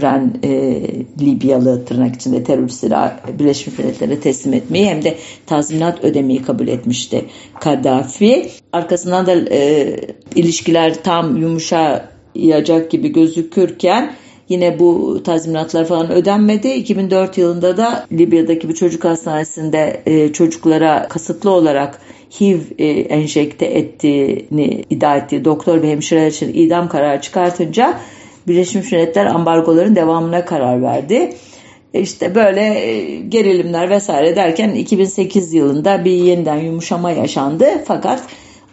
Ren 0.00 0.34
e, 0.44 0.82
Libyalı 1.20 1.84
tırnak 1.84 2.16
içinde 2.16 2.44
teröristleri 2.44 2.94
Birleşmiş 3.38 3.78
Milletler'e 3.78 4.20
teslim 4.20 4.54
etmeyi 4.54 4.86
hem 4.86 5.04
de 5.04 5.16
tazminat 5.46 6.04
ödemeyi 6.04 6.42
kabul 6.42 6.68
etmişti 6.68 7.24
Kaddafi. 7.60 8.50
Arkasından 8.72 9.26
da 9.26 9.32
e, 9.50 9.96
ilişkiler 10.34 11.02
tam 11.02 11.36
yumuşayacak 11.36 12.90
gibi 12.90 13.12
gözükürken 13.12 14.14
yine 14.48 14.78
bu 14.78 15.20
tazminatlar 15.22 15.84
falan 15.84 16.10
ödenmedi. 16.10 16.68
2004 16.68 17.38
yılında 17.38 17.76
da 17.76 18.06
Libya'daki 18.12 18.68
bir 18.68 18.74
çocuk 18.74 19.04
hastanesinde 19.04 20.02
e, 20.06 20.32
çocuklara 20.32 21.08
kasıtlı 21.08 21.50
olarak 21.50 22.00
HIV 22.40 22.60
e, 22.78 22.86
enjekte 22.88 23.66
ettiğini 23.66 24.84
iddia 24.90 25.16
ettiği 25.16 25.44
doktor 25.44 25.82
ve 25.82 25.90
hemşireler 25.90 26.26
için 26.26 26.52
idam 26.54 26.88
kararı 26.88 27.20
çıkartınca 27.20 27.98
Birleşmiş 28.48 28.92
Milletler 28.92 29.26
ambargoların 29.26 29.96
devamına 29.96 30.44
karar 30.44 30.82
verdi. 30.82 31.32
E, 31.94 32.00
işte 32.00 32.34
böyle 32.34 32.60
e, 32.60 33.16
gerilimler 33.20 33.90
vesaire 33.90 34.36
derken 34.36 34.74
2008 34.74 35.54
yılında 35.54 36.04
bir 36.04 36.10
yeniden 36.10 36.56
yumuşama 36.56 37.10
yaşandı. 37.10 37.66
Fakat 37.86 38.22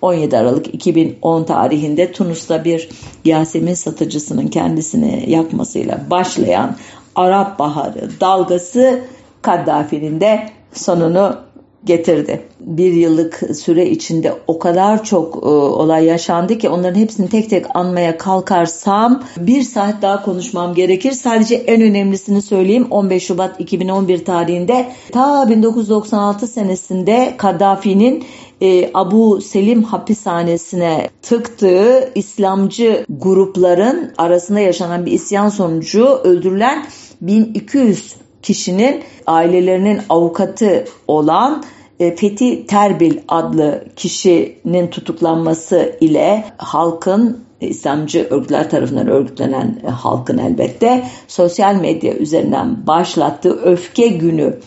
17 0.01 0.37
Aralık 0.37 0.73
2010 0.73 1.43
tarihinde 1.43 2.11
Tunus'ta 2.11 2.63
bir 2.63 2.89
Yasemin 3.25 3.73
satıcısının 3.73 4.47
kendisini 4.47 5.23
yakmasıyla 5.27 6.01
başlayan 6.09 6.75
Arap 7.15 7.59
Baharı 7.59 8.09
dalgası 8.21 9.01
Kaddafi'nin 9.41 10.21
de 10.21 10.49
sonunu 10.73 11.37
getirdi. 11.85 12.41
Bir 12.59 12.93
yıllık 12.93 13.41
süre 13.55 13.89
içinde 13.89 14.33
o 14.47 14.59
kadar 14.59 15.03
çok 15.03 15.35
e, 15.35 15.47
olay 15.47 16.05
yaşandı 16.05 16.57
ki 16.57 16.69
onların 16.69 16.99
hepsini 16.99 17.29
tek 17.29 17.49
tek 17.49 17.65
anmaya 17.75 18.17
kalkarsam 18.17 19.23
bir 19.37 19.61
saat 19.61 20.01
daha 20.01 20.23
konuşmam 20.23 20.73
gerekir. 20.73 21.11
Sadece 21.11 21.55
en 21.55 21.81
önemlisini 21.81 22.41
söyleyeyim. 22.41 22.87
15 22.89 23.23
Şubat 23.23 23.59
2011 23.59 24.25
tarihinde 24.25 24.91
ta 25.11 25.49
1996 25.49 26.47
senesinde 26.47 27.33
Kaddafi'nin 27.37 28.23
e, 28.61 28.91
Abu 28.93 29.41
Selim 29.41 29.83
hapishanesine 29.83 31.09
tıktığı 31.21 32.11
İslamcı 32.15 33.05
grupların 33.09 34.11
arasında 34.17 34.59
yaşanan 34.59 35.05
bir 35.05 35.11
isyan 35.11 35.49
sonucu 35.49 36.05
öldürülen 36.05 36.85
1200 37.21 38.22
kişinin 38.43 39.03
ailelerinin 39.27 40.01
avukatı 40.09 40.85
olan 41.07 41.63
e, 41.99 42.15
Fethi 42.15 42.67
Terbil 42.67 43.17
adlı 43.27 43.85
kişinin 43.95 44.87
tutuklanması 44.87 45.97
ile 46.01 46.45
halkın 46.57 47.43
İslamcı 47.61 48.27
örgütler 48.29 48.69
tarafından 48.69 49.07
örgütlenen 49.07 49.81
e, 49.87 49.89
halkın 49.89 50.37
elbette 50.37 51.03
sosyal 51.27 51.75
medya 51.75 52.13
üzerinden 52.13 52.87
başlattığı 52.87 53.61
Öfke 53.61 54.07
Günü 54.07 54.59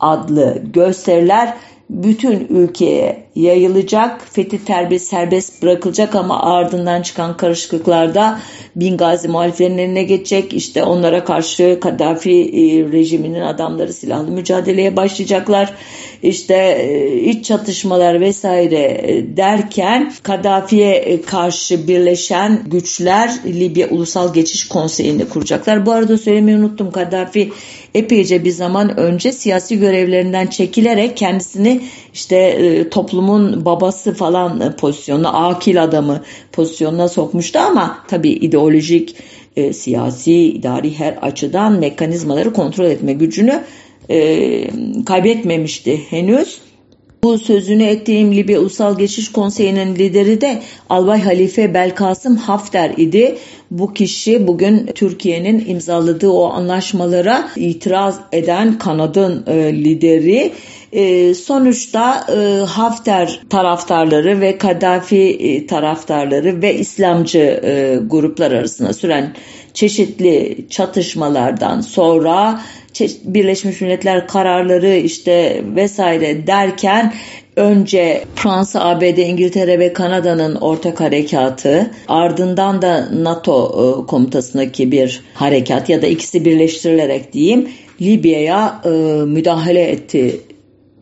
adlı 0.00 0.62
gösteriler 0.72 1.54
bütün 1.90 2.46
ülkeye 2.50 3.24
yayılacak. 3.34 4.20
Fethi 4.32 4.64
Terbi 4.64 4.98
serbest 4.98 5.62
bırakılacak 5.62 6.14
ama 6.14 6.42
ardından 6.42 7.02
çıkan 7.02 7.36
karışıklıklarda 7.36 8.40
Bingazi 8.76 9.28
muhaliflerinin 9.28 9.78
eline 9.78 10.02
geçecek. 10.02 10.52
İşte 10.52 10.82
onlara 10.84 11.24
karşı 11.24 11.78
Kaddafi 11.80 12.30
e, 12.30 12.92
rejiminin 12.92 13.40
adamları 13.40 13.92
silahlı 13.92 14.30
mücadeleye 14.30 14.96
başlayacaklar. 14.96 15.74
İşte 16.22 16.54
e, 16.54 17.16
iç 17.20 17.44
çatışmalar 17.44 18.20
vesaire 18.20 19.00
e, 19.02 19.36
derken 19.36 20.12
Kaddafi'ye 20.22 21.22
karşı 21.22 21.88
birleşen 21.88 22.62
güçler 22.66 23.30
Libya 23.46 23.88
Ulusal 23.88 24.34
Geçiş 24.34 24.68
Konseyi'ni 24.68 25.28
kuracaklar. 25.28 25.86
Bu 25.86 25.92
arada 25.92 26.18
söylemeyi 26.18 26.58
unuttum. 26.58 26.90
Kaddafi 26.90 27.52
epeyce 27.94 28.44
bir 28.44 28.50
zaman 28.50 28.98
önce 28.98 29.32
siyasi 29.32 29.78
görevlerinden 29.78 30.46
çekilerek 30.46 31.16
kendisini 31.16 31.80
işte 32.14 32.88
toplumun 32.90 33.64
babası 33.64 34.14
falan 34.14 34.76
pozisyonuna, 34.76 35.32
akil 35.32 35.82
adamı 35.82 36.22
pozisyonuna 36.52 37.08
sokmuştu 37.08 37.58
ama 37.58 37.98
tabii 38.08 38.30
ideolojik, 38.30 39.16
e, 39.56 39.72
siyasi, 39.72 40.34
idari 40.34 40.98
her 40.98 41.12
açıdan 41.22 41.72
mekanizmaları 41.72 42.52
kontrol 42.52 42.84
etme 42.84 43.12
gücünü 43.12 43.60
e, 44.10 44.70
kaybetmemişti 45.06 46.00
henüz. 46.10 46.67
Bu 47.22 47.38
sözünü 47.38 47.84
ettiğim 47.84 48.34
Libya 48.34 48.60
Ulusal 48.60 48.98
Geçiş 48.98 49.32
Konseyi'nin 49.32 49.96
lideri 49.96 50.40
de 50.40 50.62
Albay 50.90 51.20
Halife 51.22 51.74
Belkasım 51.74 52.36
Hafter 52.36 52.90
idi. 52.96 53.38
Bu 53.70 53.94
kişi 53.94 54.46
bugün 54.46 54.86
Türkiye'nin 54.94 55.64
imzaladığı 55.68 56.30
o 56.30 56.44
anlaşmalara 56.50 57.48
itiraz 57.56 58.20
eden 58.32 58.78
kanadın 58.78 59.44
e, 59.46 59.72
lideri. 59.72 60.52
E, 60.92 61.34
sonuçta 61.34 62.26
e, 62.36 62.64
Hafter 62.64 63.40
taraftarları 63.50 64.40
ve 64.40 64.58
Kaddafi 64.58 65.16
e, 65.16 65.66
taraftarları 65.66 66.62
ve 66.62 66.74
İslamcı 66.74 67.60
e, 67.64 67.98
gruplar 68.06 68.52
arasında 68.52 68.92
süren 68.92 69.34
çeşitli 69.78 70.66
çatışmalardan 70.70 71.80
sonra 71.80 72.60
Birleşmiş 73.24 73.80
Milletler 73.80 74.26
kararları 74.26 74.96
işte 74.96 75.62
vesaire 75.76 76.46
derken 76.46 77.14
önce 77.56 78.24
Fransa, 78.34 78.84
ABD, 78.84 79.18
İngiltere 79.18 79.78
ve 79.78 79.92
Kanada'nın 79.92 80.54
ortak 80.54 81.00
harekatı, 81.00 81.90
ardından 82.08 82.82
da 82.82 83.08
NATO 83.12 83.66
e, 83.68 84.06
komutasındaki 84.06 84.92
bir 84.92 85.22
harekat 85.34 85.88
ya 85.88 86.02
da 86.02 86.06
ikisi 86.06 86.44
birleştirilerek 86.44 87.32
diyeyim 87.32 87.68
Libya'ya 88.00 88.80
e, 88.84 88.88
müdahale 89.24 89.82
etti 89.82 90.40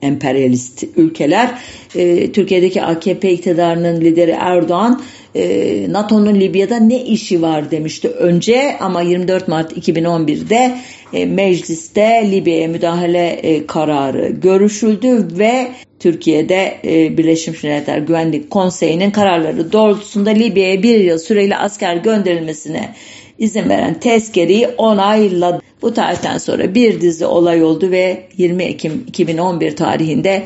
emperyalist 0.03 0.85
ülkeler. 0.97 1.51
E, 1.95 2.33
Türkiye'deki 2.33 2.83
AKP 2.83 3.33
iktidarının 3.33 4.01
lideri 4.01 4.37
Erdoğan 4.41 5.03
e, 5.37 5.93
NATO'nun 5.93 6.41
Libya'da 6.41 6.77
ne 6.77 7.05
işi 7.05 7.43
var 7.43 7.71
demişti 7.71 8.09
önce 8.09 8.77
ama 8.81 9.03
24 9.03 9.49
Mart 9.49 9.73
2011'de 9.73 10.79
e, 11.13 11.27
mecliste 11.27 12.31
Libya'ya 12.31 12.69
müdahale 12.69 13.29
e, 13.29 13.67
kararı 13.67 14.29
görüşüldü 14.29 15.29
ve 15.39 15.69
Türkiye'de 15.99 16.79
e, 16.85 17.17
Birleşmiş 17.19 17.63
Milletler 17.63 17.99
Güvenlik 17.99 18.51
Konseyi'nin 18.51 19.11
kararları 19.11 19.73
doğrultusunda 19.73 20.31
Libya'ya 20.31 20.83
bir 20.83 21.01
yıl 21.01 21.19
süreli 21.19 21.57
asker 21.57 21.97
gönderilmesine 21.97 22.95
izin 23.39 23.69
veren 23.69 24.01
tezkereyi 24.01 24.69
onayladı. 24.69 25.63
Bu 25.83 25.95
tarihten 25.95 26.39
sonra 26.39 26.75
bir 26.75 27.01
dizi 27.01 27.27
olay 27.27 27.65
oldu 27.65 27.91
ve 27.91 28.23
20 28.37 28.65
Ekim 28.65 29.05
2011 29.09 29.77
tarihinde 29.77 30.43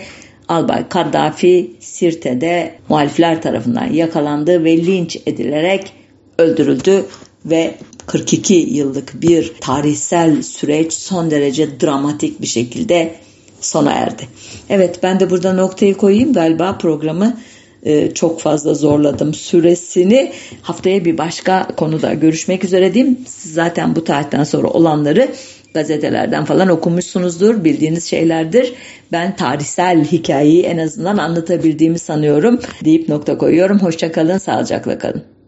Albay 0.50 0.88
Kaddafi 0.88 1.70
Sirte'de 1.80 2.74
muhalifler 2.88 3.42
tarafından 3.42 3.92
yakalandı 3.92 4.64
ve 4.64 4.76
linç 4.76 5.18
edilerek 5.26 5.92
öldürüldü 6.38 7.04
ve 7.44 7.74
42 8.06 8.54
yıllık 8.54 9.22
bir 9.22 9.52
tarihsel 9.60 10.42
süreç 10.42 10.92
son 10.92 11.30
derece 11.30 11.80
dramatik 11.80 12.40
bir 12.40 12.46
şekilde 12.46 13.14
sona 13.60 13.92
erdi. 13.92 14.22
Evet 14.68 15.02
ben 15.02 15.20
de 15.20 15.30
burada 15.30 15.52
noktayı 15.52 15.96
koyayım 15.96 16.32
galiba 16.32 16.78
programı 16.78 17.36
e, 17.82 18.14
çok 18.14 18.40
fazla 18.40 18.74
zorladım 18.74 19.34
süresini. 19.34 20.32
Haftaya 20.62 21.04
bir 21.04 21.18
başka 21.18 21.68
konuda 21.76 22.14
görüşmek 22.14 22.64
üzere 22.64 22.94
diyeyim. 22.94 23.18
Siz 23.26 23.54
zaten 23.54 23.96
bu 23.96 24.04
tarihten 24.04 24.44
sonra 24.44 24.68
olanları 24.68 25.28
gazetelerden 25.74 26.44
falan 26.44 26.68
okumuşsunuzdur, 26.68 27.64
bildiğiniz 27.64 28.04
şeylerdir. 28.04 28.74
Ben 29.12 29.36
tarihsel 29.36 30.04
hikayeyi 30.04 30.62
en 30.62 30.78
azından 30.78 31.16
anlatabildiğimi 31.16 31.98
sanıyorum 31.98 32.60
deyip 32.84 33.08
nokta 33.08 33.38
koyuyorum. 33.38 33.78
Hoşçakalın, 33.78 34.38
sağlıcakla 34.38 34.98
kalın. 34.98 35.39